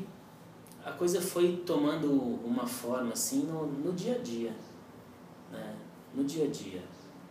[0.84, 2.10] a coisa foi tomando
[2.44, 4.54] uma forma assim no, no dia a dia,
[5.50, 5.76] né?
[6.14, 6.82] No dia a dia,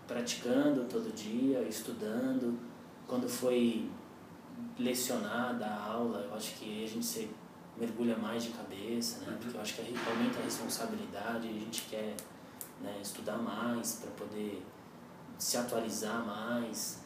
[0.07, 2.60] praticando todo dia, estudando,
[3.07, 3.89] quando foi
[4.77, 7.30] lecionada a aula, eu acho que a gente se
[7.77, 9.31] mergulha mais de cabeça, né?
[9.31, 9.38] Uhum.
[9.38, 12.15] Porque eu acho que aumenta a responsabilidade, a gente quer
[12.81, 14.64] né, estudar mais para poder
[15.38, 16.99] se atualizar mais.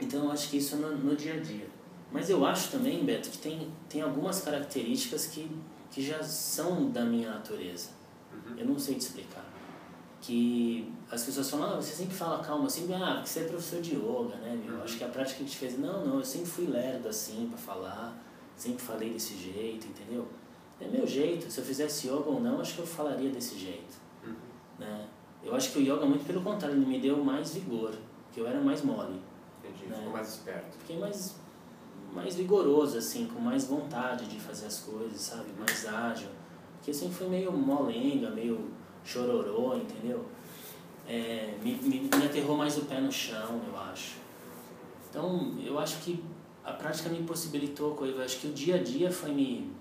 [0.00, 1.68] Então eu acho que isso é no, no dia a dia.
[2.12, 5.50] Mas eu acho também, Beto, que tem, tem algumas características que,
[5.90, 7.90] que já são da minha natureza.
[8.32, 8.58] Uhum.
[8.58, 9.44] Eu não sei te explicar.
[10.20, 13.80] Que as pessoas falam, ah, você sempre fala calma assim, ah, porque você é professor
[13.80, 14.76] de yoga, né, meu?
[14.76, 14.82] Uhum.
[14.82, 17.46] Acho que a prática que a gente fez, não, não, eu sempre fui lerdo assim
[17.48, 18.22] para falar,
[18.54, 20.28] sempre falei desse jeito, entendeu?
[20.78, 23.94] É meu jeito, se eu fizesse yoga ou não, acho que eu falaria desse jeito,
[24.26, 24.34] Uhum.
[24.78, 25.06] né?
[25.42, 27.92] Eu acho que o yoga, muito pelo contrário, ele me deu mais vigor,
[28.26, 29.20] porque eu era mais mole.
[29.64, 29.96] Entendi, Né?
[29.96, 30.76] ficou mais esperto.
[30.80, 31.36] Fiquei mais,
[32.12, 35.46] mais vigoroso, assim, com mais vontade de fazer as coisas, sabe?
[35.58, 36.28] Mais ágil.
[36.76, 38.70] Porque assim foi meio molenga, meio
[39.04, 40.26] chororô, entendeu?
[41.06, 44.18] É, me, me, me aterrou mais o pé no chão, eu acho.
[45.08, 46.24] Então, eu acho que
[46.64, 49.74] a prática me possibilitou acho que o dia a dia foi me,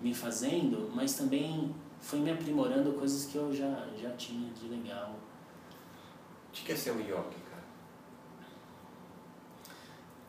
[0.00, 5.14] me fazendo, mas também foi me aprimorando coisas que eu já, já tinha de legal.
[6.48, 7.64] O que é ser um yogi, cara?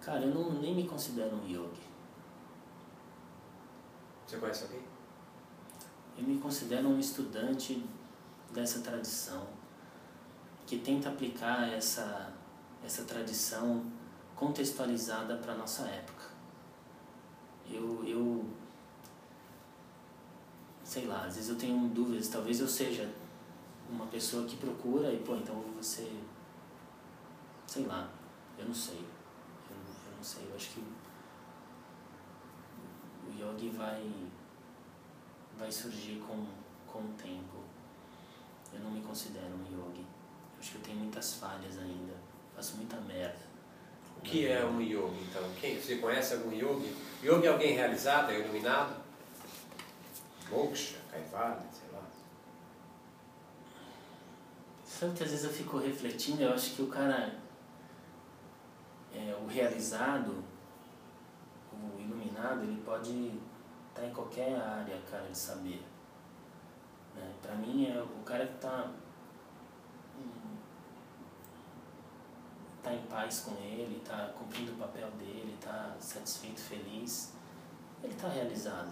[0.02, 1.90] Cara, eu não, nem me considero um yogi.
[4.28, 4.82] Você conhece alguém?
[6.18, 7.84] Eu me considero um estudante
[8.54, 9.48] dessa tradição
[10.66, 12.34] que tenta aplicar essa,
[12.84, 13.86] essa tradição
[14.36, 16.26] contextualizada para a nossa época.
[17.70, 18.46] Eu, eu,
[20.84, 23.10] sei lá, às vezes eu tenho dúvidas, talvez eu seja
[23.90, 26.12] uma pessoa que procura e, pô, então você,
[27.68, 28.10] sei lá,
[28.58, 29.00] eu não sei,
[29.70, 30.84] eu, eu não sei, eu acho que
[33.28, 34.32] o yogi vai
[35.62, 36.46] vai surgir com,
[36.92, 37.51] com o tempo.
[38.74, 40.02] Eu não me considero um yogi.
[40.02, 42.14] Eu acho que eu tenho muitas falhas ainda.
[42.56, 43.52] Faço muita merda.
[44.18, 45.44] O que é um yogi, então?
[45.60, 46.96] Quem, você conhece algum yogi?
[47.24, 49.02] Yogi é alguém realizado, é iluminado?
[50.52, 52.04] Moksha, Kaivalya, sei lá.
[54.86, 57.34] Sabe que às vezes eu fico refletindo, eu acho que o cara,
[59.14, 60.44] é, o realizado,
[61.74, 63.40] o iluminado, ele pode
[63.90, 65.82] estar em qualquer área, cara, de saber.
[67.22, 67.34] Né?
[67.42, 68.92] Pra mim, é o cara que tá,
[72.84, 77.34] tá em paz com ele, tá cumprindo o papel dele, tá satisfeito, feliz,
[78.04, 78.92] ele tá realizado.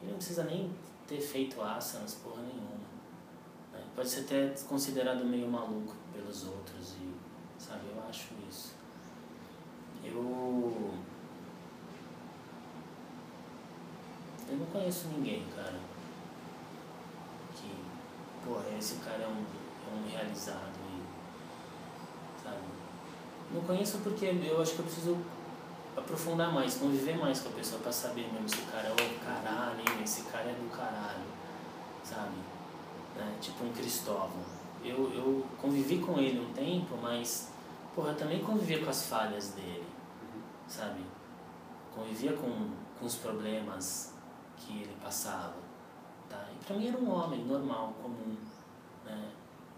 [0.00, 0.70] Ele não precisa nem
[1.08, 2.84] ter feito asanas, porra nenhuma.
[3.72, 3.82] né?
[3.96, 7.14] Pode ser até considerado meio maluco pelos outros e,
[7.58, 8.74] sabe, eu acho isso.
[10.04, 10.94] Eu
[14.46, 15.78] eu não conheço ninguém, cara,
[18.44, 22.58] pô, esse cara é um, é um realizado e, sabe?
[23.52, 25.18] Não conheço porque eu acho que eu preciso
[25.96, 29.24] aprofundar mais, conviver mais com a pessoa pra saber mesmo se o cara é o
[29.24, 31.24] caralho, hein, esse cara é do caralho,
[32.02, 32.36] sabe?
[33.16, 33.36] Né?
[33.40, 34.54] Tipo um Cristóvão.
[34.84, 37.50] Eu, eu convivi com ele um tempo, mas,
[37.94, 39.86] porra, eu também convivia com as falhas dele,
[40.68, 41.00] sabe?
[41.94, 44.12] Convivia com, com os problemas
[44.58, 45.54] que ele passava,
[46.66, 48.36] pra mim era um homem normal, comum,
[49.04, 49.30] né?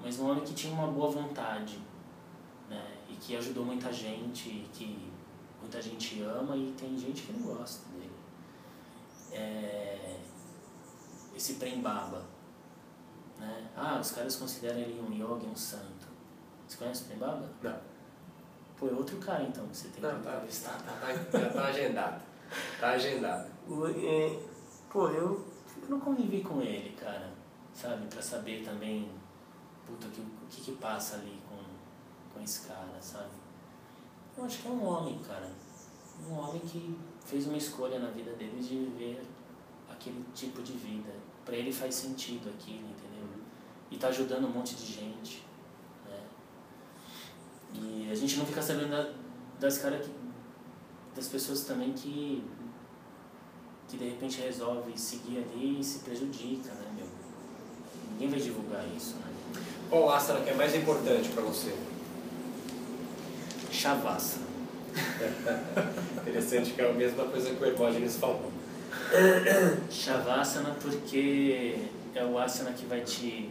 [0.03, 1.81] Mas um homem que tinha uma boa vontade,
[2.69, 2.97] né?
[3.09, 5.11] E que ajudou muita gente, que
[5.61, 8.13] muita gente ama e tem gente que não gosta dele.
[9.33, 10.17] É,
[11.35, 12.23] esse Prembaba,
[13.39, 13.69] né?
[13.77, 16.07] Ah, os caras consideram ele um yogi, um santo.
[16.67, 17.51] Você conhece o Prembaba?
[17.63, 17.79] Não.
[18.79, 20.79] Pô, é outro cara então que você tem Não, que tá, entrevistar.
[20.83, 22.23] tá, tá, já tá agendado.
[22.79, 23.51] Tá agendado.
[23.69, 24.39] O- é,
[24.91, 25.47] Pô, eu,
[25.87, 27.33] eu não convivi com ele, cara,
[27.73, 28.07] sabe?
[28.09, 29.09] Pra saber também,
[29.87, 31.57] puta, que, o que que passa ali com,
[32.35, 33.31] com esse cara, sabe?
[34.37, 35.51] Eu acho que é um homem, cara.
[36.29, 39.25] Um homem que fez uma escolha na vida dele de viver
[39.91, 41.13] aquele tipo de vida.
[41.45, 43.29] Pra ele faz sentido aquilo, entendeu?
[43.91, 45.45] E tá ajudando um monte de gente,
[46.05, 46.21] né?
[47.75, 49.13] E a gente não fica sabendo da-
[49.61, 50.13] das caras que
[51.15, 52.45] das pessoas também que
[53.89, 57.07] que de repente resolve seguir ali e se prejudica, né, meu?
[58.13, 59.33] Ninguém vai divulgar isso, né?
[59.89, 61.75] Qual asana que é mais importante pra você?
[63.71, 64.47] Shavasana.
[66.23, 68.51] Interessante que é a mesma coisa que o Hermógenes falou.
[69.91, 73.51] Shavasana porque é o asana que vai te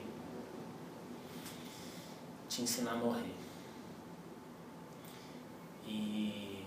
[2.50, 3.34] te ensinar a morrer.
[5.86, 6.64] E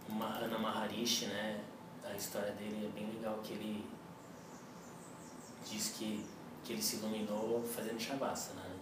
[0.11, 1.63] Mahana Maharishi, né,
[2.03, 3.85] a história dele é bem legal que ele
[5.69, 6.25] diz que,
[6.63, 8.79] que ele se iluminou fazendo Shavasana, né?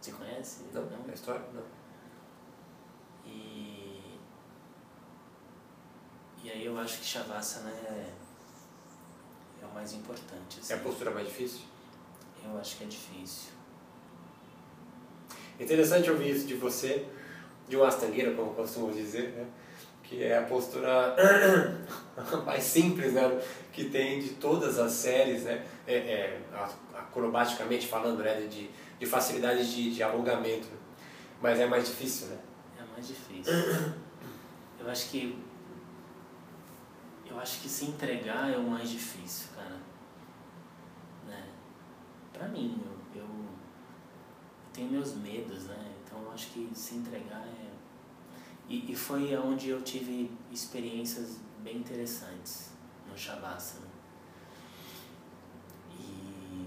[0.00, 0.64] Você conhece?
[0.72, 1.44] Não, é história?
[1.52, 1.62] Não.
[3.26, 4.18] E,
[6.42, 8.12] e aí eu acho que Shavasana é,
[9.62, 10.60] é o mais importante.
[10.60, 10.72] assim.
[10.72, 11.60] É a postura mais difícil?
[12.42, 13.50] Eu acho que é difícil.
[15.58, 17.06] Interessante ouvir isso de você,
[17.70, 19.46] de um astangueiro, como costumo dizer, né?
[20.02, 21.14] que é a postura
[22.44, 23.40] mais simples né?
[23.72, 25.64] que tem de todas as séries, né?
[25.86, 26.40] É, é,
[26.92, 28.40] acrobaticamente falando, né?
[28.40, 28.68] de,
[28.98, 30.66] de facilidade de, de alongamento.
[31.40, 32.38] Mas é mais difícil, né?
[32.76, 33.54] É mais difícil.
[34.80, 35.38] Eu acho que.
[37.30, 39.76] Eu acho que se entregar é o mais difícil, cara.
[41.28, 41.48] Né?
[42.32, 42.82] Pra mim,
[43.14, 43.28] eu, eu
[44.72, 45.90] tenho meus medos, né?
[46.10, 47.70] Então eu acho que se entregar é.
[48.68, 52.70] E, e foi onde eu tive experiências bem interessantes
[53.08, 53.86] no Shavasana.
[55.98, 56.66] E.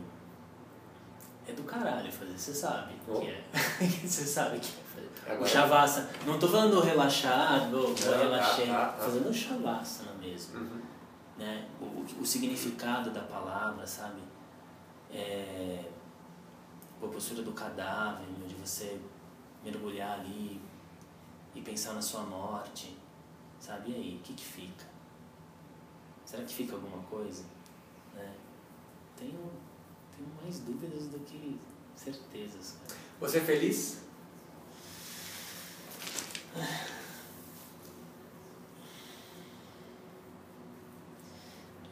[1.47, 3.19] É do caralho fazer, você sabe Oh.
[3.19, 3.43] que é.
[4.07, 5.09] Você sabe que é fazer.
[5.27, 6.09] O Agora- Shavasana.
[6.25, 8.67] Não tô falando relaxado, Não, relaxei.
[8.67, 8.93] tá.
[8.97, 10.59] Fazendo o Shavasana mesmo.
[10.59, 10.81] Uhum.
[11.37, 11.67] Né?
[11.81, 14.21] O, o, o significado da palavra, sabe?
[15.11, 15.83] É,
[17.01, 18.99] a postura do cadáver, meu, de você
[19.63, 20.61] mergulhar ali
[21.55, 22.97] e pensar na sua morte.
[23.59, 23.91] Sabe?
[23.91, 24.85] E aí, o que, que fica?
[26.25, 27.43] Será que fica alguma coisa?
[28.13, 28.35] Né?
[29.15, 29.51] Tenho,
[30.15, 31.59] tenho mais dúvidas do que
[31.95, 32.99] certezas, cara.
[33.19, 34.03] Você é feliz?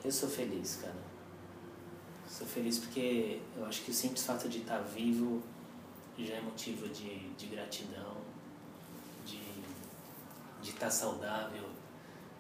[0.04, 1.12] Eu sou feliz, cara.
[2.28, 5.44] Sou feliz porque eu acho que o simples fato de estar vivo
[6.18, 8.18] já é motivo de, de gratidão,
[10.62, 11.68] de estar saudável,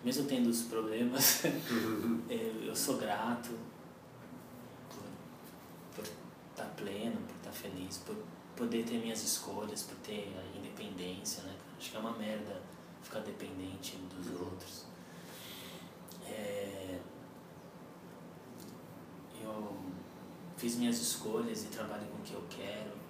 [0.04, 1.44] mesmo tendo os problemas,
[2.30, 3.58] eu, eu sou grato
[5.96, 6.04] por,
[6.52, 8.16] estar pleno, por estar feliz, por
[8.56, 11.56] poder ter minhas escolhas, por ter a independência, né?
[11.78, 12.62] Acho que é uma merda
[13.02, 14.86] ficar dependente dos outros.
[16.28, 17.00] É,
[19.44, 19.78] eu
[20.58, 23.01] fiz minhas escolhas e trabalho com o que eu quero.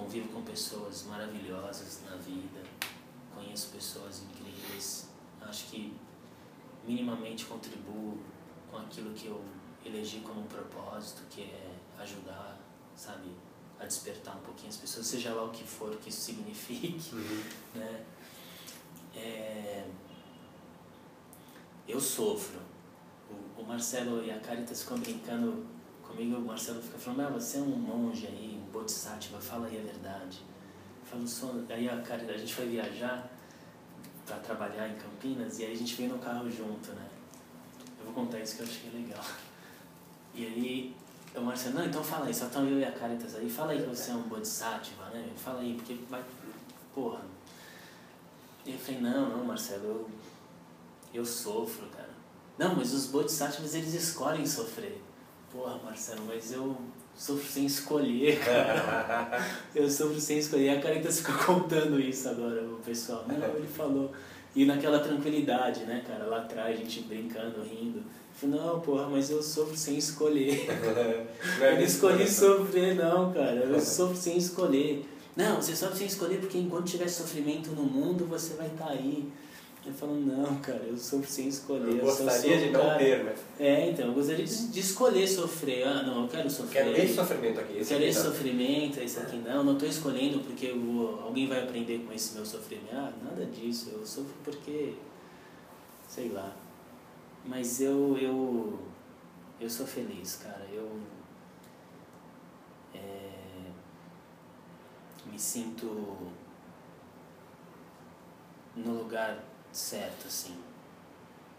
[0.00, 2.62] Convivo com pessoas maravilhosas na vida.
[3.34, 5.10] Conheço pessoas incríveis.
[5.42, 5.94] Acho que
[6.86, 8.18] minimamente contribuo
[8.70, 9.44] com aquilo que eu
[9.84, 12.58] elegi como um propósito, que é ajudar,
[12.96, 13.30] sabe,
[13.78, 17.14] a despertar um pouquinho as pessoas, seja lá o que for que isso signifique,
[17.74, 18.06] né?
[19.14, 19.86] É,
[21.86, 22.58] eu sofro.
[23.30, 25.66] O, o Marcelo e a Caritas ficam brincando
[26.02, 29.82] comigo, o Marcelo fica falando, ah, você é um monge aí, bodhisattva, fala aí a
[29.82, 30.40] verdade.
[31.02, 31.64] Eu falo, sou...
[31.68, 33.30] Aí a Caritas, a gente foi viajar
[34.26, 37.08] para trabalhar em Campinas e aí a gente veio no carro junto, né?
[37.98, 39.24] Eu vou contar isso que eu achei legal.
[40.34, 40.96] E aí
[41.34, 43.80] o Marcelo, não, então fala aí, só estão eu e a Caritas aí, fala aí
[43.80, 45.30] que você é um bodhisattva, né?
[45.36, 46.24] Fala aí, porque vai.
[46.94, 47.20] Porra.
[48.66, 50.10] E eu falei, não, não, Marcelo, eu,
[51.14, 52.10] eu sofro, cara.
[52.58, 55.02] Não, mas os bodhisattvas eles escolhem sofrer.
[55.52, 56.76] Porra, Marcelo, mas eu
[57.16, 59.44] sofro sem escolher, cara.
[59.74, 60.70] eu sofro sem escolher.
[60.70, 63.24] A Caritas fica contando isso agora, o pessoal.
[63.28, 64.12] Não, ele falou.
[64.54, 68.02] E naquela tranquilidade, né, cara, lá atrás, a gente brincando, rindo.
[68.34, 70.66] Falei, não, porra, mas eu sofro sem escolher.
[71.60, 72.26] É Eu não escolhi né?
[72.26, 73.56] sofrer, não, cara.
[73.56, 75.06] Eu sofro sem escolher.
[75.36, 78.92] Não, você só precisa escolher porque enquanto tiver sofrimento no mundo, você vai estar tá
[78.92, 79.28] aí.
[79.84, 81.98] Eu falo, não, cara, eu sofro sem escolher.
[81.98, 83.40] Eu gostaria eu de não ter, mas...
[83.58, 85.84] É, então, eu gostaria de, de, escolher sofrer.
[85.84, 86.84] Ah, não, eu quero sofrer.
[86.84, 87.78] Quero esse sofrimento aqui.
[87.78, 88.26] Esse quero esse não.
[88.26, 89.64] sofrimento, esse aqui não.
[89.64, 92.90] Não estou escolhendo porque eu, alguém vai aprender com esse meu sofrimento.
[92.92, 93.90] Ah, nada disso.
[93.94, 94.94] Eu sofro porque...
[96.06, 96.54] Sei lá.
[97.46, 98.18] Mas eu...
[98.18, 98.78] Eu,
[99.58, 100.66] eu sou feliz, cara.
[100.70, 101.00] Eu...
[102.94, 103.30] É,
[105.30, 105.86] me sinto
[108.76, 110.56] no lugar certo, assim.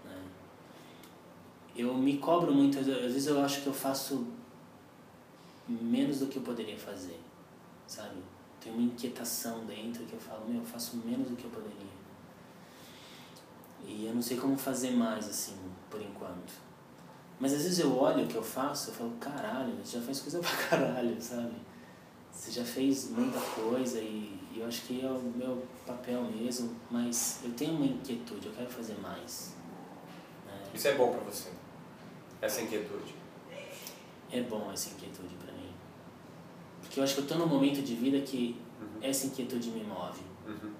[0.05, 0.21] Né?
[1.75, 4.27] Eu me cobro muito, às vezes eu acho que eu faço
[5.67, 7.19] menos do que eu poderia fazer,
[7.87, 8.21] sabe?
[8.59, 11.91] Tem uma inquietação dentro que eu falo, meu, eu faço menos do que eu poderia.
[13.83, 15.55] E eu não sei como fazer mais, assim,
[15.89, 16.53] por enquanto.
[17.39, 20.19] Mas às vezes eu olho o que eu faço, eu falo, caralho, você já faz
[20.19, 21.55] coisa pra caralho, sabe?
[22.31, 26.75] Você já fez muita coisa e e eu acho que é o meu papel mesmo,
[26.91, 29.55] mas eu tenho uma inquietude, eu quero fazer mais.
[30.45, 30.53] Né?
[30.71, 31.49] Isso é bom para você?
[32.39, 33.15] Essa inquietude?
[34.31, 35.73] É bom essa inquietude para mim.
[36.79, 38.99] Porque eu acho que eu estou num momento de vida que uhum.
[39.01, 40.21] essa inquietude me move.
[40.45, 40.71] Uhum.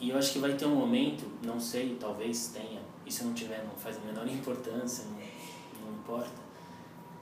[0.00, 3.34] E eu acho que vai ter um momento, não sei, talvez tenha, e se não
[3.34, 6.44] tiver não faz a menor importância, não, não importa,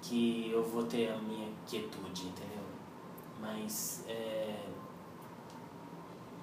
[0.02, 2.62] que eu vou ter a minha quietude, entendeu?
[3.40, 4.54] Mas é,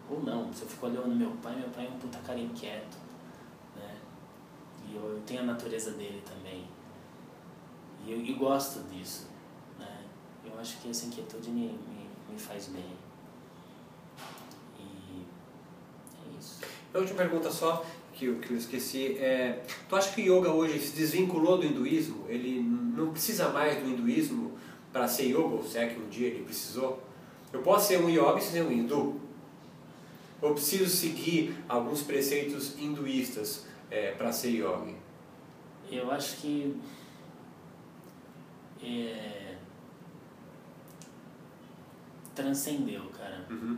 [0.10, 2.98] ou não, se eu fico olhando meu pai, meu pai é um puta cara inquieto,
[3.76, 3.96] né?
[4.88, 6.66] E eu, eu tenho a natureza dele também.
[8.06, 9.28] E eu e gosto disso,
[9.78, 10.04] né?
[10.44, 12.98] Eu acho que essa inquietude me, me, me faz bem.
[14.80, 15.26] E
[16.26, 16.60] é isso.
[16.94, 19.64] A última pergunta só, que eu, que eu esqueci, é...
[19.88, 22.26] Tu acha que o yoga hoje se desvinculou do hinduísmo?
[22.28, 24.58] Ele não precisa mais do hinduísmo
[24.92, 27.02] para ser yoga, ou se é que um dia ele precisou?
[27.54, 29.29] Eu posso ser um yoga e ser um hindu,
[30.42, 34.96] ou preciso seguir alguns preceitos hinduístas é, para ser yogi?
[35.92, 36.76] Eu acho que
[38.84, 39.56] é,
[42.36, 43.46] transcendeu, cara.
[43.50, 43.78] Uhum.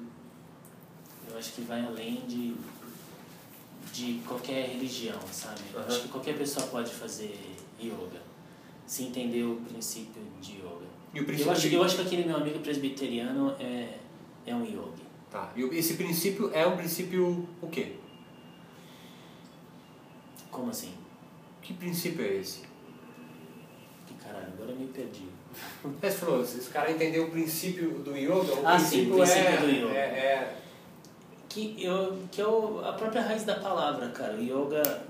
[1.30, 2.56] Eu acho que vai além de,
[3.94, 5.62] de qualquer religião, sabe?
[5.74, 5.82] Uhum.
[5.82, 8.22] Eu acho que qualquer pessoa pode fazer yoga,
[8.86, 10.92] se entender o princípio de yoga.
[11.12, 11.76] Princípio eu, acho, de...
[11.76, 13.98] eu acho que aquele meu amigo presbiteriano é,
[14.46, 15.11] é um yogi.
[15.32, 15.50] Tá.
[15.56, 17.94] E esse princípio é um princípio o quê?
[20.52, 20.94] Como assim?
[21.62, 22.64] Que princípio é esse?
[24.06, 25.26] Que caralho, agora eu me perdi.
[26.02, 29.48] Você falou, esse cara entendeu o princípio do yoga, o ah, princípio, sim, o princípio
[29.48, 29.98] é, do yoga.
[29.98, 30.58] É, é...
[31.48, 34.34] Que, eu, que é o, a própria raiz da palavra, cara.
[34.34, 35.04] Yoga,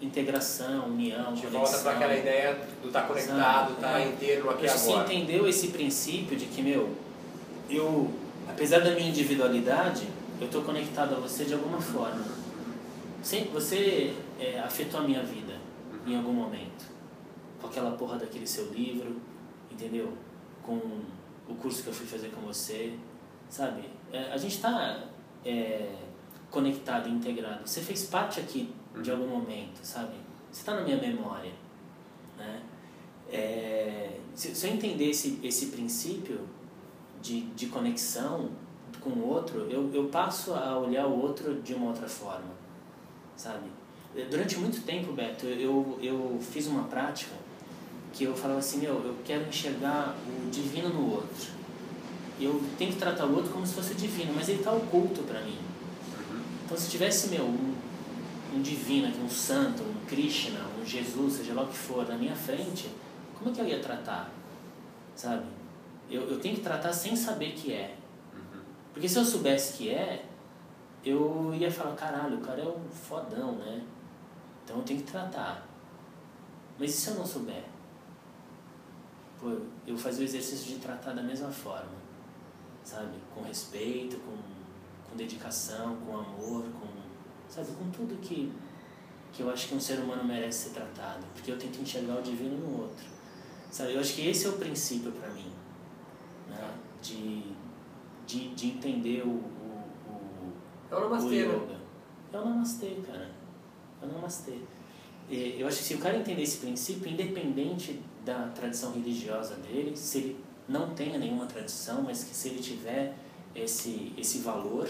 [0.00, 1.50] integração, união, De conexão.
[1.50, 4.08] volta para aquela ideia do estar tá conectado, estar tá é.
[4.08, 4.78] inteiro aqui agora.
[4.78, 6.90] Você entendeu esse princípio de que, meu,
[7.70, 10.08] eu apesar da minha individualidade,
[10.40, 12.24] eu estou conectado a você de alguma forma.
[13.22, 15.56] Você é, afetou a minha vida
[16.06, 16.90] em algum momento.
[17.60, 19.16] Com aquela porra daquele seu livro,
[19.70, 20.12] entendeu?
[20.62, 20.80] Com
[21.48, 22.98] o curso que eu fui fazer com você,
[23.48, 23.84] sabe?
[24.12, 25.04] É, a gente está
[25.44, 25.94] é,
[26.50, 27.66] conectado, integrado.
[27.66, 30.14] Você fez parte aqui de algum momento, sabe?
[30.50, 31.52] Você está na minha memória,
[32.36, 32.62] né?
[33.30, 36.40] É, se, se eu entender esse, esse princípio,
[37.22, 38.50] de, de conexão
[39.00, 42.50] com o outro, eu, eu passo a olhar o outro de uma outra forma,
[43.36, 43.70] sabe?
[44.30, 47.34] Durante muito tempo, Beto, eu, eu fiz uma prática
[48.12, 51.50] que eu falava assim, meu, eu quero enxergar o divino no outro.
[52.38, 55.40] Eu tenho que tratar o outro como se fosse divino, mas ele está oculto para
[55.40, 55.58] mim.
[56.64, 57.74] Então, se tivesse, meu, um,
[58.54, 62.36] um divino um santo, um Krishna, um Jesus, seja lá o que for, na minha
[62.36, 62.90] frente,
[63.38, 64.30] como é que eu ia tratar?
[65.16, 65.46] Sabe?
[66.12, 67.96] Eu, eu tenho que tratar sem saber que é.
[68.34, 68.60] Uhum.
[68.92, 70.24] Porque se eu soubesse que é,
[71.04, 73.82] eu ia falar, caralho, o cara é um fodão, né?
[74.62, 75.66] Então eu tenho que tratar.
[76.78, 77.64] Mas e se eu não souber?
[79.40, 79.56] Pô,
[79.86, 81.92] eu fazia o exercício de tratar da mesma forma,
[82.84, 83.16] sabe?
[83.34, 84.36] Com respeito, com,
[85.08, 86.86] com dedicação, com amor, com,
[87.48, 87.68] sabe?
[87.72, 88.52] Com tudo que,
[89.32, 91.26] que eu acho que um ser humano merece ser tratado.
[91.34, 93.06] Porque eu tento enxergar o divino no outro.
[93.70, 93.94] Sabe?
[93.94, 95.51] Eu acho que esse é o princípio para mim?
[97.02, 97.42] De,
[98.26, 100.52] de, de entender o, o, o,
[100.90, 101.80] é o namastê, o yoga.
[102.32, 103.30] É o namastê, cara.
[104.00, 104.58] É o namastê.
[105.30, 110.18] Eu acho que se o cara entender esse princípio, independente da tradição religiosa dele, se
[110.18, 113.14] ele não tenha nenhuma tradição, mas que se ele tiver
[113.54, 114.88] esse, esse valor,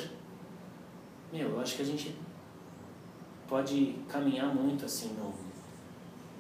[1.33, 2.15] meu, eu acho que a gente
[3.49, 5.33] pode caminhar muito assim no,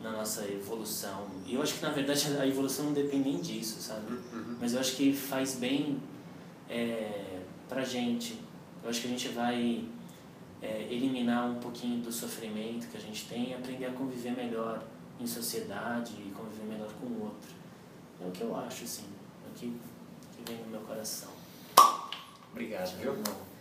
[0.02, 1.26] na nossa evolução.
[1.46, 4.12] E eu acho que na verdade a evolução não depende nem disso, sabe?
[4.12, 4.56] Uhum.
[4.60, 6.00] Mas eu acho que faz bem
[6.68, 8.38] é, pra gente.
[8.82, 9.84] Eu acho que a gente vai
[10.60, 14.82] é, eliminar um pouquinho do sofrimento que a gente tem e aprender a conviver melhor
[15.20, 17.50] em sociedade e conviver melhor com o outro.
[18.20, 19.04] É o que eu acho, assim,
[19.44, 19.66] é o que,
[20.36, 21.30] que vem no meu coração.
[22.50, 23.16] Obrigado, viu?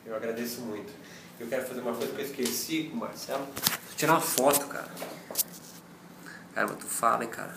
[0.05, 0.91] Eu agradeço muito.
[1.39, 3.45] Eu quero fazer uma coisa que eu esqueci com o Marcelo.
[3.45, 4.91] Vou tirar uma foto, cara.
[6.53, 7.53] Cara, mas tu fala, hein, cara.